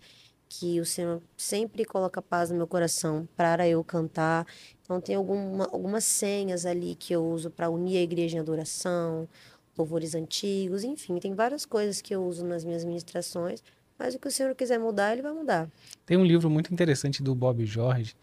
que 0.48 0.78
o 0.80 0.84
Senhor 0.84 1.22
sempre 1.34 1.84
coloca 1.84 2.20
paz 2.20 2.50
no 2.50 2.56
meu 2.56 2.66
coração 2.66 3.26
para 3.34 3.66
eu 3.66 3.82
cantar. 3.82 4.46
Então 4.82 5.00
tem 5.00 5.14
alguma, 5.14 5.64
algumas 5.64 6.04
senhas 6.04 6.66
ali 6.66 6.94
que 6.94 7.14
eu 7.14 7.24
uso 7.24 7.50
para 7.50 7.70
unir 7.70 7.96
a 7.96 8.02
igreja 8.02 8.36
em 8.36 8.40
adoração, 8.40 9.26
louvores 9.76 10.14
antigos, 10.14 10.84
enfim, 10.84 11.18
tem 11.18 11.34
várias 11.34 11.64
coisas 11.64 12.00
que 12.00 12.14
eu 12.14 12.24
uso 12.24 12.44
nas 12.44 12.64
minhas 12.64 12.84
ministrações, 12.84 13.62
mas 13.98 14.14
o 14.14 14.18
que 14.18 14.28
o 14.28 14.30
Senhor 14.30 14.54
quiser 14.54 14.78
mudar, 14.78 15.12
ele 15.12 15.22
vai 15.22 15.32
mudar. 15.32 15.68
Tem 16.04 16.16
um 16.16 16.24
livro 16.24 16.50
muito 16.50 16.72
interessante 16.72 17.22
do 17.22 17.34
Bob 17.34 17.64
Jorge 17.64 18.14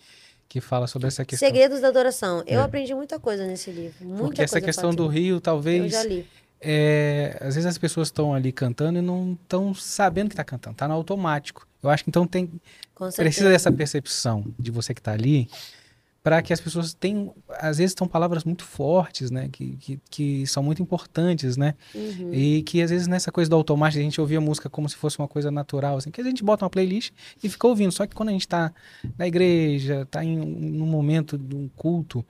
que 0.48 0.60
fala 0.60 0.88
sobre 0.88 1.08
essa 1.08 1.24
questão. 1.24 1.48
Segredos 1.48 1.80
da 1.80 1.90
adoração. 1.90 2.44
Eu 2.48 2.60
é. 2.60 2.64
aprendi 2.64 2.94
muita 2.96 3.20
coisa 3.20 3.46
nesse 3.46 3.70
livro. 3.72 4.04
Muita 4.04 4.24
Porque 4.24 4.42
essa 4.42 4.60
questão 4.60 4.94
do 4.94 5.08
rio, 5.08 5.40
talvez. 5.40 5.84
Eu 5.84 5.90
já 5.90 6.04
li. 6.04 6.26
É, 6.62 7.38
às 7.40 7.56
vezes 7.56 7.66
as 7.66 7.78
pessoas 7.78 8.10
estão 8.10 8.34
ali 8.34 8.52
cantando 8.52 9.00
e 9.00 9.02
não 9.02 9.38
estão 9.42 9.74
sabendo 9.74 10.28
que 10.28 10.34
está 10.34 10.44
cantando, 10.44 10.74
está 10.74 10.88
no 10.88 10.94
automático. 10.94 11.66
Eu 11.82 11.90
acho 11.90 12.04
que 12.04 12.10
então 12.10 12.28
tem 12.28 12.52
precisa 13.16 13.50
dessa 13.50 13.72
percepção 13.72 14.44
de 14.60 14.70
você 14.70 14.94
que 14.94 15.00
está 15.00 15.14
ali 15.14 15.48
para 16.24 16.42
que 16.42 16.52
as 16.52 16.60
pessoas 16.60 16.94
tenham, 16.94 17.34
às 17.60 17.78
vezes 17.78 17.92
estão 17.92 18.08
palavras 18.08 18.44
muito 18.44 18.64
fortes, 18.64 19.32
né, 19.32 19.48
que, 19.52 19.78
que, 19.78 20.00
que 20.10 20.48
são 20.48 20.62
muito 20.62 20.82
importantes, 20.82 21.56
né, 21.56 21.76
uhum. 21.96 22.34
e 22.34 22.62
que 22.64 22.82
às 22.82 22.90
vezes 22.90 23.08
nessa 23.08 23.32
coisa 23.32 23.50
do 23.50 23.56
automático 23.56 24.00
a 24.00 24.04
gente 24.04 24.20
ouvia 24.20 24.38
a 24.38 24.42
música 24.42 24.70
como 24.70 24.88
se 24.90 24.96
fosse 24.96 25.18
uma 25.18 25.28
coisa 25.28 25.50
natural, 25.50 25.98
assim, 25.98 26.12
que 26.12 26.22
a 26.22 26.24
gente 26.24 26.44
bota 26.44 26.66
uma 26.66 26.70
playlist 26.70 27.12
e 27.42 27.50
fica 27.50 27.68
ouvindo, 27.68 27.92
só 27.92 28.06
que 28.06 28.16
quando 28.16 28.30
a 28.30 28.34
gente 28.34 28.42
está 28.42 28.74
na 29.18 29.28
igreja, 29.28 30.02
está 30.02 30.24
em 30.24 30.40
um 30.40 30.86
momento 30.86 31.38
de 31.38 31.56
um 31.56 31.70
culto, 31.70 32.26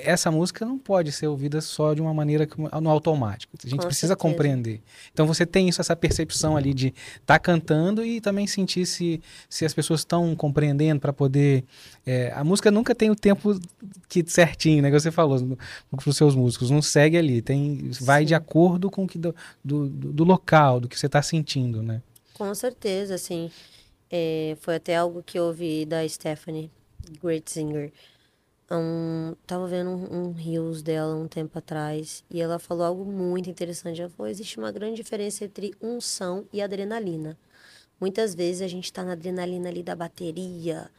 essa 0.00 0.30
música 0.30 0.64
não 0.64 0.78
pode 0.78 1.10
ser 1.10 1.26
ouvida 1.26 1.60
só 1.60 1.92
de 1.92 2.00
uma 2.00 2.14
maneira 2.14 2.48
no 2.80 2.88
automático. 2.88 3.56
A 3.62 3.68
gente 3.68 3.80
Com 3.80 3.86
precisa 3.86 4.08
certeza. 4.08 4.16
compreender. 4.16 4.80
Então 5.12 5.26
você 5.26 5.44
tem 5.44 5.68
isso, 5.68 5.80
essa 5.80 5.96
percepção 5.96 6.56
ali 6.56 6.72
de 6.72 6.88
estar 6.88 7.22
tá 7.26 7.38
cantando 7.38 8.04
e 8.04 8.20
também 8.20 8.46
sentir 8.46 8.86
se, 8.86 9.20
se 9.48 9.64
as 9.64 9.74
pessoas 9.74 10.00
estão 10.00 10.34
compreendendo 10.36 11.00
para 11.00 11.12
poder. 11.12 11.64
É, 12.06 12.32
a 12.34 12.44
música 12.44 12.70
nunca 12.70 12.94
tem 12.94 13.10
o 13.10 13.16
tempo 13.16 13.58
que 14.08 14.24
certinho, 14.26 14.82
né? 14.82 14.90
Que 14.90 15.00
você 15.00 15.10
falou 15.10 15.58
para 15.90 16.08
os 16.08 16.16
seus 16.16 16.34
músicos. 16.34 16.70
Não 16.70 16.80
segue 16.80 17.16
ali. 17.16 17.42
Tem, 17.42 17.90
vai 18.00 18.22
Sim. 18.22 18.26
de 18.28 18.34
acordo 18.34 18.90
com 18.90 19.06
que 19.06 19.18
do, 19.18 19.34
do, 19.64 19.88
do, 19.88 20.24
local, 20.24 20.80
do 20.80 20.88
que 20.88 20.98
você 20.98 21.06
está 21.06 21.20
sentindo, 21.22 21.82
né? 21.82 22.00
Com 22.34 22.54
certeza, 22.54 23.16
assim. 23.16 23.50
É, 24.10 24.56
foi 24.60 24.76
até 24.76 24.96
algo 24.96 25.22
que 25.22 25.38
eu 25.38 25.44
ouvi 25.44 25.84
da 25.84 26.08
Stephanie 26.08 26.70
Great 27.22 27.50
Singer 27.50 27.92
um, 28.70 29.34
tava 29.46 29.66
vendo 29.66 29.90
um, 29.90 30.28
um 30.28 30.82
dela 30.82 31.14
um 31.14 31.26
tempo 31.26 31.58
atrás 31.58 32.22
e 32.30 32.40
ela 32.40 32.58
falou 32.58 32.84
algo 32.84 33.04
muito 33.04 33.48
interessante. 33.48 34.00
Ela 34.00 34.10
falou: 34.10 34.30
existe 34.30 34.58
uma 34.58 34.70
grande 34.70 34.96
diferença 34.96 35.44
entre 35.44 35.74
unção 35.80 36.46
e 36.52 36.60
adrenalina. 36.60 37.38
Muitas 38.00 38.34
vezes 38.34 38.62
a 38.62 38.68
gente 38.68 38.84
está 38.84 39.02
na 39.02 39.12
adrenalina 39.12 39.68
ali 39.68 39.82
da 39.82 39.96
bateria, 39.96 40.90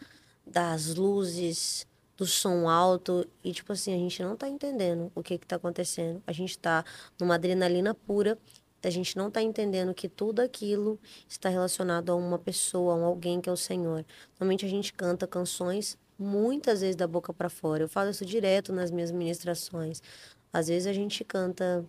das 0.46 0.96
luzes, 0.96 1.88
do 2.18 2.26
som 2.26 2.68
alto 2.68 3.26
e 3.44 3.54
tipo 3.54 3.72
assim, 3.72 3.94
a 3.94 3.98
gente 3.98 4.22
não 4.22 4.36
tá 4.36 4.50
entendendo 4.50 5.12
o 5.16 5.24
que 5.24 5.38
que 5.38 5.48
tá 5.48 5.56
acontecendo. 5.56 6.22
A 6.28 6.34
gente 6.34 6.58
tá 6.58 6.84
numa 7.20 7.36
adrenalina 7.36 7.94
pura, 7.94 8.38
a 8.84 8.90
gente 8.90 9.16
não 9.16 9.32
tá 9.32 9.42
entendendo 9.42 9.94
que 9.94 10.10
tudo 10.10 10.42
aquilo 10.42 11.00
está 11.28 11.50
relacionado 11.50 12.10
a 12.10 12.16
uma 12.16 12.38
pessoa, 12.38 13.00
a 13.00 13.06
alguém 13.06 13.40
que 13.40 13.50
é 13.50 13.54
o 13.54 13.58
Senhor. 13.58 14.06
Normalmente 14.32 14.66
a 14.66 14.70
gente 14.70 14.92
canta 14.92 15.26
canções 15.28 15.98
muitas 16.20 16.82
vezes 16.82 16.96
da 16.96 17.08
boca 17.08 17.34
para 17.34 17.50
fora. 17.50 17.84
Eu 17.84 17.90
falo 17.90 18.10
isso 18.10 18.26
direto 18.26 18.74
nas 18.74 18.92
minhas 18.92 19.12
ministrações. 19.12 20.02
Às 20.54 20.68
vezes 20.68 20.88
a 20.88 20.94
gente 20.94 21.24
canta 21.24 21.86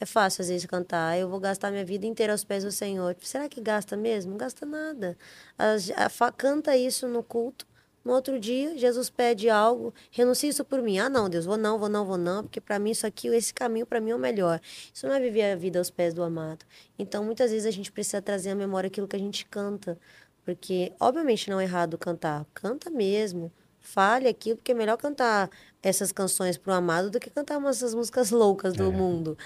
É 0.00 0.06
fácil 0.06 0.42
às 0.42 0.48
vezes 0.48 0.66
cantar. 0.66 1.18
Eu 1.18 1.28
vou 1.28 1.40
gastar 1.40 1.70
minha 1.70 1.84
vida 1.84 2.06
inteira 2.06 2.32
aos 2.32 2.44
pés 2.44 2.64
do 2.64 2.72
Senhor. 2.72 3.16
Será 3.22 3.48
que 3.48 3.60
gasta 3.60 3.96
mesmo? 3.96 4.32
Não 4.32 4.38
gasta 4.38 4.66
nada. 4.66 5.16
A, 5.58 5.74
a, 6.04 6.26
a, 6.26 6.32
canta 6.32 6.76
isso 6.76 7.08
no 7.08 7.22
culto. 7.22 7.66
No 8.04 8.12
outro 8.14 8.38
dia, 8.40 8.76
Jesus 8.76 9.08
pede 9.10 9.48
algo, 9.48 9.94
renuncia 10.10 10.50
isso 10.50 10.64
por 10.64 10.82
mim. 10.82 10.98
Ah, 10.98 11.08
não, 11.08 11.30
Deus, 11.30 11.44
vou 11.44 11.56
não, 11.56 11.78
vou 11.78 11.88
não, 11.88 12.04
vou 12.04 12.18
não, 12.18 12.42
porque 12.42 12.60
para 12.60 12.78
mim 12.78 12.90
isso 12.90 13.06
aqui, 13.06 13.28
esse 13.28 13.54
caminho 13.54 13.86
para 13.86 14.00
mim 14.00 14.10
é 14.10 14.16
o 14.16 14.18
melhor. 14.18 14.60
Isso 14.92 15.06
não 15.06 15.14
é 15.14 15.20
viver 15.20 15.52
a 15.52 15.56
vida 15.56 15.78
aos 15.78 15.88
pés 15.90 16.12
do 16.12 16.22
amado. 16.22 16.64
Então, 16.98 17.24
muitas 17.24 17.52
vezes 17.52 17.66
a 17.66 17.70
gente 17.70 17.92
precisa 17.92 18.20
trazer 18.20 18.50
à 18.50 18.54
memória 18.56 18.88
aquilo 18.88 19.06
que 19.06 19.14
a 19.16 19.18
gente 19.18 19.46
canta, 19.46 19.96
porque 20.44 20.92
obviamente 20.98 21.48
não 21.48 21.60
é 21.60 21.64
errado 21.64 21.96
cantar, 21.96 22.44
canta 22.52 22.90
mesmo. 22.90 23.52
Fale 23.82 24.28
aquilo, 24.28 24.56
porque 24.56 24.70
é 24.70 24.74
melhor 24.74 24.96
cantar 24.96 25.50
essas 25.82 26.12
canções 26.12 26.56
pro 26.56 26.72
amado 26.72 27.10
do 27.10 27.18
que 27.18 27.28
cantar 27.28 27.58
umas 27.58 27.78
essas 27.78 27.94
músicas 27.94 28.30
loucas 28.30 28.74
do 28.74 28.84
é. 28.84 28.90
mundo. 28.90 29.36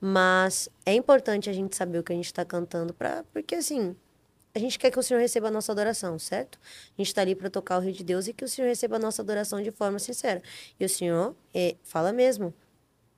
Mas 0.00 0.68
é 0.84 0.92
importante 0.92 1.48
a 1.48 1.52
gente 1.52 1.76
saber 1.76 2.00
o 2.00 2.02
que 2.02 2.12
a 2.12 2.16
gente 2.16 2.26
está 2.26 2.44
cantando, 2.44 2.92
pra, 2.92 3.24
porque 3.32 3.54
assim, 3.54 3.94
a 4.52 4.58
gente 4.58 4.80
quer 4.80 4.90
que 4.90 4.98
o 4.98 5.02
Senhor 5.02 5.20
receba 5.20 5.46
a 5.46 5.50
nossa 5.50 5.70
adoração, 5.70 6.18
certo? 6.18 6.58
A 6.62 7.00
gente 7.00 7.06
está 7.06 7.22
ali 7.22 7.36
para 7.36 7.48
tocar 7.48 7.78
o 7.78 7.80
Rio 7.80 7.92
de 7.92 8.02
Deus 8.02 8.26
e 8.26 8.32
que 8.32 8.44
o 8.44 8.48
Senhor 8.48 8.66
receba 8.66 8.96
a 8.96 8.98
nossa 8.98 9.22
adoração 9.22 9.62
de 9.62 9.70
forma 9.70 10.00
sincera. 10.00 10.42
E 10.78 10.84
o 10.84 10.88
Senhor 10.88 11.36
é, 11.54 11.76
fala 11.84 12.12
mesmo. 12.12 12.52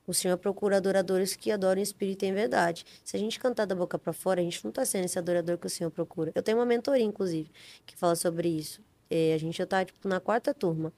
O 0.05 0.13
Senhor 0.13 0.37
procura 0.37 0.77
adoradores 0.77 1.35
que 1.35 1.51
adoram 1.51 1.79
em 1.79 1.83
espírito 1.83 2.23
e 2.23 2.27
em 2.27 2.33
verdade. 2.33 2.85
Se 3.03 3.17
a 3.17 3.19
gente 3.19 3.39
cantar 3.39 3.65
da 3.65 3.75
boca 3.75 3.99
para 3.99 4.13
fora, 4.13 4.39
a 4.39 4.43
gente 4.43 4.63
não 4.63 4.69
está 4.69 4.85
sendo 4.85 5.05
esse 5.05 5.19
adorador 5.19 5.57
que 5.57 5.67
o 5.67 5.69
Senhor 5.69 5.89
procura. 5.89 6.31
Eu 6.35 6.43
tenho 6.43 6.59
uma 6.59 6.65
mentoria, 6.65 7.03
inclusive, 7.03 7.51
que 7.85 7.97
fala 7.97 8.15
sobre 8.15 8.47
isso. 8.47 8.81
É, 9.09 9.33
a 9.33 9.37
gente 9.37 9.57
já 9.57 9.63
está 9.63 9.85
tipo, 9.85 10.07
na 10.07 10.19
quarta 10.19 10.53
turma. 10.53 10.93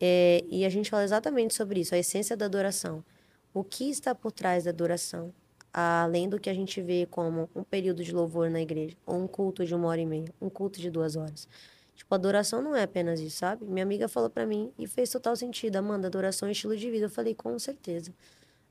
É, 0.00 0.44
e 0.48 0.64
a 0.64 0.68
gente 0.68 0.90
fala 0.90 1.04
exatamente 1.04 1.54
sobre 1.54 1.80
isso, 1.80 1.94
a 1.94 1.98
essência 1.98 2.36
da 2.36 2.46
adoração. 2.46 3.04
O 3.52 3.64
que 3.64 3.90
está 3.90 4.14
por 4.14 4.32
trás 4.32 4.64
da 4.64 4.70
adoração? 4.70 5.32
além 5.72 6.28
do 6.28 6.40
que 6.40 6.48
a 6.50 6.54
gente 6.54 6.80
vê 6.80 7.06
como 7.06 7.48
um 7.54 7.62
período 7.62 8.02
de 8.02 8.12
louvor 8.12 8.50
na 8.50 8.60
igreja, 8.60 8.96
ou 9.06 9.16
um 9.16 9.28
culto 9.28 9.64
de 9.64 9.74
uma 9.74 9.88
hora 9.88 10.00
e 10.00 10.06
meia, 10.06 10.32
um 10.40 10.48
culto 10.48 10.80
de 10.80 10.90
duas 10.90 11.16
horas. 11.16 11.48
Tipo, 11.94 12.14
adoração 12.14 12.62
não 12.62 12.76
é 12.76 12.82
apenas 12.84 13.20
isso, 13.20 13.38
sabe? 13.38 13.64
Minha 13.64 13.82
amiga 13.84 14.08
falou 14.08 14.30
para 14.30 14.46
mim 14.46 14.72
e 14.78 14.86
fez 14.86 15.10
total 15.10 15.34
sentido. 15.34 15.76
Amanda, 15.76 16.06
adoração 16.06 16.48
é 16.48 16.52
estilo 16.52 16.76
de 16.76 16.90
vida. 16.90 17.06
Eu 17.06 17.10
falei, 17.10 17.34
com 17.34 17.58
certeza. 17.58 18.14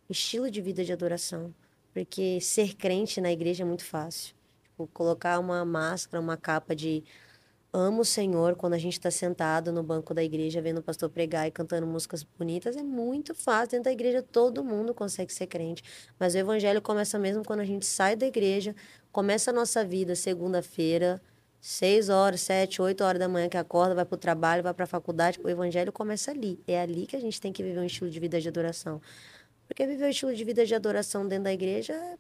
Estilo 0.10 0.50
de 0.50 0.62
vida 0.62 0.84
de 0.84 0.94
adoração. 0.94 1.54
Porque 1.94 2.40
ser 2.40 2.76
crente 2.76 3.20
na 3.20 3.32
igreja 3.32 3.64
é 3.64 3.66
muito 3.66 3.84
fácil. 3.84 4.34
Tipo, 4.64 4.88
colocar 4.94 5.40
uma 5.40 5.66
máscara, 5.66 6.22
uma 6.22 6.38
capa 6.38 6.74
de 6.74 7.04
amo 7.74 8.02
o 8.02 8.06
Senhor 8.06 8.56
quando 8.56 8.74
a 8.74 8.78
gente 8.78 8.94
está 8.94 9.12
sentado 9.12 9.72
no 9.72 9.84
banco 9.84 10.14
da 10.14 10.24
igreja 10.24 10.62
vendo 10.62 10.80
o 10.80 10.82
pastor 10.82 11.10
pregar 11.10 11.48
e 11.48 11.52
cantando 11.52 11.86
músicas 11.86 12.24
bonitas 12.24 12.76
é 12.76 12.84
muito 12.84 13.36
fácil. 13.36 13.72
Dentro 13.72 13.86
da 13.86 13.92
igreja 13.92 14.22
todo 14.22 14.64
mundo 14.64 14.94
consegue 14.94 15.34
ser 15.34 15.48
crente. 15.48 15.84
Mas 16.20 16.34
o 16.34 16.38
evangelho 16.38 16.82
começa 16.82 17.20
mesmo 17.20 17.44
quando 17.44 17.60
a 17.62 17.66
gente 17.66 17.86
sai 17.86 18.16
da 18.16 18.26
igreja, 18.26 18.76
começa 19.12 19.52
a 19.52 19.54
nossa 19.54 19.84
vida 19.86 20.16
segunda-feira, 20.16 21.22
seis 21.60 22.10
horas, 22.10 22.42
sete, 22.42 22.82
oito 22.82 23.04
horas 23.04 23.20
da 23.20 23.28
manhã 23.28 23.50
que 23.50 23.58
acorda, 23.58 23.96
vai 23.96 24.06
para 24.06 24.16
o 24.16 24.20
trabalho, 24.20 24.64
vai 24.64 24.74
para 24.74 24.86
a 24.86 24.88
faculdade. 24.88 25.40
O 25.44 25.50
evangelho 25.50 25.92
começa 25.92 26.32
ali. 26.32 26.60
É 26.68 26.82
ali 26.82 27.06
que 27.06 27.16
a 27.16 27.20
gente 27.20 27.40
tem 27.40 27.52
que 27.52 27.64
viver 27.64 27.80
um 27.80 27.86
estilo 27.86 28.10
de 28.10 28.20
vida 28.20 28.40
de 28.40 28.48
adoração. 28.48 29.02
Porque 29.68 29.86
viver 29.86 30.06
um 30.06 30.10
estilo 30.10 30.34
de 30.34 30.44
vida 30.44 30.66
de 30.66 30.74
adoração 30.74 31.28
dentro 31.28 31.46
da 31.46 31.54
igreja 31.54 31.94
é 31.94 32.18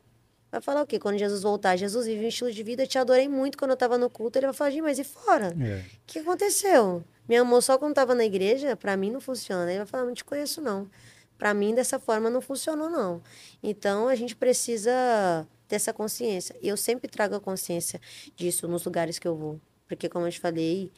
Vai 0.51 0.61
falar 0.61 0.81
o 0.81 0.87
quê? 0.87 0.97
Quando 0.97 1.17
Jesus 1.17 1.43
voltar, 1.43 1.75
Jesus 1.75 2.05
vive 2.05 2.25
um 2.25 2.27
estilo 2.27 2.51
de 2.51 2.63
vida, 2.63 2.87
te 2.87 2.97
adorei 2.97 3.27
muito 3.27 3.57
quando 3.57 3.71
eu 3.71 3.75
estava 3.75 3.97
no 3.97 4.09
culto. 4.09 4.39
Ele 4.39 4.47
vai 4.47 4.53
falar, 4.53 4.71
mas 4.81 4.97
e 4.97 5.03
fora? 5.03 5.53
O 5.55 5.61
é. 5.61 5.83
que 6.05 6.19
aconteceu? 6.19 7.03
Me 7.27 7.35
amou 7.35 7.61
só 7.61 7.77
quando 7.77 7.91
estava 7.91 8.15
na 8.15 8.23
igreja? 8.23 8.75
Para 8.75 8.95
mim 8.95 9.11
não 9.11 9.19
funciona. 9.19 9.69
Ele 9.69 9.79
vai 9.79 9.87
falar, 9.87 10.05
não 10.05 10.13
te 10.13 10.23
conheço 10.23 10.61
não. 10.61 10.89
Para 11.37 11.53
mim, 11.53 11.75
dessa 11.75 11.99
forma, 11.99 12.29
não 12.29 12.41
funcionou 12.41 12.89
não. 12.89 13.21
Então, 13.61 14.07
a 14.07 14.15
gente 14.15 14.35
precisa 14.35 15.45
ter 15.67 15.75
essa 15.75 15.93
consciência. 15.93 16.55
E 16.61 16.67
eu 16.67 16.77
sempre 16.77 17.09
trago 17.09 17.35
a 17.35 17.39
consciência 17.39 17.99
disso 18.35 18.67
nos 18.67 18.83
lugares 18.85 19.19
que 19.19 19.27
eu 19.27 19.35
vou. 19.35 19.59
Porque, 19.87 20.09
como 20.09 20.25
eu 20.25 20.31
te 20.31 20.39
falei, 20.39 20.91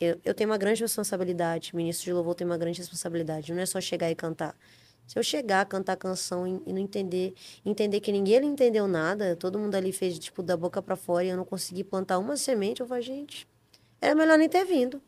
eu, 0.00 0.18
eu 0.24 0.34
tenho 0.34 0.50
uma 0.50 0.58
grande 0.58 0.80
responsabilidade. 0.80 1.72
O 1.72 1.76
ministro 1.76 2.04
de 2.06 2.12
louvor 2.12 2.34
tem 2.34 2.46
uma 2.46 2.58
grande 2.58 2.80
responsabilidade. 2.80 3.52
Não 3.52 3.60
é 3.60 3.66
só 3.66 3.80
chegar 3.80 4.10
e 4.10 4.14
cantar. 4.14 4.56
Se 5.06 5.18
eu 5.18 5.22
chegar 5.22 5.60
a 5.60 5.64
cantar 5.64 5.96
canção 5.96 6.46
e, 6.46 6.72
não 6.72 6.78
entender, 6.78 7.34
entender 7.64 8.00
que 8.00 8.10
ninguém 8.10 8.44
entendeu 8.44 8.88
nada, 8.88 9.36
todo 9.36 9.58
mundo 9.58 9.74
ali 9.74 9.92
fez 9.92 10.18
tipo 10.18 10.42
da 10.42 10.56
boca 10.56 10.80
para 10.80 10.96
fora 10.96 11.24
e 11.24 11.28
eu 11.28 11.36
não 11.36 11.44
consegui 11.44 11.84
plantar 11.84 12.18
uma 12.18 12.36
semente, 12.36 12.80
eu 12.80 12.86
falo, 12.86 13.02
gente, 13.02 13.46
era 14.00 14.14
melhor 14.14 14.38
nem 14.38 14.48
ter 14.48 14.64
vindo. 14.64 15.00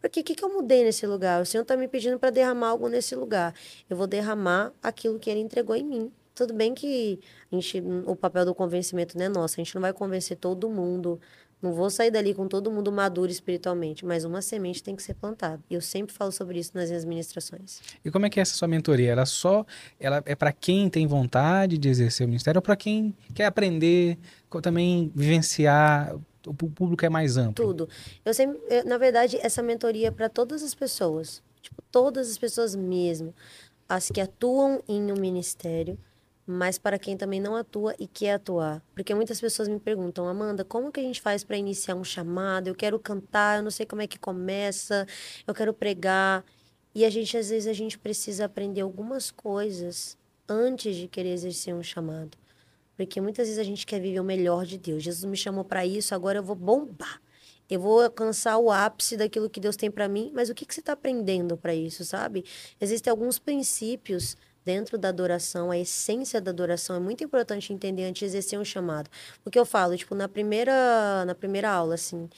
Porque 0.00 0.20
o 0.20 0.24
que, 0.24 0.34
que 0.34 0.44
eu 0.44 0.52
mudei 0.52 0.84
nesse 0.84 1.06
lugar? 1.06 1.42
O 1.42 1.46
Senhor 1.46 1.62
está 1.62 1.76
me 1.76 1.88
pedindo 1.88 2.18
para 2.18 2.30
derramar 2.30 2.68
algo 2.68 2.88
nesse 2.88 3.14
lugar. 3.14 3.54
Eu 3.88 3.96
vou 3.96 4.06
derramar 4.06 4.72
aquilo 4.82 5.18
que 5.18 5.30
Ele 5.30 5.40
entregou 5.40 5.74
em 5.74 5.84
mim. 5.84 6.12
Tudo 6.34 6.52
bem 6.52 6.74
que 6.74 7.18
gente, 7.50 7.82
o 8.04 8.14
papel 8.14 8.44
do 8.44 8.54
convencimento 8.54 9.16
não 9.16 9.24
é 9.24 9.28
nosso. 9.28 9.54
A 9.54 9.64
gente 9.64 9.74
não 9.74 9.82
vai 9.82 9.92
convencer 9.92 10.36
todo 10.36 10.68
mundo 10.68 11.18
não 11.60 11.72
vou 11.72 11.88
sair 11.88 12.10
dali 12.10 12.34
com 12.34 12.46
todo 12.46 12.70
mundo 12.70 12.92
maduro 12.92 13.30
espiritualmente, 13.30 14.04
mas 14.04 14.24
uma 14.24 14.42
semente 14.42 14.82
tem 14.82 14.94
que 14.94 15.02
ser 15.02 15.14
plantada. 15.14 15.62
E 15.70 15.74
eu 15.74 15.80
sempre 15.80 16.14
falo 16.14 16.30
sobre 16.30 16.58
isso 16.58 16.72
nas 16.74 16.88
minhas 16.88 17.04
ministrações. 17.04 17.80
E 18.04 18.10
como 18.10 18.26
é 18.26 18.30
que 18.30 18.38
é 18.38 18.42
essa 18.42 18.54
sua 18.54 18.68
mentoria? 18.68 19.10
Ela 19.10 19.26
só 19.26 19.64
ela 19.98 20.22
é 20.26 20.34
para 20.34 20.52
quem 20.52 20.88
tem 20.90 21.06
vontade 21.06 21.78
de 21.78 21.88
exercer 21.88 22.26
o 22.26 22.28
ministério 22.28 22.58
ou 22.58 22.62
para 22.62 22.76
quem 22.76 23.14
quer 23.34 23.46
aprender, 23.46 24.18
também 24.62 25.10
vivenciar? 25.14 26.14
O 26.46 26.54
público 26.54 27.04
é 27.04 27.08
mais 27.08 27.36
amplo. 27.36 27.66
Tudo. 27.66 27.88
Eu 28.24 28.32
sempre, 28.32 28.60
eu, 28.70 28.84
na 28.84 28.96
verdade, 28.98 29.36
essa 29.42 29.64
mentoria 29.64 30.08
é 30.08 30.10
para 30.12 30.28
todas 30.28 30.62
as 30.62 30.76
pessoas, 30.76 31.42
tipo 31.60 31.82
todas 31.90 32.30
as 32.30 32.38
pessoas 32.38 32.76
mesmo, 32.76 33.34
as 33.88 34.10
que 34.10 34.20
atuam 34.20 34.80
em 34.88 35.10
um 35.10 35.16
ministério 35.16 35.98
mas 36.46 36.78
para 36.78 36.98
quem 36.98 37.16
também 37.16 37.40
não 37.40 37.56
atua 37.56 37.94
e 37.98 38.06
quer 38.06 38.34
atuar. 38.34 38.80
Porque 38.94 39.14
muitas 39.14 39.40
pessoas 39.40 39.68
me 39.68 39.80
perguntam, 39.80 40.28
Amanda, 40.28 40.64
como 40.64 40.92
que 40.92 41.00
a 41.00 41.02
gente 41.02 41.20
faz 41.20 41.42
para 41.42 41.56
iniciar 41.56 41.96
um 41.96 42.04
chamado? 42.04 42.68
Eu 42.68 42.74
quero 42.74 42.98
cantar, 43.00 43.58
eu 43.58 43.64
não 43.64 43.70
sei 43.70 43.84
como 43.84 44.02
é 44.02 44.06
que 44.06 44.18
começa, 44.18 45.06
eu 45.46 45.52
quero 45.52 45.74
pregar. 45.74 46.44
E 46.94 47.04
a 47.04 47.10
gente, 47.10 47.36
às 47.36 47.50
vezes, 47.50 47.66
a 47.66 47.72
gente 47.72 47.98
precisa 47.98 48.44
aprender 48.44 48.80
algumas 48.82 49.30
coisas 49.30 50.16
antes 50.48 50.94
de 50.94 51.08
querer 51.08 51.30
exercer 51.30 51.74
um 51.74 51.82
chamado. 51.82 52.38
Porque 52.96 53.20
muitas 53.20 53.48
vezes 53.48 53.58
a 53.58 53.64
gente 53.64 53.84
quer 53.84 54.00
viver 54.00 54.20
o 54.20 54.24
melhor 54.24 54.64
de 54.64 54.78
Deus. 54.78 55.02
Jesus 55.02 55.24
me 55.24 55.36
chamou 55.36 55.64
para 55.64 55.84
isso, 55.84 56.14
agora 56.14 56.38
eu 56.38 56.42
vou 56.42 56.56
bombar. 56.56 57.20
Eu 57.68 57.80
vou 57.80 58.00
alcançar 58.00 58.56
o 58.58 58.70
ápice 58.70 59.16
daquilo 59.16 59.50
que 59.50 59.58
Deus 59.58 59.76
tem 59.76 59.90
para 59.90 60.08
mim, 60.08 60.30
mas 60.32 60.48
o 60.48 60.54
que, 60.54 60.64
que 60.64 60.72
você 60.72 60.80
está 60.80 60.92
aprendendo 60.92 61.56
para 61.56 61.74
isso, 61.74 62.04
sabe? 62.04 62.44
Existem 62.80 63.10
alguns 63.10 63.40
princípios 63.40 64.36
dentro 64.66 64.98
da 64.98 65.10
adoração, 65.10 65.70
a 65.70 65.78
essência 65.78 66.40
da 66.40 66.50
adoração 66.50 66.96
é 66.96 66.98
muito 66.98 67.22
importante 67.22 67.72
entender 67.72 68.04
antes 68.04 68.18
de 68.18 68.24
exercer 68.26 68.58
um 68.58 68.64
chamado. 68.64 69.08
O 69.44 69.50
que 69.50 69.56
eu 69.56 69.64
falo, 69.64 69.96
tipo, 69.96 70.12
na 70.12 70.28
primeira, 70.28 71.24
na 71.24 71.36
primeira 71.36 71.70
aula, 71.70 71.94
assim, 71.94 72.28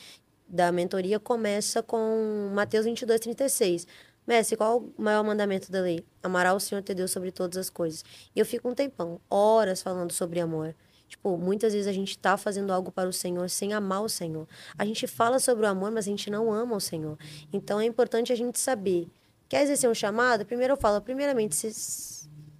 da 0.46 0.70
mentoria 0.70 1.18
começa 1.18 1.82
com 1.82 2.50
Mateus 2.52 2.84
22, 2.84 3.18
36. 3.18 3.86
Mestre, 4.26 4.58
qual 4.58 4.80
o 4.80 5.02
maior 5.02 5.24
mandamento 5.24 5.72
da 5.72 5.80
lei? 5.80 6.04
Amará 6.22 6.52
o 6.52 6.60
Senhor 6.60 6.82
teu 6.82 6.94
Deus 6.94 7.10
sobre 7.10 7.32
todas 7.32 7.56
as 7.56 7.70
coisas. 7.70 8.04
E 8.36 8.38
eu 8.38 8.44
fico 8.44 8.68
um 8.68 8.74
tempão, 8.74 9.18
horas 9.30 9.80
falando 9.80 10.12
sobre 10.12 10.38
amor. 10.38 10.74
Tipo, 11.08 11.38
muitas 11.38 11.72
vezes 11.72 11.88
a 11.88 11.92
gente 11.94 12.10
está 12.10 12.36
fazendo 12.36 12.70
algo 12.70 12.92
para 12.92 13.08
o 13.08 13.12
Senhor 13.12 13.48
sem 13.48 13.72
amar 13.72 14.02
o 14.02 14.08
Senhor. 14.08 14.46
A 14.76 14.84
gente 14.84 15.06
fala 15.06 15.38
sobre 15.38 15.64
o 15.64 15.68
amor, 15.68 15.90
mas 15.90 16.06
a 16.06 16.10
gente 16.10 16.30
não 16.30 16.52
ama 16.52 16.76
o 16.76 16.80
Senhor. 16.80 17.16
Então 17.50 17.80
é 17.80 17.86
importante 17.86 18.30
a 18.30 18.36
gente 18.36 18.58
saber. 18.58 19.08
Quer 19.48 19.62
exercer 19.62 19.88
um 19.88 19.94
chamado? 19.94 20.44
Primeiro 20.44 20.74
eu 20.74 20.76
falo, 20.76 21.00
primeiramente, 21.00 21.54
se 21.54 21.68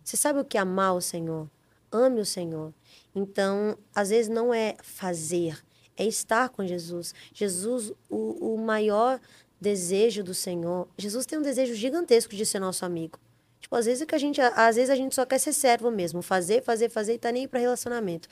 você 0.09 0.17
sabe 0.17 0.41
o 0.41 0.45
que 0.45 0.57
é 0.57 0.61
amar 0.63 0.95
o 0.95 1.03
Senhor? 1.03 1.51
Ame 1.93 2.23
o 2.23 2.25
Senhor. 2.25 2.73
Então, 3.15 3.77
às 3.95 4.09
vezes 4.09 4.31
não 4.31 4.55
é 4.55 4.75
fazer, 4.83 5.63
é 5.99 6.07
estar 6.07 6.49
com 6.49 6.67
Jesus. 6.67 7.15
Jesus, 7.35 7.93
o, 8.09 8.55
o 8.55 8.57
maior 8.57 9.21
desejo 9.61 10.25
do 10.25 10.33
Senhor. 10.33 10.89
Jesus 10.97 11.27
tem 11.27 11.39
um 11.39 11.43
desejo 11.43 11.75
gigantesco 11.75 12.35
de 12.35 12.47
ser 12.47 12.59
nosso 12.59 12.87
amigo. 12.87 13.19
Tipo, 13.61 13.77
às 13.77 13.85
vezes 13.85 14.01
é 14.01 14.07
que 14.07 14.15
a 14.15 14.19
gente, 14.19 14.41
às 14.41 14.77
vezes 14.77 14.89
a 14.89 14.97
gente 14.97 15.15
só 15.15 15.27
quer 15.27 15.39
ser 15.39 15.53
servo 15.53 15.91
mesmo, 15.91 16.23
fazer, 16.23 16.63
fazer, 16.63 16.89
fazer 16.89 17.13
e 17.13 17.19
tá 17.19 17.31
nem 17.31 17.47
para 17.47 17.61
relacionamento. 17.61 18.31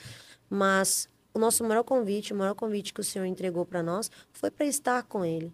Mas 0.49 1.07
o 1.31 1.37
nosso 1.37 1.63
maior 1.63 1.83
convite, 1.83 2.33
o 2.33 2.35
maior 2.35 2.55
convite 2.55 2.91
que 2.91 3.01
o 3.01 3.03
Senhor 3.03 3.25
entregou 3.25 3.63
para 3.67 3.83
nós 3.83 4.09
foi 4.33 4.49
para 4.49 4.65
estar 4.65 5.03
com 5.03 5.23
ele. 5.23 5.53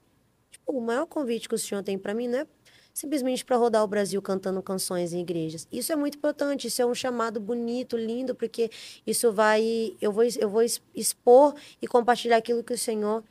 Tipo, 0.50 0.72
o 0.72 0.80
maior 0.80 1.06
convite 1.06 1.50
que 1.50 1.56
o 1.56 1.60
Senhor 1.60 1.84
tem 1.84 1.98
para 1.98 2.14
mim 2.14 2.30
não 2.30 2.40
é 2.40 2.48
simplesmente 2.94 3.44
para 3.44 3.58
rodar 3.58 3.84
o 3.84 3.88
Brasil 3.88 4.22
cantando 4.22 4.62
canções 4.62 5.14
em 5.14 5.22
igrejas. 5.22 5.68
Isso 5.72 5.92
é 5.92 5.96
muito 5.96 6.18
importante, 6.18 6.68
isso 6.68 6.82
é 6.82 6.86
um 6.86 6.94
chamado 6.94 7.40
bonito, 7.40 7.98
lindo, 7.98 8.36
porque 8.36 8.70
isso 9.06 9.32
vai 9.32 9.96
eu 10.00 10.12
vou 10.12 10.24
eu 10.24 10.50
vou 10.50 10.62
expor 10.94 11.56
e 11.82 11.88
compartilhar 11.88 12.38
aquilo 12.38 12.64
que 12.64 12.74
o 12.74 12.78
Senhor 12.78 13.24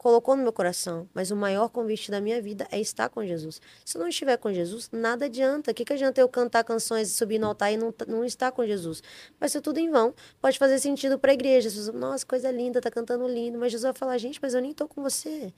colocou 0.00 0.34
no 0.34 0.42
meu 0.42 0.52
coração, 0.52 1.06
mas 1.12 1.30
o 1.30 1.36
maior 1.36 1.68
convite 1.68 2.10
da 2.10 2.22
minha 2.22 2.40
vida 2.40 2.66
é 2.72 2.80
estar 2.80 3.10
com 3.10 3.22
Jesus. 3.22 3.60
Se 3.84 3.98
eu 3.98 4.00
não 4.00 4.08
estiver 4.08 4.38
com 4.38 4.50
Jesus, 4.50 4.88
nada 4.90 5.26
adianta. 5.26 5.72
O 5.72 5.74
que, 5.74 5.84
que 5.84 5.92
adianta 5.92 6.18
eu 6.18 6.26
cantar 6.26 6.64
canções 6.64 7.10
subir 7.10 7.38
no 7.38 7.48
altar 7.48 7.70
e 7.70 7.76
não, 7.76 7.92
não 8.08 8.24
estar 8.24 8.50
com 8.50 8.64
Jesus? 8.64 9.02
Vai 9.38 9.50
ser 9.50 9.60
tudo 9.60 9.76
em 9.76 9.90
vão. 9.90 10.14
Pode 10.40 10.58
fazer 10.58 10.78
sentido 10.78 11.18
para 11.18 11.32
a 11.32 11.34
igreja. 11.34 11.68
Nossa, 11.92 12.24
coisa 12.24 12.50
linda, 12.50 12.80
tá 12.80 12.90
cantando 12.90 13.28
lindo. 13.28 13.58
Mas 13.58 13.72
Jesus 13.72 13.82
vai 13.82 13.92
falar, 13.92 14.16
gente, 14.16 14.38
mas 14.40 14.54
eu 14.54 14.62
nem 14.62 14.72
tô 14.72 14.88
com 14.88 15.02
você. 15.02 15.52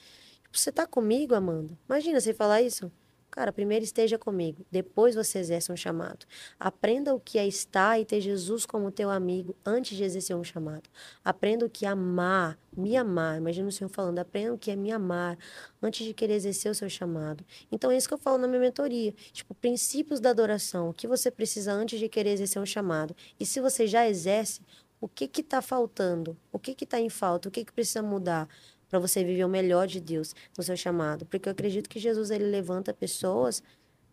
Você 0.52 0.72
tá 0.72 0.88
comigo, 0.88 1.36
Amanda? 1.36 1.78
Imagina 1.88 2.20
você 2.20 2.34
falar 2.34 2.62
isso. 2.62 2.90
Cara, 3.32 3.50
primeiro 3.50 3.82
esteja 3.82 4.18
comigo, 4.18 4.62
depois 4.70 5.14
você 5.14 5.38
exerce 5.38 5.72
um 5.72 5.76
chamado. 5.76 6.26
Aprenda 6.60 7.14
o 7.14 7.18
que 7.18 7.38
é 7.38 7.48
estar 7.48 7.98
e 7.98 8.04
ter 8.04 8.20
Jesus 8.20 8.66
como 8.66 8.90
teu 8.90 9.08
amigo 9.08 9.56
antes 9.64 9.96
de 9.96 10.04
exercer 10.04 10.36
um 10.36 10.44
chamado. 10.44 10.90
Aprenda 11.24 11.64
o 11.64 11.70
que 11.70 11.86
é 11.86 11.88
amar, 11.88 12.58
me 12.76 12.94
amar. 12.94 13.38
Imagina 13.38 13.70
o 13.70 13.72
Senhor 13.72 13.88
falando, 13.88 14.18
aprenda 14.18 14.52
o 14.52 14.58
que 14.58 14.70
é 14.70 14.76
me 14.76 14.92
amar 14.92 15.38
antes 15.82 16.06
de 16.06 16.12
querer 16.12 16.34
exercer 16.34 16.70
o 16.70 16.74
seu 16.74 16.90
chamado. 16.90 17.42
Então 17.72 17.90
é 17.90 17.96
isso 17.96 18.06
que 18.06 18.12
eu 18.12 18.18
falo 18.18 18.36
na 18.36 18.46
minha 18.46 18.60
mentoria. 18.60 19.14
Tipo, 19.32 19.54
princípios 19.54 20.20
da 20.20 20.28
adoração. 20.28 20.90
O 20.90 20.92
que 20.92 21.08
você 21.08 21.30
precisa 21.30 21.72
antes 21.72 21.98
de 21.98 22.10
querer 22.10 22.32
exercer 22.32 22.60
um 22.60 22.66
chamado. 22.66 23.16
E 23.40 23.46
se 23.46 23.60
você 23.60 23.86
já 23.86 24.06
exerce, 24.06 24.60
o 25.02 25.08
que 25.08 25.24
está 25.40 25.60
faltando? 25.60 26.36
O 26.52 26.58
que 26.60 26.76
está 26.84 27.00
em 27.00 27.08
falta? 27.08 27.48
O 27.48 27.50
que, 27.50 27.64
que 27.64 27.72
precisa 27.72 28.02
mudar? 28.02 28.48
Para 28.92 28.98
você 28.98 29.24
viver 29.24 29.42
o 29.42 29.48
melhor 29.48 29.86
de 29.86 29.98
Deus 29.98 30.34
no 30.56 30.62
seu 30.62 30.76
chamado. 30.76 31.24
Porque 31.24 31.48
eu 31.48 31.52
acredito 31.52 31.88
que 31.88 31.98
Jesus 31.98 32.30
ele 32.30 32.44
levanta 32.44 32.92
pessoas 32.92 33.62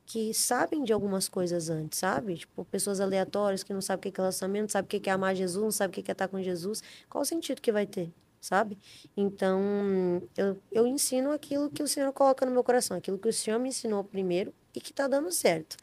que 0.05 0.33
sabem 0.33 0.85
de 0.85 0.93
algumas 0.93 1.27
coisas 1.27 1.69
antes, 1.69 1.99
sabe? 1.99 2.37
Tipo, 2.37 2.63
pessoas 2.63 3.01
aleatórias 3.01 3.61
que 3.61 3.73
não 3.73 3.81
sabem 3.81 4.09
o 4.09 4.13
que 4.13 4.21
é 4.21 4.23
relacionamento, 4.23 4.63
não 4.63 4.69
sabem 4.69 4.85
o 4.85 5.01
que 5.01 5.09
é 5.09 5.11
amar 5.11 5.35
Jesus, 5.35 5.61
não 5.61 5.69
sabem 5.69 5.99
o 5.99 6.03
que 6.03 6.09
é 6.09 6.13
estar 6.13 6.29
com 6.29 6.41
Jesus. 6.41 6.81
Qual 7.09 7.21
o 7.21 7.25
sentido 7.25 7.61
que 7.61 7.73
vai 7.73 7.85
ter, 7.85 8.09
sabe? 8.39 8.77
Então, 9.17 9.59
eu, 10.37 10.57
eu 10.71 10.87
ensino 10.87 11.31
aquilo 11.33 11.69
que 11.69 11.83
o 11.83 11.87
Senhor 11.87 12.13
coloca 12.13 12.45
no 12.45 12.51
meu 12.53 12.63
coração, 12.63 12.95
aquilo 12.95 13.19
que 13.19 13.27
o 13.27 13.33
Senhor 13.33 13.59
me 13.59 13.67
ensinou 13.67 14.01
primeiro 14.01 14.53
e 14.73 14.79
que 14.79 14.91
está 14.91 15.09
dando 15.09 15.29
certo. 15.29 15.75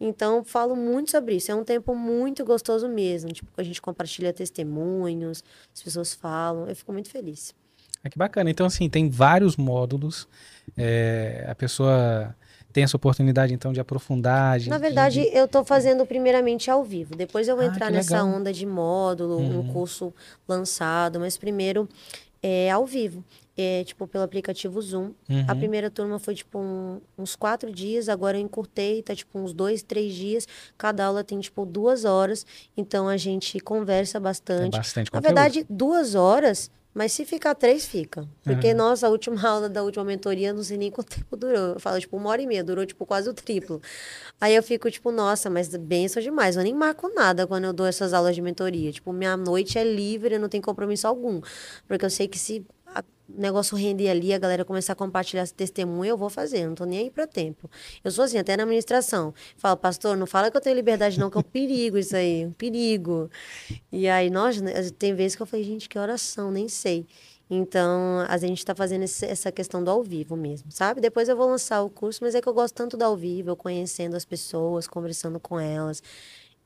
Então, 0.00 0.42
falo 0.42 0.74
muito 0.74 1.10
sobre 1.10 1.36
isso. 1.36 1.52
É 1.52 1.54
um 1.54 1.64
tempo 1.64 1.94
muito 1.94 2.46
gostoso 2.46 2.88
mesmo. 2.88 3.30
Tipo, 3.30 3.52
a 3.58 3.62
gente 3.62 3.80
compartilha 3.82 4.32
testemunhos, 4.32 5.44
as 5.74 5.82
pessoas 5.82 6.14
falam. 6.14 6.66
Eu 6.66 6.74
fico 6.74 6.92
muito 6.94 7.10
feliz. 7.10 7.54
Ah, 8.04 8.10
que 8.10 8.18
bacana. 8.18 8.50
Então, 8.50 8.66
assim, 8.66 8.88
tem 8.88 9.08
vários 9.08 9.56
módulos. 9.56 10.28
É, 10.76 11.46
a 11.48 11.54
pessoa 11.54 12.34
tem 12.72 12.82
essa 12.84 12.96
oportunidade, 12.96 13.52
então, 13.52 13.72
de 13.72 13.80
aprofundar. 13.80 14.58
De, 14.58 14.68
Na 14.68 14.78
verdade, 14.78 15.20
de... 15.20 15.36
eu 15.36 15.44
estou 15.44 15.64
fazendo 15.64 16.04
primeiramente 16.06 16.70
ao 16.70 16.82
vivo. 16.82 17.14
Depois 17.14 17.46
eu 17.46 17.54
vou 17.54 17.64
ah, 17.64 17.68
entrar 17.68 17.90
nessa 17.90 18.22
legal. 18.22 18.40
onda 18.40 18.52
de 18.52 18.66
módulo, 18.66 19.36
uhum. 19.36 19.60
um 19.60 19.72
curso 19.72 20.12
lançado. 20.48 21.20
Mas 21.20 21.36
primeiro 21.36 21.88
é 22.42 22.70
ao 22.70 22.86
vivo. 22.86 23.22
É, 23.54 23.84
tipo, 23.84 24.06
pelo 24.06 24.24
aplicativo 24.24 24.80
Zoom. 24.80 25.12
Uhum. 25.28 25.44
A 25.46 25.54
primeira 25.54 25.90
turma 25.90 26.18
foi, 26.18 26.34
tipo, 26.34 26.58
um, 26.58 27.00
uns 27.18 27.36
quatro 27.36 27.70
dias. 27.70 28.08
Agora 28.08 28.38
eu 28.38 28.40
encurtei, 28.40 29.02
tá, 29.02 29.14
tipo, 29.14 29.38
uns 29.38 29.52
dois, 29.52 29.82
três 29.82 30.14
dias. 30.14 30.48
Cada 30.78 31.04
aula 31.04 31.22
tem, 31.22 31.38
tipo, 31.38 31.66
duas 31.66 32.06
horas. 32.06 32.46
Então, 32.74 33.06
a 33.06 33.18
gente 33.18 33.60
conversa 33.60 34.18
bastante. 34.18 34.76
bastante 34.76 35.12
Na 35.12 35.20
verdade, 35.20 35.66
duas 35.68 36.14
horas 36.14 36.70
mas 36.94 37.12
se 37.12 37.24
ficar 37.24 37.54
três, 37.54 37.86
fica. 37.86 38.28
Porque, 38.44 38.70
uhum. 38.70 38.76
nossa, 38.76 39.06
a 39.06 39.10
última 39.10 39.40
aula 39.48 39.68
da 39.68 39.82
última 39.82 40.04
mentoria, 40.04 40.52
não 40.52 40.62
sei 40.62 40.76
nem 40.76 40.90
quanto 40.90 41.16
tempo 41.16 41.36
durou. 41.36 41.74
Eu 41.74 41.80
falo, 41.80 41.98
tipo, 41.98 42.16
uma 42.16 42.28
hora 42.28 42.42
e 42.42 42.46
meia, 42.46 42.62
durou, 42.62 42.84
tipo, 42.84 43.06
quase 43.06 43.28
o 43.30 43.34
triplo. 43.34 43.80
Aí 44.40 44.54
eu 44.54 44.62
fico, 44.62 44.90
tipo, 44.90 45.10
nossa, 45.10 45.48
mas 45.48 45.74
benção 45.74 46.22
demais. 46.22 46.56
Eu 46.56 46.62
nem 46.62 46.74
marco 46.74 47.08
nada 47.14 47.46
quando 47.46 47.64
eu 47.64 47.72
dou 47.72 47.86
essas 47.86 48.12
aulas 48.12 48.34
de 48.34 48.42
mentoria. 48.42 48.92
Tipo, 48.92 49.12
minha 49.12 49.36
noite 49.36 49.78
é 49.78 49.84
livre, 49.84 50.34
eu 50.34 50.40
não 50.40 50.48
tenho 50.48 50.62
compromisso 50.62 51.06
algum. 51.06 51.40
Porque 51.88 52.04
eu 52.04 52.10
sei 52.10 52.28
que 52.28 52.38
se 52.38 52.66
o 53.36 53.40
negócio 53.40 53.76
render 53.76 54.08
ali, 54.08 54.32
a 54.32 54.38
galera 54.38 54.64
começar 54.64 54.92
a 54.92 54.96
compartilhar 54.96 55.42
esse 55.42 55.54
testemunho, 55.54 56.10
eu 56.10 56.16
vou 56.16 56.30
fazer, 56.30 56.66
não 56.66 56.74
tô 56.74 56.84
nem 56.84 57.00
aí 57.00 57.10
para 57.10 57.26
tempo. 57.26 57.70
Eu 58.04 58.10
sou 58.10 58.24
assim, 58.24 58.38
até 58.38 58.56
na 58.56 58.62
administração. 58.62 59.34
Falo, 59.56 59.76
pastor, 59.76 60.16
não 60.16 60.26
fala 60.26 60.50
que 60.50 60.56
eu 60.56 60.60
tenho 60.60 60.76
liberdade 60.76 61.18
não, 61.18 61.30
que 61.30 61.36
é 61.36 61.40
um 61.40 61.42
perigo 61.42 61.98
isso 61.98 62.16
aí, 62.16 62.46
um 62.46 62.52
perigo. 62.52 63.30
E 63.90 64.08
aí, 64.08 64.30
nós, 64.30 64.60
né, 64.60 64.72
tem 64.98 65.14
vezes 65.14 65.36
que 65.36 65.42
eu 65.42 65.46
falei, 65.46 65.64
gente, 65.64 65.88
que 65.88 65.98
oração, 65.98 66.50
nem 66.50 66.68
sei. 66.68 67.06
Então, 67.50 68.24
a 68.28 68.38
gente 68.38 68.58
está 68.58 68.74
fazendo 68.74 69.02
esse, 69.02 69.26
essa 69.26 69.52
questão 69.52 69.84
do 69.84 69.90
ao 69.90 70.02
vivo 70.02 70.36
mesmo, 70.36 70.72
sabe? 70.72 71.00
Depois 71.00 71.28
eu 71.28 71.36
vou 71.36 71.48
lançar 71.48 71.82
o 71.82 71.90
curso, 71.90 72.20
mas 72.22 72.34
é 72.34 72.40
que 72.40 72.48
eu 72.48 72.54
gosto 72.54 72.74
tanto 72.74 72.96
do 72.96 73.04
ao 73.04 73.16
vivo, 73.16 73.50
eu 73.50 73.56
conhecendo 73.56 74.16
as 74.16 74.24
pessoas, 74.24 74.88
conversando 74.88 75.38
com 75.38 75.60
elas 75.60 76.02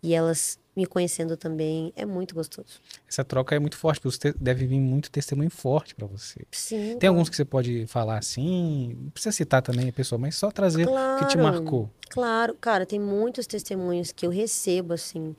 e 0.00 0.14
elas 0.14 0.58
me 0.76 0.86
conhecendo 0.86 1.36
também. 1.36 1.92
É 1.96 2.04
muito 2.04 2.34
gostoso. 2.34 2.80
Essa 3.08 3.24
troca 3.24 3.56
é 3.56 3.58
muito 3.58 3.76
forte, 3.76 4.00
porque 4.00 4.34
deve 4.38 4.66
vir 4.66 4.78
muito 4.78 5.10
testemunho 5.10 5.50
forte 5.50 5.94
para 5.94 6.06
você. 6.06 6.44
Sim. 6.52 6.98
Tem 6.98 7.08
alguns 7.08 7.30
que 7.30 7.36
você 7.36 7.44
pode 7.44 7.86
falar 7.86 8.18
assim, 8.18 8.94
não 9.00 9.10
precisa 9.10 9.32
citar 9.32 9.62
também 9.62 9.88
a 9.88 9.92
pessoa, 9.92 10.18
mas 10.18 10.36
só 10.36 10.50
trazer 10.50 10.86
claro, 10.86 11.16
o 11.16 11.24
que 11.24 11.30
te 11.30 11.38
marcou. 11.38 11.90
Claro, 12.10 12.54
cara, 12.60 12.84
tem 12.84 13.00
muitos 13.00 13.46
testemunhos 13.46 14.12
que 14.12 14.26
eu 14.26 14.30
recebo, 14.30 14.92
assim, 14.92 15.34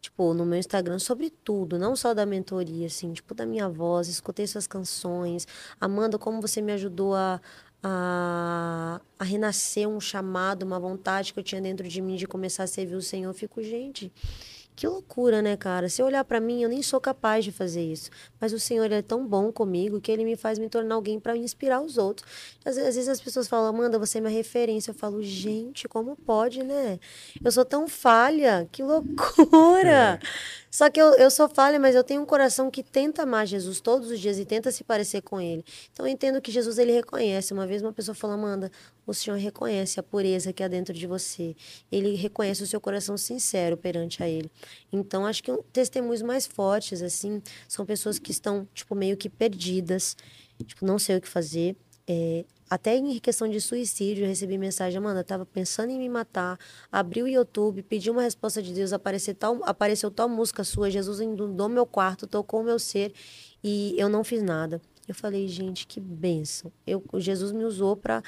tipo, 0.00 0.34
no 0.34 0.44
meu 0.44 0.58
Instagram 0.58 0.98
sobre 0.98 1.30
tudo, 1.30 1.78
não 1.78 1.94
só 1.94 2.12
da 2.12 2.26
mentoria, 2.26 2.86
assim, 2.86 3.12
tipo, 3.12 3.34
da 3.34 3.46
minha 3.46 3.68
voz, 3.68 4.08
escutei 4.08 4.46
suas 4.46 4.66
canções. 4.66 5.46
Amanda, 5.80 6.18
como 6.18 6.40
você 6.40 6.60
me 6.60 6.72
ajudou 6.72 7.14
a, 7.14 7.40
a, 7.82 9.00
a 9.18 9.24
renascer 9.24 9.88
um 9.88 10.00
chamado, 10.00 10.64
uma 10.64 10.80
vontade 10.80 11.32
que 11.32 11.38
eu 11.38 11.44
tinha 11.44 11.60
dentro 11.60 11.86
de 11.86 12.00
mim 12.00 12.16
de 12.16 12.26
começar 12.26 12.64
a 12.64 12.66
servir 12.66 12.96
o 12.96 13.02
Senhor. 13.02 13.30
Eu 13.30 13.34
fico, 13.34 13.62
gente, 13.62 14.12
que 14.80 14.88
loucura, 14.88 15.42
né, 15.42 15.58
cara? 15.58 15.90
Se 15.90 16.00
eu 16.00 16.06
olhar 16.06 16.24
para 16.24 16.40
mim, 16.40 16.62
eu 16.62 16.68
nem 16.70 16.82
sou 16.82 16.98
capaz 16.98 17.44
de 17.44 17.52
fazer 17.52 17.84
isso. 17.84 18.08
Mas 18.40 18.50
o 18.54 18.58
Senhor 18.58 18.90
é 18.90 19.02
tão 19.02 19.26
bom 19.26 19.52
comigo 19.52 20.00
que 20.00 20.10
ele 20.10 20.24
me 20.24 20.36
faz 20.36 20.58
me 20.58 20.70
tornar 20.70 20.94
alguém 20.94 21.20
para 21.20 21.36
inspirar 21.36 21.82
os 21.82 21.98
outros. 21.98 22.26
Às, 22.64 22.78
às, 22.78 22.94
vezes 22.94 23.08
as 23.10 23.20
pessoas 23.20 23.46
falam, 23.46 23.68
Amanda, 23.68 23.98
você 23.98 24.16
é 24.16 24.20
minha 24.22 24.32
referência. 24.32 24.92
Eu 24.92 24.94
falo, 24.94 25.22
gente, 25.22 25.86
como 25.86 26.16
pode, 26.16 26.62
né? 26.62 26.98
Eu 27.44 27.52
sou 27.52 27.62
tão 27.62 27.86
falha, 27.86 28.66
que 28.72 28.80
loucura! 28.82 30.18
É. 30.18 30.18
Só 30.70 30.88
que 30.88 31.00
eu, 31.00 31.14
eu 31.14 31.30
sou 31.30 31.48
falha, 31.48 31.80
mas 31.80 31.96
eu 31.96 32.04
tenho 32.04 32.22
um 32.22 32.26
coração 32.26 32.70
que 32.70 32.82
tenta 32.82 33.22
amar 33.24 33.46
Jesus 33.46 33.80
todos 33.80 34.08
os 34.10 34.20
dias 34.20 34.38
e 34.38 34.44
tenta 34.44 34.70
se 34.70 34.84
parecer 34.84 35.20
com 35.20 35.40
ele. 35.40 35.64
Então 35.92 36.06
eu 36.06 36.12
entendo 36.12 36.40
que 36.40 36.52
Jesus 36.52 36.78
ele 36.78 36.92
reconhece. 36.92 37.52
Uma 37.52 37.66
vez 37.66 37.82
uma 37.82 37.92
pessoa 37.92 38.14
falou, 38.14 38.34
Amanda, 38.34 38.70
o 39.04 39.12
Senhor 39.12 39.36
reconhece 39.36 39.98
a 39.98 40.02
pureza 40.02 40.52
que 40.52 40.62
há 40.62 40.68
dentro 40.68 40.94
de 40.94 41.06
você. 41.08 41.56
Ele 41.90 42.14
reconhece 42.14 42.62
o 42.62 42.66
seu 42.66 42.80
coração 42.80 43.16
sincero 43.18 43.76
perante 43.76 44.22
a 44.22 44.28
ele. 44.28 44.48
Então 44.92 45.26
acho 45.26 45.42
que 45.42 45.50
um, 45.50 45.60
testemunhos 45.72 46.22
mais 46.22 46.46
fortes 46.46 47.02
assim 47.02 47.42
são 47.66 47.84
pessoas 47.84 48.20
que 48.20 48.30
estão 48.30 48.68
tipo 48.72 48.94
meio 48.94 49.16
que 49.16 49.28
perdidas, 49.28 50.16
tipo 50.64 50.86
não 50.86 51.00
sei 51.00 51.16
o 51.16 51.20
que 51.20 51.28
fazer. 51.28 51.74
É, 52.06 52.44
até 52.70 52.96
em 52.96 53.18
questão 53.18 53.48
de 53.48 53.60
suicídio, 53.60 54.24
eu 54.24 54.28
recebi 54.28 54.56
mensagem, 54.56 54.96
Amanda, 54.96 55.24
tava 55.24 55.44
pensando 55.44 55.90
em 55.90 55.98
me 55.98 56.08
matar, 56.08 56.56
abri 56.90 57.20
o 57.20 57.26
YouTube, 57.26 57.82
pedi 57.82 58.08
uma 58.08 58.22
resposta 58.22 58.62
de 58.62 58.72
Deus, 58.72 58.92
apareceu 58.92 59.34
tal, 59.34 59.58
apareceu 59.64 60.10
tal 60.10 60.28
música 60.28 60.62
sua, 60.62 60.88
Jesus 60.88 61.20
inundou 61.20 61.68
meu 61.68 61.84
quarto, 61.84 62.28
tocou 62.28 62.60
o 62.60 62.64
meu 62.64 62.78
ser 62.78 63.12
e 63.62 63.94
eu 63.98 64.08
não 64.08 64.22
fiz 64.22 64.40
nada. 64.40 64.80
Eu 65.08 65.14
falei, 65.14 65.48
gente, 65.48 65.88
que 65.88 65.98
benção. 65.98 66.70
Eu, 66.86 67.02
Jesus 67.14 67.50
me 67.50 67.64
usou 67.64 67.96
para 67.96 68.22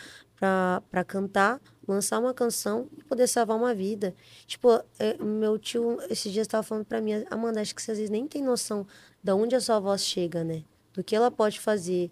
para 0.91 1.05
cantar, 1.05 1.61
lançar 1.87 2.19
uma 2.19 2.35
canção 2.35 2.89
e 2.99 3.05
poder 3.05 3.29
salvar 3.29 3.57
uma 3.57 3.73
vida. 3.73 4.13
Tipo, 4.45 4.83
é, 4.99 5.17
meu 5.23 5.57
tio 5.57 5.99
esses 6.11 6.33
dias 6.33 6.49
estava 6.49 6.65
falando 6.65 6.85
para 6.85 7.01
mim, 7.01 7.25
Amanda, 7.31 7.61
acho 7.61 7.73
que 7.73 7.81
você 7.81 7.93
às 7.93 7.99
vezes 7.99 8.11
nem 8.11 8.27
tem 8.27 8.43
noção 8.43 8.85
de 9.23 9.33
onde 9.33 9.55
a 9.55 9.61
sua 9.61 9.79
voz 9.79 10.05
chega, 10.05 10.43
né? 10.43 10.65
Do 10.93 11.05
que 11.05 11.15
ela 11.15 11.31
pode 11.31 11.61
fazer. 11.61 12.11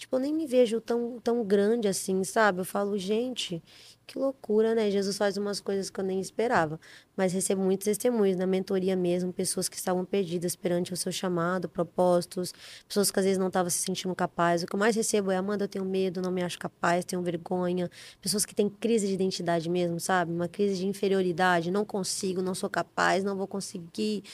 Tipo, 0.00 0.16
eu 0.16 0.20
nem 0.20 0.32
me 0.32 0.46
vejo 0.46 0.80
tão, 0.80 1.20
tão 1.20 1.44
grande 1.44 1.86
assim, 1.86 2.24
sabe? 2.24 2.60
Eu 2.60 2.64
falo, 2.64 2.96
gente, 2.96 3.62
que 4.06 4.18
loucura, 4.18 4.74
né? 4.74 4.90
Jesus 4.90 5.18
faz 5.18 5.36
umas 5.36 5.60
coisas 5.60 5.90
que 5.90 6.00
eu 6.00 6.04
nem 6.04 6.18
esperava. 6.18 6.80
Mas 7.20 7.34
recebo 7.34 7.60
muitos 7.60 7.84
testemunhos 7.84 8.38
na 8.38 8.46
mentoria 8.46 8.96
mesmo, 8.96 9.30
pessoas 9.30 9.68
que 9.68 9.76
estavam 9.76 10.06
perdidas 10.06 10.56
perante 10.56 10.94
o 10.94 10.96
seu 10.96 11.12
chamado, 11.12 11.68
propósitos, 11.68 12.54
pessoas 12.88 13.10
que 13.10 13.18
às 13.18 13.26
vezes 13.26 13.36
não 13.36 13.48
estavam 13.48 13.68
se 13.68 13.76
sentindo 13.76 14.14
capazes. 14.14 14.64
O 14.64 14.66
que 14.66 14.74
eu 14.74 14.78
mais 14.78 14.96
recebo 14.96 15.30
é: 15.30 15.36
Amanda, 15.36 15.64
eu 15.64 15.68
tenho 15.68 15.84
medo, 15.84 16.22
não 16.22 16.30
me 16.30 16.42
acho 16.42 16.58
capaz, 16.58 17.04
tenho 17.04 17.20
vergonha. 17.20 17.90
Pessoas 18.22 18.46
que 18.46 18.54
têm 18.54 18.70
crise 18.70 19.06
de 19.06 19.12
identidade 19.12 19.68
mesmo, 19.68 20.00
sabe? 20.00 20.32
Uma 20.32 20.48
crise 20.48 20.78
de 20.78 20.86
inferioridade, 20.86 21.70
não 21.70 21.84
consigo, 21.84 22.40
não 22.40 22.54
sou 22.54 22.70
capaz, 22.70 23.22
não 23.22 23.36
vou 23.36 23.46
conseguir. 23.46 24.24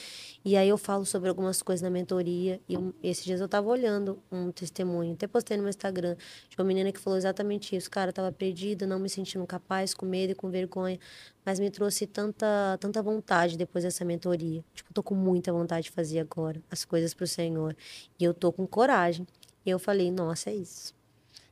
E 0.44 0.56
aí 0.56 0.68
eu 0.68 0.78
falo 0.78 1.04
sobre 1.04 1.28
algumas 1.28 1.60
coisas 1.62 1.82
na 1.82 1.90
mentoria. 1.90 2.60
E 2.68 2.74
eu, 2.74 2.94
esses 3.02 3.24
dias 3.24 3.40
eu 3.40 3.48
tava 3.48 3.68
olhando 3.68 4.22
um 4.30 4.52
testemunho, 4.52 5.14
até 5.14 5.26
postei 5.26 5.56
no 5.56 5.64
meu 5.64 5.70
Instagram, 5.70 6.14
de 6.48 6.56
uma 6.56 6.64
menina 6.64 6.92
que 6.92 7.00
falou 7.00 7.18
exatamente 7.18 7.74
isso. 7.74 7.90
Cara, 7.90 8.10
eu 8.10 8.14
tava 8.14 8.30
perdida, 8.30 8.86
não 8.86 9.00
me 9.00 9.08
sentindo 9.08 9.44
capaz, 9.44 9.92
com 9.92 10.06
medo 10.06 10.30
e 10.30 10.34
com 10.36 10.48
vergonha, 10.48 11.00
mas 11.46 11.60
me 11.60 11.70
trouxe 11.70 12.08
tanta, 12.08 12.76
tanta 12.80 13.00
vontade 13.00 13.56
depois 13.56 13.84
dessa 13.84 14.04
mentoria. 14.04 14.64
Tipo, 14.74 14.92
tô 14.92 15.00
com 15.00 15.14
muita 15.14 15.52
vontade 15.52 15.84
de 15.84 15.92
fazer 15.92 16.18
agora 16.18 16.60
as 16.68 16.84
coisas 16.84 17.14
pro 17.14 17.24
Senhor. 17.24 17.76
E 18.18 18.24
eu 18.24 18.34
tô 18.34 18.52
com 18.52 18.66
coragem. 18.66 19.24
E 19.64 19.70
eu 19.70 19.78
falei, 19.78 20.10
nossa, 20.10 20.50
é 20.50 20.56
isso. 20.56 20.92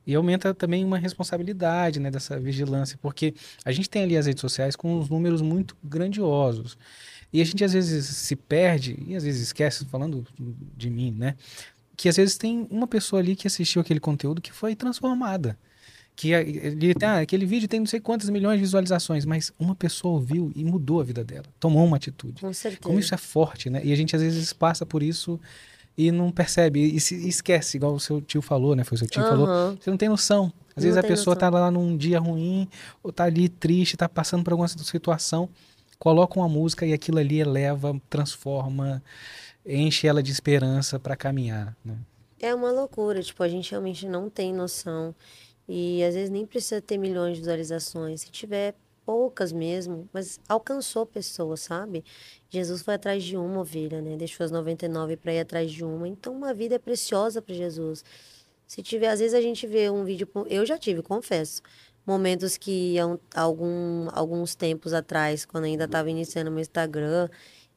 E 0.05 0.13
aumenta 0.13 0.53
também 0.53 0.83
uma 0.83 0.97
responsabilidade, 0.97 1.99
né, 2.01 2.11
dessa 2.11 2.37
vigilância, 2.37 2.99
porque 3.01 3.33
a 3.63 3.71
gente 3.71 3.89
tem 3.89 4.03
ali 4.03 4.17
as 4.17 4.25
redes 4.25 4.41
sociais 4.41 4.75
com 4.75 4.99
uns 4.99 5.09
números 5.09 5.41
muito 5.41 5.77
grandiosos. 5.81 6.77
E 7.31 7.41
a 7.41 7.45
gente 7.45 7.63
às 7.63 7.71
vezes 7.71 8.05
se 8.05 8.35
perde, 8.35 9.01
e 9.07 9.15
às 9.15 9.23
vezes 9.23 9.41
esquece, 9.41 9.85
falando 9.85 10.27
de 10.77 10.89
mim, 10.89 11.11
né? 11.17 11.35
Que 11.95 12.09
às 12.09 12.17
vezes 12.17 12.37
tem 12.37 12.67
uma 12.69 12.85
pessoa 12.85 13.21
ali 13.21 13.35
que 13.35 13.47
assistiu 13.47 13.81
aquele 13.81 14.01
conteúdo 14.01 14.41
que 14.41 14.51
foi 14.51 14.75
transformada 14.75 15.57
que 16.15 16.31
ele, 16.31 16.93
ah, 17.03 17.19
aquele 17.19 17.45
vídeo 17.45 17.67
tem 17.67 17.79
não 17.79 17.87
sei 17.87 17.99
quantas 17.99 18.29
milhões 18.29 18.57
de 18.57 18.61
visualizações, 18.61 19.25
mas 19.25 19.51
uma 19.59 19.75
pessoa 19.75 20.13
ouviu 20.13 20.51
e 20.55 20.63
mudou 20.63 21.01
a 21.01 21.03
vida 21.03 21.23
dela, 21.23 21.45
tomou 21.59 21.85
uma 21.85 21.97
atitude. 21.97 22.41
Com 22.41 22.53
certeza. 22.53 22.81
Como 22.81 22.97
isso 22.97 23.13
é 23.13 23.17
forte, 23.17 23.69
né? 23.69 23.81
E 23.83 23.91
a 23.91 23.95
gente 23.95 24.15
às 24.15 24.21
vezes 24.21 24.53
passa 24.53 24.85
por 24.85 25.03
isso 25.03 25.39
e 25.97 26.11
não 26.11 26.31
percebe, 26.31 26.81
e 26.81 26.99
se 26.99 27.27
esquece, 27.27 27.77
igual 27.77 27.93
o 27.93 27.99
seu 27.99 28.21
tio 28.21 28.41
falou, 28.41 28.75
né? 28.75 28.83
Foi 28.83 28.95
o 28.95 28.99
seu 28.99 29.07
tio 29.07 29.23
que 29.23 29.29
uhum. 29.29 29.45
falou, 29.45 29.77
você 29.79 29.89
não 29.89 29.97
tem 29.97 30.09
noção. 30.09 30.51
Às 30.75 30.83
vezes 30.83 30.97
a 30.97 31.03
pessoa 31.03 31.35
noção. 31.35 31.51
tá 31.51 31.59
lá 31.59 31.71
num 31.71 31.95
dia 31.95 32.19
ruim, 32.19 32.67
ou 33.01 33.11
tá 33.11 33.25
ali 33.25 33.47
triste, 33.47 33.95
tá 33.95 34.07
passando 34.07 34.43
por 34.43 34.51
alguma 34.51 34.67
situação, 34.67 35.49
coloca 35.99 36.39
uma 36.39 36.49
música 36.49 36.85
e 36.85 36.93
aquilo 36.93 37.17
ali 37.17 37.39
eleva, 37.39 37.99
transforma, 38.09 39.01
enche 39.65 40.07
ela 40.07 40.21
de 40.21 40.31
esperança 40.31 40.99
para 40.99 41.15
caminhar, 41.15 41.75
né? 41.83 41.95
É 42.39 42.53
uma 42.53 42.71
loucura, 42.71 43.21
tipo, 43.21 43.41
a 43.41 43.47
gente 43.47 43.71
realmente 43.71 44.05
não 44.05 44.29
tem 44.29 44.53
noção. 44.53 45.15
E 45.67 46.03
às 46.03 46.13
vezes 46.13 46.29
nem 46.29 46.45
precisa 46.45 46.81
ter 46.81 46.97
milhões 46.97 47.35
de 47.35 47.41
visualizações. 47.41 48.21
Se 48.21 48.31
tiver 48.31 48.75
poucas 49.05 49.51
mesmo, 49.51 50.09
mas 50.11 50.39
alcançou 50.49 51.05
pessoas, 51.05 51.61
sabe? 51.61 52.03
Jesus 52.49 52.81
foi 52.81 52.95
atrás 52.95 53.23
de 53.23 53.37
uma 53.37 53.61
ovelha, 53.61 54.01
né? 54.01 54.17
Deixou 54.17 54.43
as 54.43 54.51
99 54.51 55.15
para 55.17 55.33
ir 55.33 55.39
atrás 55.39 55.71
de 55.71 55.83
uma. 55.83 56.07
Então, 56.07 56.33
uma 56.33 56.53
vida 56.53 56.75
é 56.75 56.79
preciosa 56.79 57.41
para 57.41 57.53
Jesus. 57.53 58.03
Se 58.65 58.81
tiver, 58.81 59.09
às 59.09 59.19
vezes 59.19 59.35
a 59.35 59.41
gente 59.41 59.67
vê 59.67 59.89
um 59.89 60.03
vídeo, 60.03 60.27
eu 60.47 60.65
já 60.65 60.77
tive, 60.77 61.03
confesso, 61.03 61.61
momentos 62.05 62.57
que 62.57 62.95
algum, 63.35 64.07
alguns 64.11 64.55
tempos 64.55 64.93
atrás, 64.93 65.45
quando 65.45 65.65
ainda 65.65 65.85
estava 65.85 66.09
iniciando 66.09 66.49
meu 66.51 66.61
Instagram, 66.61 67.29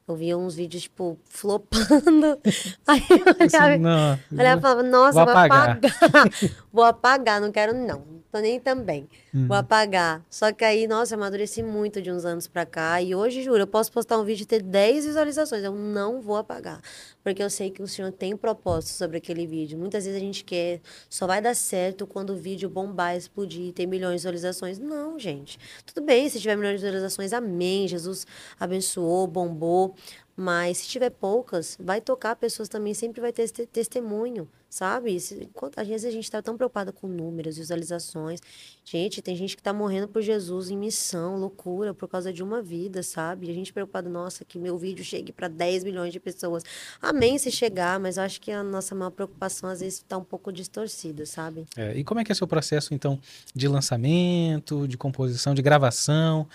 eu 0.08 0.16
via 0.16 0.38
uns 0.38 0.54
vídeos, 0.54 0.84
tipo, 0.84 1.18
flopando. 1.28 2.38
Aí 2.86 3.04
eu 3.10 3.18
olhava, 3.18 3.72
assim, 3.72 3.78
não, 3.78 4.18
olhava 4.32 4.58
e 4.58 4.62
falava, 4.62 4.82
nossa, 4.82 5.12
vou, 5.12 5.24
vou 5.24 5.34
apagar. 5.34 5.70
apagar. 5.70 6.30
vou 6.72 6.84
apagar, 6.84 7.40
não 7.40 7.52
quero 7.52 7.74
não 7.74 8.17
tô 8.30 8.38
nem 8.38 8.60
também. 8.60 9.08
Uhum. 9.32 9.48
Vou 9.48 9.56
apagar. 9.56 10.24
Só 10.30 10.52
que 10.52 10.64
aí, 10.64 10.86
nossa, 10.86 11.14
eu 11.14 11.18
amadureci 11.18 11.62
muito 11.62 12.00
de 12.00 12.10
uns 12.10 12.24
anos 12.24 12.46
pra 12.46 12.66
cá. 12.66 13.00
E 13.00 13.14
hoje, 13.14 13.42
juro, 13.42 13.60
eu 13.60 13.66
posso 13.66 13.90
postar 13.90 14.18
um 14.18 14.24
vídeo 14.24 14.42
e 14.42 14.46
ter 14.46 14.62
10 14.62 15.06
visualizações. 15.06 15.64
Eu 15.64 15.74
não 15.74 16.20
vou 16.20 16.36
apagar. 16.36 16.80
Porque 17.22 17.42
eu 17.42 17.50
sei 17.50 17.70
que 17.70 17.82
o 17.82 17.88
senhor 17.88 18.12
tem 18.12 18.36
propósito 18.36 18.90
sobre 18.90 19.18
aquele 19.18 19.46
vídeo. 19.46 19.78
Muitas 19.78 20.04
vezes 20.04 20.20
a 20.20 20.24
gente 20.24 20.44
quer, 20.44 20.80
só 21.08 21.26
vai 21.26 21.40
dar 21.40 21.54
certo 21.54 22.06
quando 22.06 22.30
o 22.30 22.36
vídeo 22.36 22.68
bombar, 22.68 23.16
explodir, 23.16 23.72
ter 23.72 23.86
milhões 23.86 24.12
de 24.12 24.18
visualizações. 24.18 24.78
Não, 24.78 25.18
gente. 25.18 25.58
Tudo 25.86 26.04
bem, 26.04 26.28
se 26.28 26.40
tiver 26.40 26.56
milhões 26.56 26.80
de 26.80 26.86
visualizações, 26.86 27.32
amém. 27.32 27.88
Jesus 27.88 28.26
abençoou, 28.58 29.26
bombou. 29.26 29.94
Mas 30.36 30.78
se 30.78 30.88
tiver 30.88 31.10
poucas, 31.10 31.76
vai 31.80 32.00
tocar 32.00 32.36
pessoas 32.36 32.68
também, 32.68 32.94
sempre 32.94 33.20
vai 33.20 33.32
ter 33.32 33.48
testemunho 33.66 34.48
sabe? 34.68 35.16
Enquanto, 35.40 35.78
às 35.78 35.88
vezes 35.88 36.06
a 36.06 36.10
gente 36.10 36.24
está 36.24 36.42
tão 36.42 36.56
preocupada 36.56 36.92
com 36.92 37.08
números, 37.08 37.56
visualizações. 37.56 38.40
Gente, 38.84 39.22
tem 39.22 39.34
gente 39.34 39.56
que 39.56 39.60
está 39.60 39.72
morrendo 39.72 40.08
por 40.08 40.22
Jesus 40.22 40.70
em 40.70 40.76
missão, 40.76 41.36
loucura, 41.36 41.94
por 41.94 42.08
causa 42.08 42.32
de 42.32 42.42
uma 42.42 42.62
vida, 42.62 43.02
sabe? 43.02 43.46
E 43.46 43.50
a 43.50 43.54
gente 43.54 43.72
preocupada, 43.72 44.08
nossa, 44.08 44.44
que 44.44 44.58
meu 44.58 44.76
vídeo 44.76 45.04
chegue 45.04 45.32
para 45.32 45.48
10 45.48 45.84
milhões 45.84 46.12
de 46.12 46.20
pessoas. 46.20 46.62
Amém 47.00 47.38
se 47.38 47.50
chegar, 47.50 47.98
mas 47.98 48.16
eu 48.16 48.22
acho 48.22 48.40
que 48.40 48.50
a 48.50 48.62
nossa 48.62 48.94
maior 48.94 49.10
preocupação 49.10 49.70
às 49.70 49.80
vezes 49.80 49.98
está 49.98 50.16
um 50.16 50.24
pouco 50.24 50.52
distorcida, 50.52 51.24
sabe? 51.24 51.66
É, 51.76 51.96
e 51.96 52.04
como 52.04 52.20
é 52.20 52.24
que 52.24 52.32
é 52.32 52.34
seu 52.34 52.46
processo, 52.46 52.92
então, 52.94 53.18
de 53.54 53.68
lançamento, 53.68 54.86
de 54.86 54.96
composição, 54.96 55.54
de 55.54 55.62
gravação? 55.62 56.46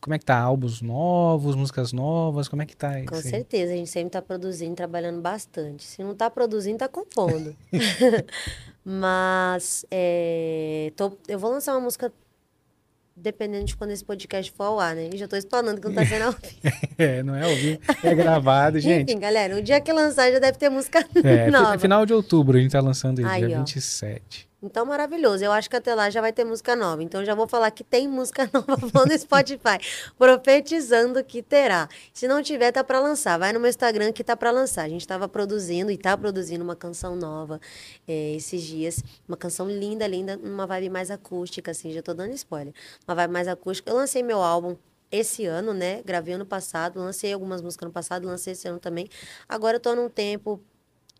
Como 0.00 0.14
é 0.14 0.18
que 0.18 0.24
tá? 0.24 0.38
Álbuns 0.38 0.82
novos, 0.82 1.54
músicas 1.54 1.92
novas? 1.92 2.48
Como 2.48 2.62
é 2.62 2.66
que 2.66 2.76
tá? 2.76 2.92
Com 3.06 3.20
certeza, 3.20 3.72
a 3.72 3.76
gente 3.76 3.90
sempre 3.90 4.08
está 4.08 4.22
produzindo, 4.22 4.74
trabalhando 4.74 5.20
bastante. 5.20 5.84
Se 5.84 6.02
não 6.02 6.12
está 6.12 6.28
produzindo, 6.28 6.76
está 6.76 6.88
compondo. 6.88 7.51
Mas 8.84 9.86
é, 9.90 10.92
tô, 10.96 11.16
eu 11.28 11.38
vou 11.38 11.50
lançar 11.50 11.72
uma 11.74 11.80
música 11.80 12.12
dependendo 13.14 13.64
de 13.66 13.76
quando 13.76 13.90
esse 13.90 14.04
podcast 14.04 14.50
for 14.52 14.64
ao 14.64 14.80
ar, 14.80 14.96
né? 14.96 15.08
Eu 15.12 15.16
já 15.16 15.28
tô 15.28 15.36
explanando 15.36 15.80
que 15.80 15.86
não 15.86 15.94
tá 15.94 16.04
sendo 16.04 16.24
ao 16.24 16.32
vivo. 16.32 16.56
é, 16.98 17.22
não 17.22 17.34
é 17.34 17.44
ao 17.44 17.54
vivo, 17.54 17.80
é 18.02 18.14
gravado, 18.14 18.80
gente. 18.80 19.10
Enfim, 19.10 19.20
galera, 19.20 19.56
o 19.56 19.62
dia 19.62 19.80
que 19.80 19.92
lançar 19.92 20.32
já 20.32 20.38
deve 20.38 20.58
ter 20.58 20.68
música 20.68 21.06
é, 21.22 21.50
nova. 21.50 21.78
Final 21.78 22.04
de 22.04 22.12
outubro, 22.12 22.56
a 22.56 22.60
gente 22.60 22.72
tá 22.72 22.80
lançando 22.80 23.24
Aí 23.24 23.46
dia 23.46 23.56
ó. 23.56 23.60
27. 23.60 24.51
Então, 24.62 24.86
maravilhoso. 24.86 25.44
Eu 25.44 25.50
acho 25.50 25.68
que 25.68 25.74
até 25.74 25.92
lá 25.94 26.08
já 26.08 26.20
vai 26.20 26.32
ter 26.32 26.44
música 26.44 26.76
nova. 26.76 27.02
Então, 27.02 27.24
já 27.24 27.34
vou 27.34 27.48
falar 27.48 27.70
que 27.72 27.82
tem 27.82 28.06
música 28.06 28.48
nova 28.54 29.06
no 29.06 29.18
Spotify, 29.18 29.78
profetizando 30.16 31.22
que 31.24 31.42
terá. 31.42 31.88
Se 32.14 32.28
não 32.28 32.42
tiver, 32.42 32.70
tá 32.70 32.84
para 32.84 33.00
lançar. 33.00 33.38
Vai 33.38 33.52
no 33.52 33.58
meu 33.58 33.68
Instagram 33.68 34.12
que 34.12 34.22
tá 34.22 34.36
para 34.36 34.52
lançar. 34.52 34.84
A 34.84 34.88
gente 34.88 35.00
estava 35.00 35.28
produzindo 35.28 35.90
e 35.90 35.98
tá 35.98 36.16
produzindo 36.16 36.62
uma 36.62 36.76
canção 36.76 37.16
nova 37.16 37.60
é, 38.06 38.34
esses 38.36 38.62
dias. 38.62 39.02
Uma 39.26 39.36
canção 39.36 39.68
linda, 39.68 40.06
linda, 40.06 40.38
uma 40.40 40.66
vibe 40.66 40.90
mais 40.90 41.10
acústica, 41.10 41.72
assim. 41.72 41.92
Já 41.92 42.02
tô 42.02 42.14
dando 42.14 42.32
spoiler. 42.34 42.72
Uma 43.06 43.16
vibe 43.16 43.32
mais 43.32 43.48
acústica. 43.48 43.90
Eu 43.90 43.96
lancei 43.96 44.22
meu 44.22 44.40
álbum 44.40 44.76
esse 45.10 45.44
ano, 45.44 45.74
né? 45.74 46.02
Gravei 46.04 46.34
ano 46.34 46.46
passado, 46.46 46.98
lancei 46.98 47.32
algumas 47.32 47.60
músicas 47.60 47.84
ano 47.84 47.92
passado, 47.92 48.26
lancei 48.26 48.52
esse 48.54 48.66
ano 48.68 48.78
também. 48.78 49.08
Agora 49.48 49.76
eu 49.76 49.80
tô 49.80 49.94
num 49.94 50.08
tempo 50.08 50.60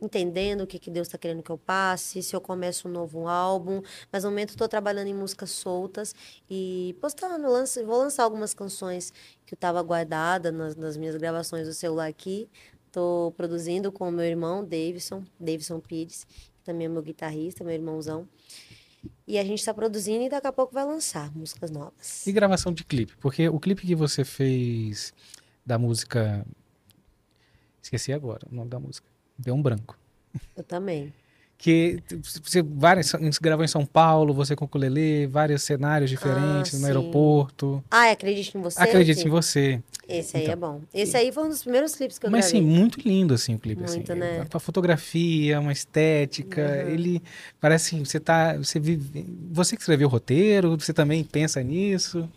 entendendo 0.03 0.62
o 0.62 0.66
que, 0.66 0.78
que 0.78 0.90
Deus 0.90 1.07
está 1.07 1.16
querendo 1.16 1.42
que 1.42 1.50
eu 1.50 1.57
passe, 1.57 2.22
se 2.22 2.34
eu 2.34 2.40
começo 2.40 2.88
um 2.88 2.90
novo 2.90 3.28
álbum. 3.28 3.80
Mas 4.11 4.24
no 4.24 4.30
momento 4.30 4.50
estou 4.50 4.68
trabalhando 4.68 5.07
em 5.07 5.14
músicas 5.14 5.50
soltas 5.50 6.14
e 6.50 6.96
postando, 7.00 7.48
lance, 7.48 7.82
vou 7.84 7.98
lançar 7.98 8.24
algumas 8.24 8.53
canções 8.53 9.12
que 9.46 9.55
eu 9.55 9.57
estava 9.57 9.80
guardada 9.82 10.50
nas, 10.50 10.74
nas, 10.74 10.96
minhas 10.96 11.16
gravações 11.16 11.66
do 11.66 11.72
celular 11.72 12.09
aqui. 12.09 12.48
Estou 12.86 13.32
produzindo 13.32 13.90
com 13.90 14.09
o 14.09 14.12
meu 14.12 14.24
irmão, 14.24 14.64
Davidson, 14.64 15.24
Davidson 15.38 15.80
Pires, 15.80 16.24
que 16.24 16.64
também 16.64 16.86
é 16.86 16.90
meu 16.90 17.03
guitarrista, 17.03 17.64
meu 17.64 17.72
irmãozão. 17.72 18.28
E 19.26 19.38
a 19.38 19.44
gente 19.44 19.61
está 19.61 19.72
produzindo 19.72 20.24
e 20.24 20.28
daqui 20.28 20.46
a 20.46 20.53
pouco 20.53 20.74
vai 20.74 20.84
lançar 20.84 21.34
músicas 21.34 21.70
novas. 21.70 22.26
E 22.26 22.32
gravação 22.32 22.72
de 22.72 22.84
clipe? 22.84 23.16
Porque 23.16 23.48
o 23.48 23.59
clipe 23.59 23.86
que 23.86 23.94
você 23.94 24.24
fez 24.24 25.12
da 25.64 25.78
música. 25.78 26.44
Esqueci 27.80 28.12
agora 28.12 28.46
o 28.50 28.55
nome 28.55 28.70
da 28.70 28.78
música. 28.78 29.12
Deu 29.43 29.55
um 29.55 29.62
branco. 29.62 29.99
Eu 30.57 30.64
também. 30.64 31.12
Que 31.59 32.03
você 32.43 32.61
várias, 32.61 33.12
gravou 33.40 33.64
em 33.64 33.68
São 33.68 33.86
Paulo, 33.86 34.34
você 34.34 34.57
com 34.57 34.64
o 34.64 34.66
ukulele, 34.66 35.28
vários 35.28 35.62
cenários 35.62 36.11
diferentes 36.11 36.74
ah, 36.74 36.78
no 36.78 36.86
aeroporto. 36.86 37.84
Ah, 37.88 38.11
acredite 38.11 38.59
em 38.59 38.61
você? 38.61 38.82
Acredite 38.82 39.24
em 39.24 39.30
você. 39.30 39.80
Esse 40.09 40.36
aí 40.36 40.43
é 40.43 40.47
então, 40.47 40.53
é 40.53 40.57
bom. 40.57 40.80
Esse 40.93 41.16
aí 41.16 41.30
foi 41.30 41.45
um 41.45 41.49
dos 41.49 41.62
primeiros 41.62 41.95
clipes 41.95 42.18
que 42.18 42.26
eu 42.26 42.30
Mas 42.32 42.47
gravei. 42.47 42.61
sim, 42.61 42.66
muito 42.66 43.01
lindo 43.01 43.32
assim 43.32 43.55
o 43.55 43.59
clipe. 43.61 43.80
Muito, 43.80 44.12
assim. 44.12 44.20
né? 44.20 44.45
A 44.53 44.59
fotografia, 44.59 45.61
uma 45.61 45.70
estética, 45.70 46.61
uhum. 46.61 46.90
ele 46.90 47.22
parece 47.61 47.97
você 48.01 48.18
tá, 48.18 48.57
você 48.57 48.80
vive, 48.80 49.24
você 49.53 49.76
que 49.76 49.82
escreveu 49.82 50.09
o 50.09 50.11
roteiro, 50.11 50.76
você 50.76 50.93
também 50.93 51.22
pensa 51.22 51.62
nisso? 51.62 52.28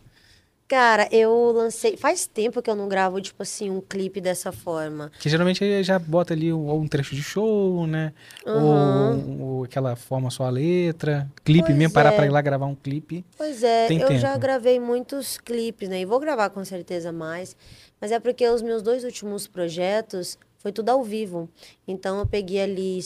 Cara, 0.67 1.07
eu 1.11 1.51
lancei. 1.51 1.95
Faz 1.95 2.25
tempo 2.25 2.59
que 2.59 2.69
eu 2.69 2.75
não 2.75 2.89
gravo, 2.89 3.21
tipo 3.21 3.43
assim, 3.43 3.69
um 3.69 3.79
clipe 3.79 4.19
dessa 4.19 4.51
forma. 4.51 5.11
Que 5.19 5.29
geralmente 5.29 5.83
já 5.83 5.99
bota 5.99 6.33
ali 6.33 6.51
ou 6.51 6.79
um 6.79 6.87
trecho 6.87 7.15
de 7.15 7.21
show, 7.21 7.85
né? 7.85 8.13
Uhum. 8.43 9.39
Ou, 9.39 9.47
ou, 9.47 9.63
aquela 9.63 9.95
forma 9.95 10.31
só 10.31 10.45
a 10.45 10.49
letra. 10.49 11.29
Clipe 11.43 11.67
pois 11.67 11.77
mesmo, 11.77 11.91
é. 11.91 11.93
parar 11.93 12.13
pra 12.13 12.25
ir 12.25 12.31
lá 12.31 12.41
gravar 12.41 12.65
um 12.65 12.73
clipe. 12.73 13.23
Pois 13.37 13.61
é, 13.61 13.87
Tem 13.87 13.99
eu 13.99 14.07
tempo. 14.07 14.19
já 14.19 14.35
gravei 14.37 14.79
muitos 14.79 15.37
clipes, 15.37 15.87
né? 15.87 16.01
E 16.01 16.05
vou 16.05 16.19
gravar 16.19 16.49
com 16.49 16.65
certeza 16.65 17.11
mais. 17.11 17.55
Mas 18.01 18.11
é 18.11 18.19
porque 18.19 18.47
os 18.49 18.63
meus 18.63 18.81
dois 18.81 19.03
últimos 19.03 19.45
projetos 19.45 20.35
foi 20.57 20.71
tudo 20.71 20.89
ao 20.89 21.03
vivo. 21.03 21.47
Então 21.87 22.17
eu 22.17 22.25
peguei 22.25 22.59
ali. 22.59 22.99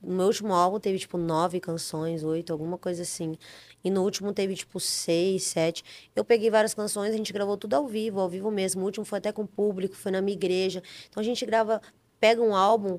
No 0.00 0.14
meu 0.14 0.26
último 0.26 0.54
álbum 0.54 0.78
teve 0.78 0.96
tipo 0.96 1.18
nove 1.18 1.58
canções, 1.58 2.22
oito, 2.22 2.52
alguma 2.52 2.78
coisa 2.78 3.02
assim. 3.02 3.36
E 3.82 3.90
no 3.90 4.02
último 4.02 4.32
teve, 4.32 4.54
tipo, 4.54 4.78
seis, 4.78 5.44
sete. 5.44 5.82
Eu 6.14 6.24
peguei 6.24 6.50
várias 6.50 6.74
canções, 6.74 7.14
a 7.14 7.16
gente 7.16 7.32
gravou 7.32 7.56
tudo 7.56 7.74
ao 7.74 7.86
vivo, 7.86 8.20
ao 8.20 8.28
vivo 8.28 8.50
mesmo. 8.50 8.82
O 8.82 8.84
último 8.84 9.04
foi 9.04 9.18
até 9.18 9.32
com 9.32 9.42
o 9.42 9.46
público, 9.46 9.94
foi 9.94 10.12
na 10.12 10.20
minha 10.20 10.36
igreja. 10.36 10.82
Então 11.08 11.20
a 11.20 11.24
gente 11.24 11.44
grava, 11.46 11.80
pega 12.18 12.42
um 12.42 12.54
álbum, 12.54 12.98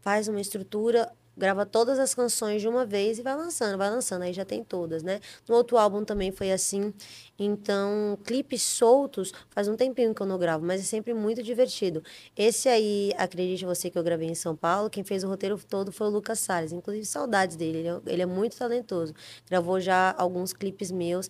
faz 0.00 0.28
uma 0.28 0.40
estrutura, 0.40 1.12
grava 1.36 1.66
todas 1.66 1.98
as 1.98 2.14
canções 2.14 2.62
de 2.62 2.68
uma 2.68 2.86
vez 2.86 3.18
e 3.18 3.22
vai 3.22 3.36
lançando, 3.36 3.76
vai 3.76 3.90
lançando, 3.90 4.22
aí 4.22 4.32
já 4.32 4.44
tem 4.44 4.64
todas, 4.64 5.02
né? 5.02 5.20
No 5.48 5.54
outro 5.54 5.76
álbum 5.76 6.04
também 6.04 6.32
foi 6.32 6.50
assim. 6.50 6.92
Então, 7.38 8.18
clipes 8.24 8.62
soltos, 8.62 9.32
faz 9.50 9.68
um 9.68 9.76
tempinho 9.76 10.14
que 10.14 10.22
eu 10.22 10.26
não 10.26 10.38
gravo, 10.38 10.64
mas 10.64 10.80
é 10.80 10.84
sempre 10.84 11.12
muito 11.12 11.42
divertido. 11.42 12.02
Esse 12.36 12.68
aí, 12.68 13.12
acredite 13.16 13.64
você 13.64 13.90
que 13.90 13.98
eu 13.98 14.02
gravei 14.02 14.28
em 14.28 14.34
São 14.34 14.56
Paulo, 14.56 14.88
quem 14.88 15.04
fez 15.04 15.22
o 15.24 15.28
roteiro 15.28 15.58
todo 15.68 15.92
foi 15.92 16.06
o 16.06 16.10
Lucas 16.10 16.40
Salles, 16.40 16.72
inclusive 16.72 17.04
saudades 17.04 17.56
dele, 17.56 17.78
ele 17.78 17.88
é, 17.88 18.00
ele 18.06 18.22
é 18.22 18.26
muito 18.26 18.56
talentoso. 18.56 19.14
Gravou 19.48 19.78
já 19.80 20.14
alguns 20.16 20.52
clipes 20.52 20.90
meus 20.90 21.28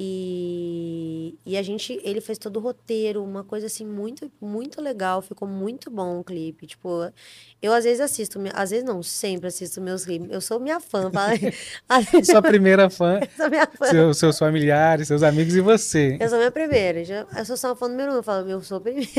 e, 0.00 1.36
e 1.44 1.56
a 1.56 1.62
gente, 1.62 2.00
ele 2.04 2.20
fez 2.20 2.38
todo 2.38 2.58
o 2.58 2.60
roteiro, 2.60 3.20
uma 3.24 3.42
coisa 3.42 3.66
assim 3.66 3.84
muito, 3.84 4.30
muito 4.40 4.80
legal, 4.80 5.20
ficou 5.20 5.48
muito 5.48 5.90
bom 5.90 6.20
o 6.20 6.24
clipe. 6.24 6.68
Tipo, 6.68 7.12
eu 7.60 7.72
às 7.72 7.82
vezes 7.82 8.00
assisto, 8.00 8.38
às 8.54 8.70
vezes 8.70 8.84
não, 8.84 9.02
sempre 9.02 9.48
assisto 9.48 9.80
meus 9.80 10.04
clipes. 10.04 10.30
Eu 10.30 10.40
sou 10.40 10.60
minha 10.60 10.78
fã. 10.78 11.10
Sua 12.22 12.40
primeira 12.40 12.88
fã. 12.88 13.18
sou 13.36 13.50
minha 13.50 13.66
fã. 13.66 13.86
Seu, 13.86 14.14
seus 14.14 14.38
familiares, 14.38 15.08
seus 15.08 15.24
amigos 15.24 15.56
e 15.56 15.60
você. 15.60 16.16
Eu 16.20 16.28
sou 16.28 16.38
minha 16.38 16.52
primeira. 16.52 17.02
Eu 17.36 17.44
sou 17.44 17.56
só 17.56 17.74
fã 17.74 17.88
número 17.88 18.12
um. 18.12 18.16
Eu 18.16 18.22
falo, 18.22 18.48
eu 18.48 18.62
sou 18.62 18.80
primeira. 18.80 19.10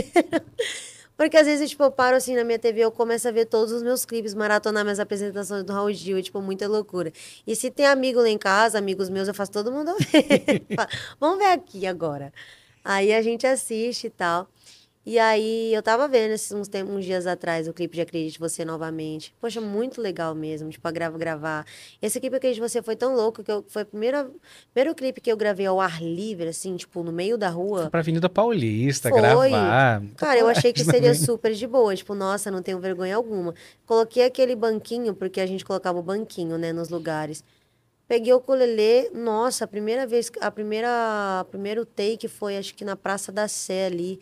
Porque 1.19 1.35
às 1.35 1.45
vezes, 1.45 1.69
tipo, 1.69 1.83
eu 1.83 1.91
paro 1.91 2.15
assim 2.15 2.33
na 2.33 2.45
minha 2.45 2.57
TV, 2.57 2.79
eu 2.79 2.93
começo 2.93 3.27
a 3.27 3.31
ver 3.31 3.43
todos 3.43 3.73
os 3.73 3.83
meus 3.83 4.05
clipes, 4.05 4.33
maratonar 4.33 4.85
minhas 4.85 5.01
apresentações 5.01 5.65
do 5.65 5.73
Raul 5.73 5.91
Gil, 5.91 6.17
é, 6.17 6.21
tipo, 6.21 6.41
muita 6.41 6.65
loucura. 6.65 7.11
E 7.45 7.57
se 7.57 7.69
tem 7.69 7.85
amigo 7.85 8.21
lá 8.21 8.29
em 8.29 8.37
casa, 8.37 8.77
amigos 8.77 9.09
meus, 9.09 9.27
eu 9.27 9.33
faço 9.33 9.51
todo 9.51 9.69
mundo 9.69 9.93
ver. 9.99 10.65
Vamos 11.19 11.39
ver 11.39 11.51
aqui 11.51 11.85
agora. 11.85 12.31
Aí 12.85 13.13
a 13.13 13.21
gente 13.21 13.45
assiste 13.45 14.07
e 14.07 14.09
tal. 14.09 14.47
E 15.09 15.17
aí 15.17 15.73
eu 15.73 15.81
tava 15.81 16.07
vendo 16.07 16.33
esses 16.33 16.51
uns, 16.51 16.67
tempos, 16.67 16.93
uns 16.93 17.03
dias 17.03 17.25
atrás 17.25 17.67
o 17.67 17.73
clipe 17.73 17.95
de 17.95 18.01
Acredite 18.01 18.37
Você 18.37 18.63
novamente. 18.63 19.33
Poxa, 19.41 19.59
muito 19.59 19.99
legal 19.99 20.35
mesmo, 20.35 20.69
tipo, 20.69 20.87
a 20.87 20.91
grava, 20.91 21.17
gravar. 21.17 21.65
Esse 21.99 22.19
clipe 22.19 22.35
Acredite 22.35 22.61
Você 22.61 22.79
foi 22.83 22.95
tão 22.95 23.15
louco 23.15 23.43
que 23.43 23.51
eu, 23.51 23.65
foi 23.67 23.81
o 23.81 23.85
primeiro, 23.87 24.35
primeiro 24.71 24.93
clipe 24.93 25.19
que 25.19 25.31
eu 25.31 25.35
gravei 25.35 25.65
ao 25.65 25.81
ar 25.81 25.99
livre, 25.99 26.49
assim, 26.49 26.75
tipo, 26.75 27.01
no 27.01 27.11
meio 27.11 27.39
da 27.39 27.49
rua. 27.49 27.81
Foi 27.81 27.89
pra 27.89 28.01
Avenida 28.01 28.29
Paulista 28.29 29.09
foi. 29.09 29.19
gravar. 29.19 30.03
Cara, 30.15 30.37
eu 30.41 30.47
achei 30.47 30.71
que 30.71 30.83
seria 30.83 31.15
super 31.15 31.53
de 31.53 31.65
boa, 31.65 31.95
tipo, 31.95 32.13
nossa, 32.13 32.51
não 32.51 32.61
tenho 32.61 32.79
vergonha 32.79 33.15
alguma. 33.15 33.55
Coloquei 33.87 34.25
aquele 34.25 34.55
banquinho, 34.55 35.15
porque 35.15 35.41
a 35.41 35.47
gente 35.47 35.65
colocava 35.65 35.97
o 35.97 36.03
banquinho, 36.03 36.55
né, 36.55 36.71
nos 36.71 36.89
lugares. 36.89 37.43
Peguei 38.07 38.31
o 38.31 38.37
ukulele, 38.37 39.09
nossa, 39.11 39.65
a 39.65 39.67
primeira 39.67 40.05
vez, 40.05 40.31
a 40.39 40.51
primeira, 40.51 41.47
primeiro 41.49 41.83
take 41.83 42.27
foi 42.27 42.57
acho 42.57 42.75
que 42.75 42.85
na 42.85 42.95
Praça 42.95 43.31
da 43.31 43.47
Sé 43.47 43.87
ali. 43.87 44.19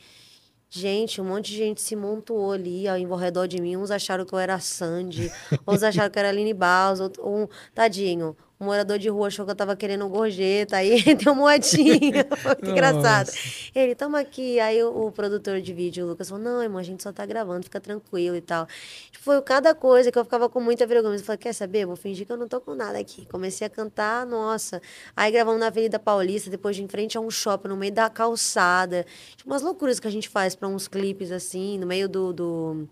Gente, 0.69 1.21
um 1.21 1.25
monte 1.25 1.51
de 1.51 1.57
gente 1.57 1.81
se 1.81 1.95
montou 1.95 2.51
ali 2.51 2.87
ao, 2.87 3.15
redor 3.15 3.47
de 3.47 3.61
mim. 3.61 3.77
Uns 3.77 3.89
acharam 3.89 4.25
que 4.25 4.33
eu 4.33 4.39
era 4.39 4.59
Sandy, 4.59 5.31
outros 5.65 5.83
acharam 5.83 6.11
que 6.11 6.19
era 6.19 6.29
Aline 6.29 6.53
Baus, 6.53 6.99
um, 6.99 7.47
tadinho 7.73 8.35
um 8.59 8.65
morador 8.65 8.97
de 8.97 9.07
rua 9.07 9.27
achou 9.27 9.45
que 9.45 9.51
eu 9.51 9.55
tava 9.55 9.75
querendo 9.75 10.07
gorjeta, 10.09 10.77
aí 10.77 11.01
deu 11.15 11.35
moedinha. 11.35 12.25
Foi 12.37 12.71
engraçado. 12.71 13.29
Ele, 13.73 13.93
toma 13.93 14.19
aqui. 14.19 14.59
Aí 14.59 14.83
o, 14.83 15.07
o, 15.07 15.11
produtor 15.11 15.61
de 15.61 15.73
vídeo, 15.73 16.05
o 16.05 16.09
Lucas, 16.09 16.29
falou: 16.29 16.43
Não, 16.43 16.63
irmão, 16.63 16.79
a 16.79 16.83
gente 16.83 17.03
só 17.03 17.13
tá 17.13 17.25
gravando, 17.25 17.63
fica 17.63 17.79
tranquilo 17.79 18.35
e 18.35 18.41
tal. 18.41 18.65
Tipo, 19.11 19.23
foi 19.23 19.41
cada 19.43 19.75
coisa 19.75 20.11
que 20.11 20.17
eu 20.17 20.23
ficava 20.23 20.49
com 20.49 20.59
muita 20.59 20.87
vergonha. 20.87 21.15
Eu 21.15 21.23
falei: 21.23 21.37
Quer 21.37 21.53
saber? 21.53 21.85
Vou 21.85 21.95
fingir 21.95 22.25
que 22.25 22.31
eu 22.31 22.37
não 22.37 22.47
tô 22.47 22.59
com 22.59 22.73
nada 22.73 22.97
aqui. 22.97 23.27
Comecei 23.27 23.67
a 23.67 23.69
cantar, 23.69 24.25
nossa. 24.25 24.81
Aí 25.15 25.31
gravamos 25.31 25.59
na 25.59 25.67
Avenida 25.67 25.99
Paulista, 25.99 26.49
depois 26.49 26.75
de 26.75 26.83
em 26.83 26.87
frente 26.87 27.15
a 27.17 27.21
um 27.21 27.29
shopping, 27.29 27.67
no 27.69 27.77
meio 27.77 27.93
da 27.93 28.09
calçada. 28.09 29.05
Tipo, 29.35 29.51
umas 29.51 29.61
loucuras 29.61 29.99
que 29.99 30.07
a 30.07 30.11
gente 30.11 30.29
faz 30.29 30.55
para 30.55 30.67
uns 30.67 30.87
clipes 30.87 31.31
assim, 31.31 31.77
no 31.77 31.85
meio 31.85 32.09
do, 32.09 32.33
do 32.33 32.87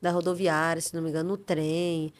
da 0.00 0.10
rodoviária, 0.10 0.80
se 0.82 0.94
não 0.94 1.02
me 1.02 1.08
engano, 1.08 1.30
no 1.30 1.36
trem. 1.36 2.12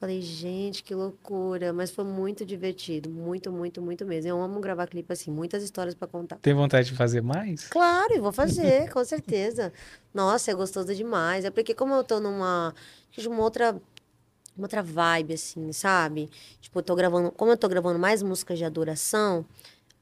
Falei, 0.00 0.22
gente, 0.22 0.82
que 0.82 0.94
loucura. 0.94 1.74
Mas 1.74 1.90
foi 1.90 2.04
muito 2.04 2.42
divertido. 2.42 3.10
Muito, 3.10 3.52
muito, 3.52 3.82
muito 3.82 4.06
mesmo. 4.06 4.30
Eu 4.30 4.40
amo 4.40 4.58
gravar 4.58 4.86
clipe 4.86 5.12
assim, 5.12 5.30
muitas 5.30 5.62
histórias 5.62 5.94
para 5.94 6.08
contar. 6.08 6.36
Tem 6.36 6.54
vontade 6.54 6.88
de 6.88 6.96
fazer 6.96 7.20
mais? 7.20 7.68
Claro, 7.68 8.14
eu 8.14 8.22
vou 8.22 8.32
fazer, 8.32 8.88
com 8.94 9.04
certeza. 9.04 9.70
Nossa, 10.14 10.50
é 10.50 10.54
gostoso 10.54 10.94
demais. 10.94 11.44
É 11.44 11.50
porque 11.50 11.74
como 11.74 11.92
eu 11.92 12.02
tô 12.02 12.18
numa. 12.18 12.74
uma 13.26 13.42
outra. 13.42 13.78
Uma 14.56 14.64
outra 14.64 14.82
vibe, 14.82 15.34
assim, 15.34 15.70
sabe? 15.72 16.30
Tipo, 16.62 16.78
eu 16.78 16.82
tô 16.82 16.94
gravando. 16.94 17.30
Como 17.32 17.52
eu 17.52 17.56
tô 17.56 17.68
gravando 17.68 17.98
mais 17.98 18.22
músicas 18.22 18.58
de 18.58 18.64
adoração, 18.64 19.44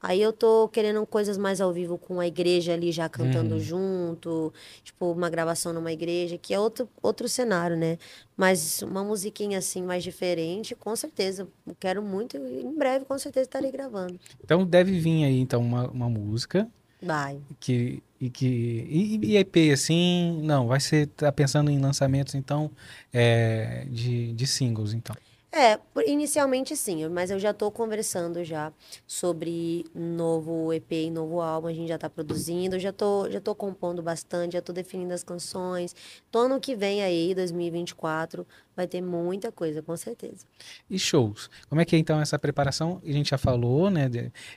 Aí 0.01 0.21
eu 0.21 0.31
tô 0.31 0.69
querendo 0.69 1.05
coisas 1.05 1.37
mais 1.37 1.59
ao 1.59 1.73
vivo 1.73 1.97
com 1.97 2.21
a 2.21 2.27
igreja 2.27 2.73
ali 2.73 2.91
já 2.91 3.09
cantando 3.09 3.55
uhum. 3.55 3.59
junto, 3.59 4.53
tipo 4.81 5.11
uma 5.11 5.29
gravação 5.29 5.73
numa 5.73 5.91
igreja, 5.91 6.37
que 6.37 6.53
é 6.53 6.59
outro, 6.59 6.87
outro 7.01 7.27
cenário, 7.27 7.75
né? 7.75 7.97
Mas 8.37 8.81
uma 8.81 9.03
musiquinha 9.03 9.57
assim 9.57 9.83
mais 9.83 10.01
diferente, 10.01 10.73
com 10.73 10.95
certeza. 10.95 11.47
Quero 11.79 12.01
muito, 12.01 12.37
em 12.37 12.73
breve 12.77 13.03
com 13.03 13.17
certeza 13.17 13.45
estarei 13.45 13.71
gravando. 13.71 14.17
Então 14.41 14.65
deve 14.65 14.97
vir 14.97 15.25
aí 15.25 15.39
então 15.39 15.61
uma, 15.61 15.89
uma 15.89 16.09
música. 16.09 16.65
Vai. 17.01 17.41
Que, 17.59 18.01
e 18.19 18.29
que 18.29 18.45
e, 18.45 19.19
e 19.21 19.37
EP 19.37 19.73
assim, 19.73 20.39
não, 20.43 20.67
vai 20.67 20.79
ser 20.79 21.07
tá 21.07 21.31
pensando 21.31 21.69
em 21.69 21.79
lançamentos 21.79 22.35
então 22.35 22.71
é, 23.11 23.85
de, 23.89 24.31
de 24.33 24.47
singles 24.47 24.93
então. 24.93 25.15
É, 25.51 25.79
inicialmente 26.05 26.75
sim, 26.75 27.07
mas 27.09 27.31
eu 27.31 27.39
já 27.39 27.49
estou 27.49 27.71
conversando 27.71 28.43
já 28.43 28.71
sobre 29.07 29.83
novo 29.95 30.71
EP 30.71 30.91
e 30.91 31.09
novo 31.09 31.41
álbum, 31.41 31.67
a 31.67 31.73
gente 31.73 31.87
já 31.87 31.95
está 31.95 32.07
produzindo, 32.07 32.77
já 32.77 32.93
tô, 32.93 33.27
já 33.31 33.41
tô 33.41 33.55
compondo 33.55 34.03
bastante, 34.03 34.53
já 34.53 34.59
estou 34.59 34.75
definindo 34.75 35.11
as 35.11 35.23
canções. 35.23 35.95
Então, 36.29 36.41
ano 36.41 36.59
que 36.59 36.75
vem 36.75 37.01
aí, 37.01 37.33
2024, 37.33 38.45
vai 38.75 38.87
ter 38.87 39.01
muita 39.01 39.51
coisa, 39.51 39.81
com 39.81 39.97
certeza. 39.97 40.45
E 40.87 40.99
shows? 40.99 41.49
Como 41.67 41.81
é 41.81 41.85
que 41.85 41.95
é 41.95 41.99
então 41.99 42.21
essa 42.21 42.37
preparação? 42.37 43.01
A 43.03 43.11
gente 43.11 43.31
já 43.31 43.37
falou, 43.37 43.89
né? 43.89 44.09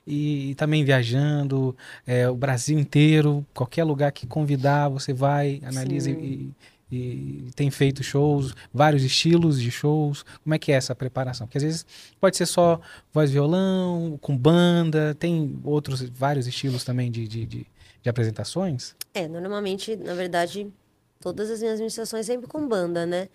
E, 0.06 0.50
e 0.50 0.54
também 0.56 0.84
viajando, 0.84 1.74
é, 2.06 2.28
o 2.28 2.36
Brasil 2.36 2.78
inteiro, 2.78 3.46
qualquer 3.54 3.84
lugar 3.84 4.12
que 4.12 4.26
convidar, 4.26 4.90
você 4.90 5.14
vai, 5.14 5.60
analisa 5.64 6.10
e, 6.10 6.50
e 6.92 7.50
tem 7.56 7.70
feito 7.70 8.02
shows, 8.02 8.54
vários 8.72 9.02
estilos 9.02 9.60
de 9.60 9.70
shows. 9.70 10.24
Como 10.42 10.54
é 10.54 10.58
que 10.58 10.70
é 10.70 10.74
essa 10.74 10.94
preparação? 10.94 11.46
Porque 11.46 11.56
às 11.56 11.64
vezes 11.64 11.86
pode 12.20 12.36
ser 12.36 12.44
só 12.44 12.78
voz 13.12 13.30
violão, 13.30 14.18
com 14.20 14.36
banda, 14.36 15.14
tem 15.14 15.58
outros, 15.64 16.02
vários 16.02 16.46
estilos 16.46 16.84
também 16.84 17.10
de, 17.10 17.26
de, 17.26 17.46
de, 17.46 17.66
de 18.02 18.10
apresentações? 18.10 18.94
É, 19.14 19.26
normalmente, 19.26 19.96
na 19.96 20.14
verdade, 20.14 20.70
todas 21.18 21.50
as 21.50 21.60
minhas 21.60 21.74
administrações 21.74 22.26
sempre 22.26 22.46
com 22.46 22.68
banda, 22.68 23.06
né? 23.06 23.28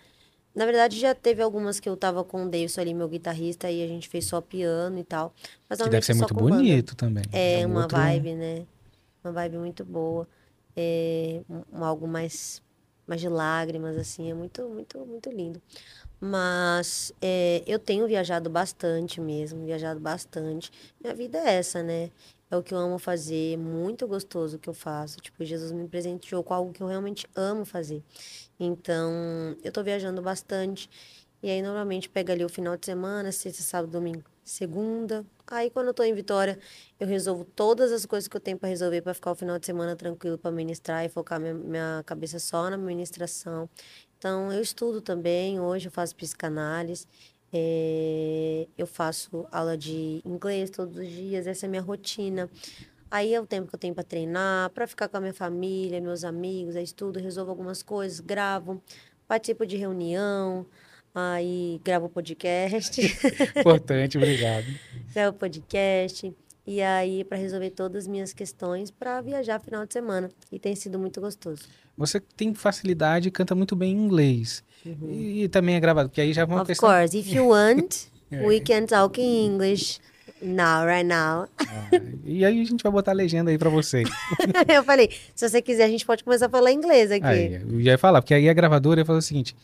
Na 0.54 0.64
verdade, 0.64 0.98
já 0.98 1.14
teve 1.14 1.42
algumas 1.42 1.78
que 1.80 1.88
eu 1.88 1.96
tava 1.96 2.22
com 2.24 2.44
o 2.44 2.48
Davidson 2.48 2.80
ali, 2.80 2.94
meu 2.94 3.08
guitarrista, 3.08 3.70
e 3.70 3.82
a 3.82 3.86
gente 3.86 4.08
fez 4.08 4.26
só 4.26 4.40
piano 4.40 4.98
e 4.98 5.04
tal. 5.04 5.34
Mas 5.68 5.80
que 5.80 5.88
deve 5.88 6.04
ser 6.04 6.14
muito 6.14 6.34
bonito 6.34 6.96
banda. 6.96 6.96
também. 6.96 7.24
É, 7.32 7.60
é 7.60 7.66
uma 7.66 7.82
outro... 7.82 7.96
vibe, 7.96 8.34
né? 8.34 8.66
Uma 9.22 9.32
vibe 9.32 9.58
muito 9.58 9.84
boa. 9.84 10.28
É 10.76 11.40
um, 11.48 11.84
algo 11.84 12.06
mais 12.06 12.62
mas 13.08 13.20
de 13.20 13.28
lágrimas, 13.28 13.96
assim, 13.96 14.30
é 14.30 14.34
muito, 14.34 14.68
muito, 14.68 14.98
muito 15.06 15.30
lindo. 15.30 15.60
Mas 16.20 17.12
é, 17.22 17.62
eu 17.66 17.78
tenho 17.78 18.06
viajado 18.06 18.50
bastante 18.50 19.20
mesmo, 19.20 19.64
viajado 19.64 19.98
bastante. 19.98 20.70
Minha 21.00 21.14
vida 21.14 21.38
é 21.38 21.54
essa, 21.54 21.82
né? 21.82 22.10
É 22.50 22.56
o 22.56 22.62
que 22.62 22.72
eu 22.74 22.78
amo 22.78 22.98
fazer, 22.98 23.56
muito 23.58 24.06
gostoso 24.06 24.56
o 24.56 24.58
que 24.58 24.68
eu 24.68 24.74
faço. 24.74 25.18
Tipo, 25.18 25.44
Jesus 25.44 25.72
me 25.72 25.88
presenteou 25.88 26.42
com 26.42 26.54
algo 26.54 26.72
que 26.72 26.82
eu 26.82 26.86
realmente 26.86 27.26
amo 27.34 27.64
fazer. 27.64 28.02
Então, 28.60 29.56
eu 29.62 29.72
tô 29.72 29.82
viajando 29.82 30.20
bastante. 30.22 30.88
E 31.42 31.50
aí, 31.50 31.62
normalmente, 31.62 32.08
pega 32.08 32.32
ali 32.32 32.44
o 32.44 32.48
final 32.48 32.76
de 32.76 32.84
semana, 32.86 33.32
sexta, 33.32 33.62
sábado, 33.62 33.92
domingo, 33.92 34.24
segunda. 34.50 35.24
Aí, 35.46 35.70
quando 35.70 35.88
eu 35.88 35.94
tô 35.94 36.02
em 36.02 36.14
Vitória, 36.14 36.58
eu 36.98 37.06
resolvo 37.06 37.44
todas 37.44 37.92
as 37.92 38.06
coisas 38.06 38.28
que 38.28 38.36
eu 38.36 38.40
tenho 38.40 38.58
para 38.58 38.68
resolver 38.68 39.02
para 39.02 39.14
ficar 39.14 39.32
o 39.32 39.34
final 39.34 39.58
de 39.58 39.66
semana 39.66 39.96
tranquilo 39.96 40.38
para 40.38 40.50
ministrar 40.50 41.04
e 41.04 41.08
focar 41.08 41.40
minha, 41.40 41.54
minha 41.54 42.02
cabeça 42.06 42.38
só 42.38 42.68
na 42.70 42.76
ministração. 42.76 43.68
Então, 44.18 44.52
eu 44.52 44.60
estudo 44.60 45.00
também. 45.00 45.60
Hoje 45.60 45.88
eu 45.88 45.92
faço 45.92 46.14
psicanálise. 46.16 47.06
É, 47.52 48.66
eu 48.76 48.86
faço 48.86 49.46
aula 49.50 49.76
de 49.76 50.20
inglês 50.24 50.70
todos 50.70 50.96
os 50.96 51.08
dias. 51.08 51.46
Essa 51.46 51.66
é 51.66 51.68
minha 51.68 51.82
rotina. 51.82 52.50
Aí 53.10 53.32
é 53.32 53.40
o 53.40 53.46
tempo 53.46 53.68
que 53.68 53.74
eu 53.74 53.78
tenho 53.78 53.94
para 53.94 54.04
treinar, 54.04 54.70
para 54.70 54.86
ficar 54.86 55.08
com 55.08 55.16
a 55.16 55.20
minha 55.20 55.32
família, 55.32 55.98
meus 55.98 56.24
amigos, 56.24 56.76
aí 56.76 56.84
estudo, 56.84 57.18
resolvo 57.18 57.50
algumas 57.50 57.82
coisas, 57.82 58.20
gravo, 58.20 58.82
participo 59.26 59.64
de 59.64 59.78
reunião, 59.78 60.66
Aí 61.20 61.80
gravo 61.84 62.08
podcast. 62.08 63.02
Importante, 63.58 64.16
obrigado. 64.16 64.66
gravo 65.12 65.36
podcast. 65.36 66.32
E 66.64 66.80
aí, 66.80 67.24
para 67.24 67.36
resolver 67.36 67.70
todas 67.70 68.04
as 68.04 68.06
minhas 68.06 68.32
questões, 68.32 68.88
para 68.88 69.20
viajar 69.20 69.58
final 69.58 69.84
de 69.84 69.92
semana. 69.92 70.30
E 70.52 70.60
tem 70.60 70.76
sido 70.76 70.96
muito 70.96 71.20
gostoso. 71.20 71.62
Você 71.96 72.20
tem 72.20 72.54
facilidade 72.54 73.26
e 73.26 73.30
canta 73.32 73.52
muito 73.54 73.74
bem 73.74 73.92
em 73.92 74.04
inglês. 74.04 74.62
Uhum. 74.86 75.10
E, 75.10 75.42
e, 75.42 75.48
também 75.48 75.74
é 75.74 75.80
gravado, 75.80 76.08
porque 76.08 76.20
aí 76.20 76.32
já 76.32 76.42
é 76.42 76.44
uma 76.44 76.60
of 76.60 76.66
questão... 76.66 76.88
Of 76.88 76.98
course, 76.98 77.18
if 77.18 77.32
you 77.32 77.48
want, 77.48 78.04
we 78.46 78.60
can 78.60 78.86
talk 78.86 79.20
in 79.20 79.46
English. 79.46 79.98
Now, 80.40 80.84
right 80.84 81.04
now. 81.04 81.48
Ah, 81.58 81.90
e 82.24 82.44
aí 82.44 82.60
a 82.60 82.64
gente 82.64 82.80
vai 82.80 82.92
botar 82.92 83.10
a 83.10 83.14
legenda 83.14 83.50
aí 83.50 83.58
para 83.58 83.70
você. 83.70 84.04
eu 84.72 84.84
falei, 84.84 85.10
se 85.34 85.48
você 85.48 85.60
quiser, 85.60 85.84
a 85.84 85.88
gente 85.88 86.06
pode 86.06 86.22
começar 86.22 86.46
a 86.46 86.48
falar 86.48 86.70
inglês 86.70 87.10
aqui. 87.10 87.26
Aí, 87.26 87.54
eu 87.54 87.80
ia 87.80 87.98
falar, 87.98 88.22
porque 88.22 88.34
aí 88.34 88.48
a 88.48 88.52
gravadora 88.52 89.00
ia 89.00 89.04
falar 89.04 89.18
o 89.18 89.22
seguinte: 89.22 89.56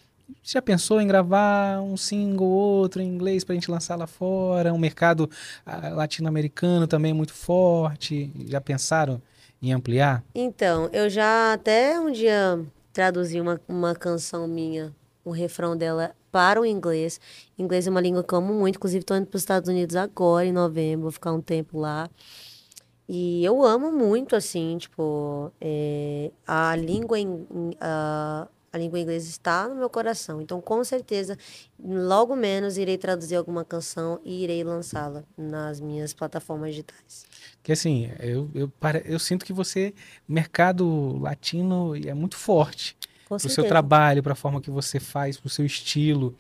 já 0.43 0.61
pensou 0.61 1.01
em 1.01 1.07
gravar 1.07 1.81
um 1.81 1.97
single 1.97 2.47
ou 2.47 2.81
outro 2.81 3.01
em 3.03 3.09
inglês 3.09 3.45
para 3.45 3.53
a 3.53 3.57
gente 3.57 3.71
lançar 3.71 3.97
lá 3.97 4.07
fora? 4.07 4.73
Um 4.73 4.79
mercado 4.79 5.29
ah, 5.65 5.91
latino-americano 5.91 6.87
também 6.87 7.13
muito 7.13 7.33
forte. 7.33 8.31
Já 8.47 8.61
pensaram 8.61 9.21
em 9.63 9.73
ampliar? 9.73 10.23
Então, 10.35 10.89
eu 10.93 11.09
já 11.09 11.53
até 11.53 11.99
um 11.99 12.11
dia 12.11 12.61
traduzi 12.93 13.41
uma, 13.41 13.61
uma 13.67 13.95
canção 13.95 14.47
minha, 14.47 14.95
um 15.25 15.31
refrão 15.31 15.77
dela 15.77 16.15
para 16.31 16.61
o 16.61 16.67
inglês. 16.67 17.21
Inglês 17.59 17.87
é 17.87 17.91
uma 17.91 18.01
língua 18.01 18.23
que 18.23 18.35
eu 18.35 18.39
amo 18.39 18.53
muito, 18.53 18.77
inclusive 18.77 19.01
estou 19.01 19.17
indo 19.17 19.27
para 19.27 19.37
os 19.37 19.43
Estados 19.43 19.69
Unidos 19.69 19.97
agora, 19.97 20.47
em 20.47 20.53
novembro, 20.53 21.03
vou 21.03 21.11
ficar 21.11 21.33
um 21.33 21.41
tempo 21.41 21.79
lá. 21.79 22.11
E 23.09 23.45
eu 23.45 23.63
amo 23.63 23.93
muito, 23.93 24.35
assim, 24.35 24.79
tipo, 24.79 25.53
é, 25.61 26.31
a 26.47 26.75
língua, 26.75 27.19
em, 27.19 27.47
a, 27.81 28.49
a 28.75 28.77
língua 28.77 28.99
inglesa 28.99 29.29
está 29.29 29.69
no 29.69 29.77
meu 29.77 29.89
coração. 29.89 30.43
Então, 30.43 30.61
com 30.61 30.83
certeza, 30.83 31.39
logo 31.79 32.35
menos 32.35 32.77
irei 32.77 32.99
traduzir 32.99 33.37
alguma 33.37 33.65
canção 33.65 34.21
e 34.25 34.43
irei 34.43 34.65
lançá-la 34.65 35.23
nas 35.39 35.81
minhas 35.81 36.13
plataformas 36.13 36.71
digitais. 36.71 37.25
Que 37.63 37.71
assim, 37.71 38.11
eu, 38.19 38.51
eu, 38.53 38.73
eu 39.05 39.19
sinto 39.21 39.45
que 39.45 39.53
você, 39.53 39.95
mercado 40.27 41.17
latino, 41.21 41.95
é 41.95 42.13
muito 42.13 42.37
forte. 42.37 42.97
Com 43.29 43.37
o 43.37 43.39
seu 43.39 43.65
trabalho, 43.65 44.25
para 44.25 44.33
a 44.33 44.37
forma 44.37 44.61
que 44.61 44.73
você 44.73 44.99
faz, 44.99 45.39
para 45.39 45.47
o 45.47 45.51
seu 45.51 45.65
estilo. 45.65 46.35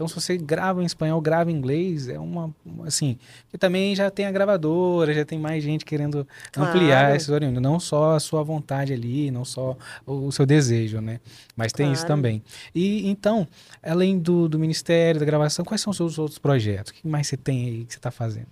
Então, 0.00 0.08
se 0.08 0.14
você 0.14 0.38
grava 0.38 0.82
em 0.82 0.86
espanhol, 0.86 1.20
grava 1.20 1.50
em 1.50 1.54
inglês, 1.54 2.08
é 2.08 2.18
uma, 2.18 2.50
assim, 2.86 3.18
que 3.50 3.58
também 3.58 3.94
já 3.94 4.10
tem 4.10 4.24
a 4.24 4.32
gravadora, 4.32 5.12
já 5.12 5.26
tem 5.26 5.38
mais 5.38 5.62
gente 5.62 5.84
querendo 5.84 6.26
Claro. 6.50 6.70
ampliar 6.70 7.14
esses 7.14 7.28
oriundos, 7.28 7.60
não 7.60 7.78
só 7.78 8.14
a 8.14 8.20
sua 8.20 8.42
vontade 8.42 8.94
ali, 8.94 9.30
não 9.30 9.44
só 9.44 9.76
o, 10.06 10.28
o 10.28 10.32
seu 10.32 10.46
desejo, 10.46 11.02
né? 11.02 11.20
Mas 11.54 11.70
tem 11.70 11.92
isso 11.92 12.06
Claro. 12.06 12.18
também. 12.18 12.42
E 12.74 13.10
então, 13.10 13.46
além 13.82 14.18
do, 14.18 14.48
do 14.48 14.58
ministério, 14.58 15.20
da 15.20 15.26
gravação, 15.26 15.66
quais 15.66 15.82
são 15.82 15.90
os 15.90 15.98
seus 15.98 16.18
outros 16.18 16.38
projetos? 16.38 16.92
O 16.92 16.94
que 16.94 17.06
mais 17.06 17.26
você 17.26 17.36
tem 17.36 17.66
aí 17.66 17.84
que 17.84 17.92
você 17.92 17.98
está 17.98 18.10
fazendo? 18.10 18.48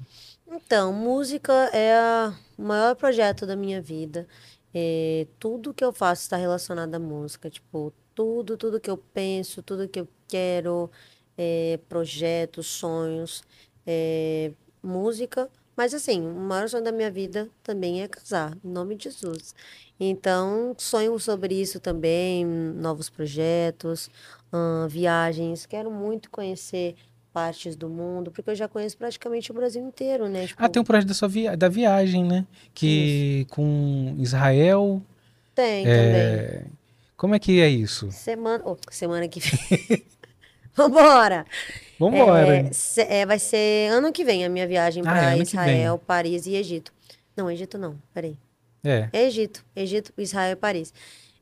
Então, 0.52 0.92
música 0.92 1.50
é 1.72 2.30
o 2.58 2.62
maior 2.62 2.94
projeto 2.94 3.46
da 3.46 3.56
minha 3.56 3.80
vida. 3.80 4.28
É, 4.74 5.26
tudo 5.38 5.72
que 5.72 5.82
eu 5.82 5.94
faço 5.94 6.20
está 6.20 6.36
relacionado 6.36 6.94
à 6.94 6.98
música. 6.98 7.48
Tipo, 7.48 7.90
tudo, 8.14 8.58
tudo 8.58 8.78
que 8.78 8.90
eu 8.90 8.98
penso, 8.98 9.62
tudo 9.62 9.88
que 9.88 10.00
eu 10.00 10.06
quero, 10.28 10.90
é, 11.38 11.78
projetos, 11.88 12.66
sonhos, 12.66 13.42
é, 13.86 14.50
música. 14.82 15.48
Mas 15.76 15.94
assim, 15.94 16.20
o 16.20 16.34
maior 16.34 16.68
sonho 16.68 16.82
da 16.82 16.90
minha 16.90 17.10
vida 17.10 17.48
também 17.62 18.02
é 18.02 18.08
casar, 18.08 18.58
em 18.64 18.68
nome 18.68 18.96
de 18.96 19.04
Jesus. 19.04 19.54
Então, 20.00 20.74
sonho 20.76 21.16
sobre 21.20 21.54
isso 21.54 21.78
também, 21.78 22.44
novos 22.44 23.08
projetos, 23.08 24.10
ahn, 24.52 24.88
viagens. 24.88 25.66
Quero 25.66 25.90
muito 25.90 26.30
conhecer 26.30 26.96
partes 27.32 27.76
do 27.76 27.88
mundo, 27.88 28.32
porque 28.32 28.50
eu 28.50 28.54
já 28.56 28.66
conheço 28.66 28.96
praticamente 28.96 29.52
o 29.52 29.54
Brasil 29.54 29.80
inteiro, 29.86 30.28
né? 30.28 30.48
Tipo, 30.48 30.64
Ah, 30.64 30.68
tem 30.68 30.82
um 30.82 30.84
projeto 30.84 31.08
da 31.08 31.14
sua 31.14 31.28
via 31.28 31.56
da 31.56 31.68
viagem, 31.68 32.24
né? 32.24 32.44
Que 32.74 33.46
com 33.50 34.16
Israel. 34.18 35.00
tem 35.54 35.84
também. 35.84 35.96
é, 35.96 36.64
Como 37.16 37.34
é 37.36 37.38
que 37.38 37.60
é 37.60 37.68
isso? 37.68 38.10
Semana, 38.10 38.62
oh, 38.66 38.76
semana 38.90 39.28
que 39.28 39.38
vem. 39.38 40.02
Vambora! 40.78 41.44
Vambora. 41.98 42.70
É, 42.96 43.20
é, 43.20 43.26
vai 43.26 43.38
ser 43.38 43.90
ano 43.90 44.12
que 44.12 44.24
vem 44.24 44.44
a 44.44 44.48
minha 44.48 44.66
viagem 44.66 45.02
Ah, 45.04 45.10
é 45.10 45.12
para 45.20 45.28
ano 45.30 45.36
que 45.38 45.42
Israel, 45.42 45.98
Paris 45.98 46.46
e 46.46 46.54
Egito. 46.54 46.92
Não, 47.36 47.50
Egito 47.50 47.76
não, 47.76 47.96
peraí. 48.14 48.36
É. 48.84 49.08
É 49.12 49.24
Egito, 49.26 49.64
Egito, 49.74 50.12
Israel 50.16 50.52
e 50.52 50.56
Paris. 50.56 50.94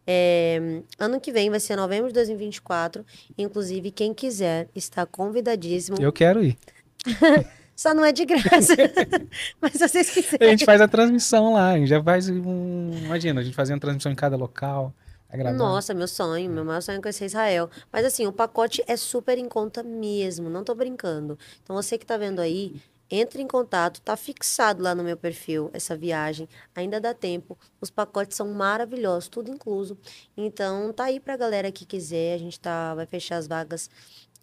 É, 0.07 0.81
ano 0.99 1.21
que 1.21 1.33
vem 1.33 1.51
vai 1.51 1.61
ser 1.61 1.77
novembro 1.77 2.09
de 2.09 2.15
2024. 2.15 3.05
Inclusive, 3.37 3.91
quem 3.91 4.15
quiser 4.15 4.69
está 4.75 5.05
convidadíssimo. 5.05 5.99
Eu 6.01 6.13
quero 6.13 6.43
ir. 6.43 6.57
Só 7.77 7.93
não 7.93 8.03
é 8.05 8.11
de 8.11 8.25
graça. 8.25 8.75
Mas 9.61 9.73
se 9.73 9.87
vocês 9.87 10.09
A 10.09 10.13
quiserem. 10.13 10.51
gente 10.51 10.65
faz 10.65 10.81
a 10.81 10.89
transmissão 10.89 11.53
lá, 11.53 11.73
a 11.73 11.79
gente 11.79 11.89
já 11.89 12.03
faz 12.03 12.31
um. 12.31 12.91
Imagina, 13.05 13.43
a 13.43 13.45
gente 13.45 13.55
fazia 13.55 13.75
uma 13.75 13.81
transmissão 13.81 14.11
em 14.11 14.15
cada 14.15 14.35
local. 14.35 14.95
Gravar. 15.35 15.57
Nossa, 15.57 15.95
meu 15.95 16.07
sonho, 16.09 16.51
meu 16.51 16.65
maior 16.65 16.81
sonho 16.81 16.99
é 16.99 17.03
conhecer 17.03 17.25
Israel. 17.27 17.71
Mas 17.93 18.05
assim, 18.05 18.27
o 18.27 18.33
pacote 18.33 18.83
é 18.87 18.97
super 18.97 19.39
em 19.39 19.49
conta 19.49 19.83
mesmo, 19.83 20.49
não 20.51 20.63
tô 20.65 20.75
brincando. 20.75 21.39
Então 21.63 21.75
você 21.75 21.99
que 21.99 22.07
tá 22.07 22.17
vendo 22.17 22.41
aí, 22.41 22.81
entre 23.11 23.43
em 23.43 23.47
contato, 23.47 24.01
tá 24.01 24.17
fixado 24.17 24.83
lá 24.83 24.95
no 24.95 25.03
meu 25.05 25.17
perfil 25.17 25.71
essa 25.73 25.97
viagem. 25.97 26.49
Ainda 26.75 27.01
dá 27.01 27.15
tempo. 27.15 27.59
Os 27.81 27.91
pacotes 27.91 28.37
são 28.37 28.49
maravilhosos, 28.53 29.29
tudo 29.29 29.51
incluso. 29.51 29.97
Então 30.37 30.93
tá 30.93 31.05
aí 31.05 31.21
pra 31.21 31.37
galera 31.37 31.71
que 31.73 31.85
quiser, 31.87 32.35
a 32.35 32.39
gente 32.39 32.59
tá 32.59 32.95
vai 32.95 33.07
fechar 33.07 33.37
as 33.37 33.47
vagas 33.47 33.91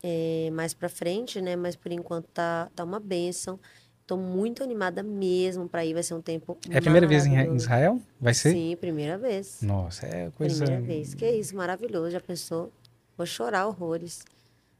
eh, 0.01 0.49
mais 0.53 0.73
pra 0.73 0.89
frente, 0.89 1.41
né? 1.41 1.55
Mas 1.55 1.75
por 1.75 1.91
enquanto 1.91 2.27
tá 2.27 2.69
tá 2.75 2.83
uma 2.83 2.99
benção. 2.99 3.59
Tô 4.05 4.17
muito 4.17 4.61
animada 4.61 5.01
mesmo 5.01 5.67
pra 5.67 5.85
ir, 5.85 5.93
vai 5.93 6.03
ser 6.03 6.13
um 6.13 6.21
tempo 6.21 6.57
É 6.69 6.77
a 6.77 6.81
primeira 6.81 7.07
vez 7.07 7.25
em. 7.25 7.55
Israel? 7.55 8.01
Vai 8.19 8.33
ser? 8.33 8.51
Sim, 8.51 8.75
primeira 8.75 9.17
vez. 9.17 9.59
Nossa, 9.61 10.05
é 10.05 10.29
coisa. 10.31 10.65
Primeira 10.65 10.81
vez. 10.85 11.13
Que 11.13 11.29
isso, 11.29 11.55
maravilhoso. 11.55 12.11
Já 12.11 12.19
pensou? 12.19 12.71
Vou 13.17 13.25
chorar 13.25 13.65
horrores. 13.65 14.23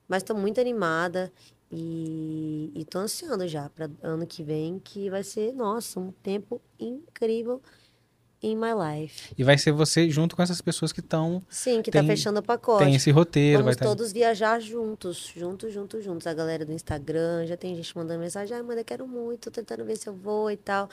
Mas 0.08 0.24
tô 0.24 0.36
muito 0.36 0.60
animada 0.60 1.32
e, 1.72 2.72
e 2.76 2.86
tô 2.86 3.00
ansiando 3.00 3.48
já 3.48 3.70
para 3.70 3.90
ano 4.02 4.28
que 4.28 4.44
vem, 4.44 4.78
que 4.78 5.10
vai 5.10 5.24
ser, 5.24 5.54
nossa, 5.54 6.00
um 6.00 6.12
tempo 6.12 6.62
incrível 6.78 7.62
in 8.44 8.56
my 8.58 8.74
life. 8.74 9.34
E 9.38 9.44
vai 9.44 9.58
ser 9.58 9.72
você 9.72 10.10
junto 10.10 10.36
com 10.36 10.44
essas 10.44 10.60
pessoas 10.62 10.92
que 10.92 11.00
estão. 11.00 11.42
Sim, 11.50 11.82
que 11.82 11.90
Tem- 11.90 12.02
tá 12.02 12.08
fechando 12.08 12.40
o 12.40 12.44
pacote. 12.44 12.84
Tem 12.84 12.94
esse 12.94 13.10
roteiro, 13.10 13.64
vai 13.64 13.64
Vamos 13.64 13.76
estar. 13.76 13.86
todos 13.86 14.12
viajar 14.12 14.60
juntos, 14.60 15.32
juntos, 15.36 15.74
juntos, 15.74 16.04
juntos. 16.04 16.28
A 16.28 16.34
galera 16.34 16.66
do 16.66 16.74
Instagram, 16.74 17.46
já 17.48 17.56
tem 17.58 17.76
gente 17.76 17.98
mandando 17.98 18.20
mensagem, 18.20 18.56
ai, 18.56 18.62
eu 18.80 18.86
quero 18.86 19.08
muito, 19.08 19.50
tô 19.50 19.52
tentando 19.52 19.86
ver 19.86 19.96
se 19.98 20.08
eu 20.08 20.14
vou 20.14 20.52
e 20.52 20.58
tal. 20.58 20.90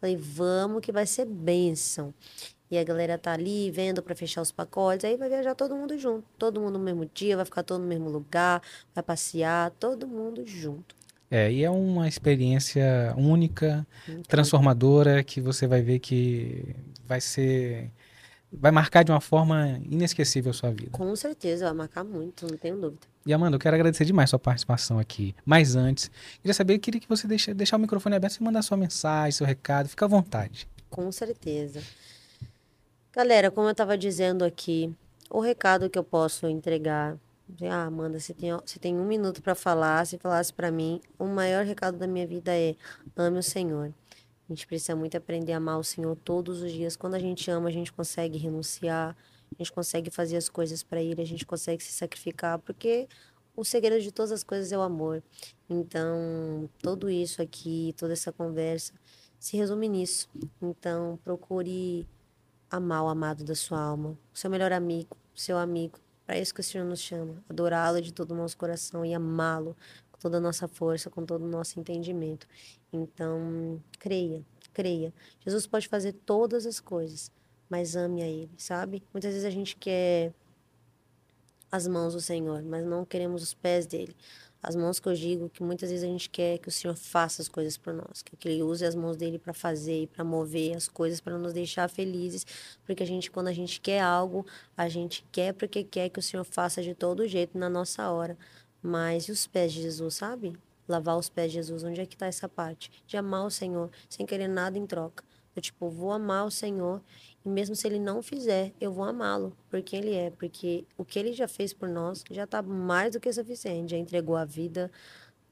Falei, 0.00 0.16
vamos 0.16 0.80
que 0.80 0.90
vai 0.90 1.06
ser 1.06 1.26
bênção. 1.26 2.12
E 2.70 2.78
a 2.78 2.82
galera 2.82 3.16
tá 3.18 3.32
ali 3.32 3.70
vendo 3.70 4.02
pra 4.02 4.14
fechar 4.14 4.40
os 4.42 4.50
pacotes, 4.50 5.04
aí 5.04 5.16
vai 5.16 5.28
viajar 5.28 5.54
todo 5.54 5.76
mundo 5.76 5.96
junto. 5.98 6.24
Todo 6.38 6.60
mundo 6.60 6.78
no 6.78 6.84
mesmo 6.84 7.08
dia, 7.14 7.36
vai 7.36 7.44
ficar 7.44 7.62
todo 7.62 7.80
no 7.82 7.86
mesmo 7.86 8.08
lugar, 8.08 8.60
vai 8.94 9.04
passear, 9.04 9.70
todo 9.78 10.08
mundo 10.08 10.42
junto. 10.46 10.96
É, 11.34 11.50
e 11.50 11.64
é 11.64 11.70
uma 11.70 12.06
experiência 12.06 13.12
única, 13.16 13.84
transformadora, 14.28 15.24
que 15.24 15.40
você 15.40 15.66
vai 15.66 15.82
ver 15.82 15.98
que 15.98 16.76
vai 17.04 17.20
ser. 17.20 17.90
Vai 18.52 18.70
marcar 18.70 19.02
de 19.02 19.10
uma 19.10 19.20
forma 19.20 19.80
inesquecível 19.90 20.50
a 20.50 20.54
sua 20.54 20.70
vida. 20.70 20.92
com 20.92 21.16
certeza, 21.16 21.64
vai 21.64 21.74
marcar 21.74 22.04
muito, 22.04 22.46
não 22.48 22.56
tenho 22.56 22.76
dúvida. 22.76 23.04
E 23.26 23.32
Amanda, 23.32 23.56
eu 23.56 23.58
quero 23.58 23.74
agradecer 23.74 24.04
demais 24.04 24.30
sua 24.30 24.38
participação 24.38 24.96
aqui. 24.96 25.34
Mas 25.44 25.74
antes, 25.74 26.08
queria 26.40 26.54
saber, 26.54 26.78
queria 26.78 27.00
que 27.00 27.08
você 27.08 27.26
deixe, 27.26 27.52
deixar 27.52 27.78
o 27.78 27.80
microfone 27.80 28.14
aberto 28.14 28.36
e 28.36 28.42
mandar 28.44 28.62
sua 28.62 28.76
mensagem, 28.76 29.32
seu 29.32 29.44
recado, 29.44 29.88
fica 29.88 30.04
à 30.04 30.08
vontade. 30.08 30.68
Com 30.88 31.10
certeza. 31.10 31.82
Galera, 33.12 33.50
como 33.50 33.66
eu 33.66 33.72
estava 33.72 33.98
dizendo 33.98 34.44
aqui, 34.44 34.94
o 35.28 35.40
recado 35.40 35.90
que 35.90 35.98
eu 35.98 36.04
posso 36.04 36.46
entregar. 36.46 37.16
Ah, 37.62 37.84
Amanda, 37.84 38.18
você 38.18 38.32
tem, 38.32 38.50
você 38.52 38.78
tem 38.78 38.96
um 38.96 39.04
minuto 39.04 39.42
para 39.42 39.54
falar. 39.54 40.06
Se 40.06 40.18
falasse 40.18 40.52
para 40.52 40.70
mim, 40.70 41.00
o 41.18 41.26
maior 41.26 41.64
recado 41.64 41.98
da 41.98 42.06
minha 42.06 42.26
vida 42.26 42.56
é: 42.56 42.74
ame 43.16 43.38
o 43.38 43.42
Senhor. 43.42 43.92
A 44.48 44.52
gente 44.52 44.66
precisa 44.66 44.94
muito 44.94 45.16
aprender 45.16 45.52
a 45.52 45.56
amar 45.56 45.78
o 45.78 45.84
Senhor 45.84 46.16
todos 46.16 46.62
os 46.62 46.72
dias. 46.72 46.96
Quando 46.96 47.14
a 47.14 47.18
gente 47.18 47.50
ama, 47.50 47.68
a 47.68 47.72
gente 47.72 47.92
consegue 47.92 48.38
renunciar, 48.38 49.16
a 49.52 49.62
gente 49.62 49.72
consegue 49.72 50.10
fazer 50.10 50.36
as 50.36 50.48
coisas 50.48 50.82
para 50.82 51.02
Ele, 51.02 51.20
a 51.20 51.26
gente 51.26 51.46
consegue 51.46 51.82
se 51.82 51.92
sacrificar, 51.92 52.58
porque 52.58 53.08
o 53.56 53.64
segredo 53.64 54.02
de 54.02 54.12
todas 54.12 54.32
as 54.32 54.42
coisas 54.42 54.72
é 54.72 54.76
o 54.76 54.82
amor. 54.82 55.22
Então, 55.68 56.68
tudo 56.78 57.08
isso 57.08 57.40
aqui, 57.40 57.94
toda 57.96 58.12
essa 58.12 58.32
conversa, 58.32 58.92
se 59.38 59.56
resume 59.56 59.88
nisso. 59.88 60.28
Então, 60.60 61.18
procure 61.24 62.06
amar 62.70 63.04
o 63.04 63.08
amado 63.08 63.44
da 63.44 63.54
sua 63.54 63.80
alma, 63.80 64.10
o 64.32 64.38
seu 64.38 64.50
melhor 64.50 64.72
amigo, 64.72 65.16
seu 65.34 65.56
amigo. 65.56 66.03
Para 66.26 66.38
isso 66.38 66.54
que 66.54 66.60
o 66.60 66.64
Senhor 66.64 66.84
nos 66.84 67.00
chama, 67.00 67.42
adorá-lo 67.48 68.00
de 68.00 68.12
todo 68.12 68.30
o 68.32 68.34
nosso 68.34 68.56
coração 68.56 69.04
e 69.04 69.12
amá-lo 69.12 69.76
com 70.10 70.18
toda 70.18 70.38
a 70.38 70.40
nossa 70.40 70.66
força, 70.66 71.10
com 71.10 71.24
todo 71.24 71.44
o 71.44 71.48
nosso 71.48 71.78
entendimento. 71.78 72.46
Então, 72.92 73.82
creia, 73.98 74.42
creia. 74.72 75.12
Jesus 75.40 75.66
pode 75.66 75.86
fazer 75.86 76.12
todas 76.12 76.64
as 76.64 76.80
coisas, 76.80 77.30
mas 77.68 77.94
ame 77.94 78.22
a 78.22 78.26
Ele, 78.26 78.50
sabe? 78.56 79.02
Muitas 79.12 79.32
vezes 79.32 79.46
a 79.46 79.50
gente 79.50 79.76
quer 79.76 80.32
as 81.70 81.86
mãos 81.86 82.14
do 82.14 82.20
Senhor, 82.20 82.62
mas 82.62 82.86
não 82.86 83.04
queremos 83.04 83.42
os 83.42 83.52
pés 83.52 83.86
dele. 83.86 84.16
As 84.66 84.74
mãos 84.74 84.98
que 84.98 85.06
eu 85.06 85.12
digo 85.12 85.50
que 85.50 85.62
muitas 85.62 85.90
vezes 85.90 86.02
a 86.02 86.08
gente 86.08 86.30
quer 86.30 86.56
que 86.56 86.68
o 86.68 86.70
Senhor 86.70 86.96
faça 86.96 87.42
as 87.42 87.48
coisas 87.48 87.76
por 87.76 87.92
nós, 87.92 88.22
que 88.22 88.48
Ele 88.48 88.62
use 88.62 88.82
as 88.82 88.94
mãos 88.94 89.14
dele 89.14 89.38
para 89.38 89.52
fazer 89.52 90.04
e 90.04 90.06
para 90.06 90.24
mover 90.24 90.74
as 90.74 90.88
coisas 90.88 91.20
para 91.20 91.36
nos 91.36 91.52
deixar 91.52 91.86
felizes, 91.86 92.46
porque 92.86 93.02
a 93.02 93.06
gente 93.06 93.30
quando 93.30 93.48
a 93.48 93.52
gente 93.52 93.78
quer 93.78 94.00
algo, 94.00 94.46
a 94.74 94.88
gente 94.88 95.22
quer 95.30 95.52
porque 95.52 95.84
quer 95.84 96.08
que 96.08 96.18
o 96.18 96.22
Senhor 96.22 96.44
faça 96.44 96.82
de 96.82 96.94
todo 96.94 97.28
jeito 97.28 97.58
na 97.58 97.68
nossa 97.68 98.10
hora. 98.10 98.38
Mas 98.82 99.24
e 99.24 99.32
os 99.32 99.46
pés 99.46 99.70
de 99.70 99.82
Jesus, 99.82 100.14
sabe? 100.14 100.54
Lavar 100.88 101.18
os 101.18 101.28
pés 101.28 101.52
de 101.52 101.56
Jesus, 101.56 101.84
onde 101.84 102.00
é 102.00 102.06
que 102.06 102.14
está 102.14 102.26
essa 102.26 102.48
parte? 102.48 102.90
De 103.06 103.18
amar 103.18 103.44
o 103.44 103.50
Senhor 103.50 103.90
sem 104.08 104.24
querer 104.24 104.48
nada 104.48 104.78
em 104.78 104.86
troca. 104.86 105.24
Eu, 105.54 105.60
tipo, 105.60 105.90
vou 105.90 106.10
amar 106.10 106.46
o 106.46 106.50
Senhor 106.50 107.02
e 107.44 107.48
mesmo 107.48 107.76
se 107.76 107.86
ele 107.86 107.98
não 107.98 108.22
fizer, 108.22 108.72
eu 108.80 108.92
vou 108.92 109.04
amá-lo 109.04 109.54
por 109.68 109.82
quem 109.82 110.00
ele 110.00 110.14
é, 110.14 110.30
porque 110.30 110.84
o 110.96 111.04
que 111.04 111.18
ele 111.18 111.32
já 111.32 111.46
fez 111.46 111.74
por 111.74 111.88
nós 111.88 112.24
já 112.30 112.44
está 112.44 112.62
mais 112.62 113.12
do 113.12 113.20
que 113.20 113.30
suficiente. 113.32 113.90
Já 113.90 113.98
entregou 113.98 114.34
a 114.34 114.46
vida, 114.46 114.90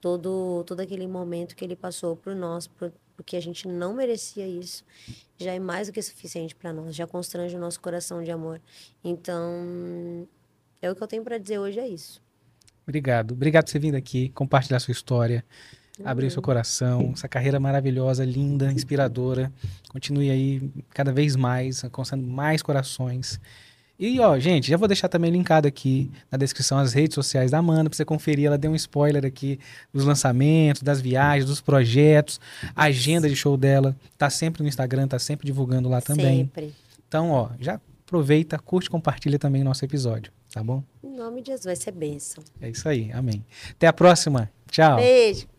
todo, 0.01 0.65
todo 0.65 0.81
aquele 0.81 1.07
momento 1.07 1.55
que 1.55 1.65
ele 1.65 1.77
passou 1.77 2.17
por 2.17 2.35
nós, 2.35 2.67
por, 2.67 2.93
porque 3.15 3.37
a 3.37 3.41
gente 3.41 3.69
não 3.69 3.95
merecia 3.95 4.47
isso, 4.47 4.85
já 5.39 5.53
é 5.53 5.59
mais 5.59 5.87
do 5.89 5.93
que 5.93 6.03
suficiente 6.03 6.55
para 6.55 6.73
nós, 6.73 6.95
já 6.95 7.07
constrange 7.07 7.55
o 7.55 7.61
nosso 7.61 7.81
coração 7.81 8.23
de 8.23 8.31
amor. 8.31 8.61
Então, 9.05 10.27
é 10.81 10.91
o 10.91 10.97
que 10.97 11.03
eu 11.03 11.07
tenho 11.07 11.23
para 11.23 11.37
dizer 11.37 11.59
hoje, 11.59 11.79
é 11.79 11.87
isso. 11.87 12.23
Obrigado. 12.85 13.33
Obrigado 13.33 13.67
por 13.67 13.71
você 13.71 13.79
vir 13.79 13.95
aqui, 13.95 14.31
compartilhar 14.31 14.81
sua 14.81 14.93
história, 14.93 15.45
abrir 16.05 16.31
seu 16.31 16.43
coração, 16.43 17.11
essa 17.15 17.29
carreira 17.29 17.61
maravilhosa, 17.61 18.25
linda, 18.25 18.73
inspiradora. 18.73 19.53
Continue 19.91 20.31
aí 20.31 20.71
cada 20.91 21.13
vez 21.13 21.37
mais, 21.37 21.85
alcançando 21.85 22.27
mais 22.27 22.63
corações. 22.63 23.41
E, 23.99 24.19
ó, 24.19 24.37
gente, 24.39 24.69
já 24.69 24.77
vou 24.77 24.89
deixar 24.89 25.09
também 25.09 25.31
linkado 25.31 25.69
aqui 25.69 26.11
na 26.31 26.37
descrição 26.37 26.79
as 26.79 26.93
redes 26.93 27.15
sociais 27.15 27.53
da 27.53 27.59
Amanda 27.59 27.89
pra 27.89 27.97
você 27.97 28.05
conferir. 28.05 28.47
Ela 28.47 28.59
deu 28.59 28.73
um 28.73 28.75
spoiler 28.75 29.25
aqui 29.25 29.61
dos 29.93 30.05
lançamentos, 30.05 30.83
das 30.83 31.01
viagens, 31.01 31.45
dos 31.45 31.61
projetos, 31.61 32.41
a 32.75 32.85
agenda 32.85 33.29
de 33.29 33.37
show 33.37 33.57
dela. 33.57 33.95
Tá 34.19 34.29
sempre 34.29 34.63
no 34.63 34.69
Instagram, 34.69 35.07
tá 35.07 35.21
sempre 35.21 35.47
divulgando 35.47 35.89
lá 35.89 36.01
também. 36.01 36.39
Sempre. 36.39 36.75
Então, 37.07 37.31
ó, 37.31 37.51
já 37.61 37.79
aproveita, 38.05 38.59
curte, 38.59 38.91
compartilha 38.91 39.39
também 39.39 39.63
o 39.63 39.65
nosso 39.65 39.85
episódio. 39.85 40.33
Tá 40.53 40.65
bom? 40.65 40.83
Em 41.05 41.15
nome 41.15 41.41
de 41.41 41.53
Jesus, 41.53 41.67
vai 41.67 41.77
ser 41.77 41.93
bênção. 41.93 42.43
É 42.61 42.71
isso 42.71 42.89
aí. 42.89 43.13
Amém. 43.13 43.45
Até 43.71 43.87
a 43.87 43.93
próxima. 43.93 44.51
Tchau. 44.69 44.97
Beijo. 44.97 45.52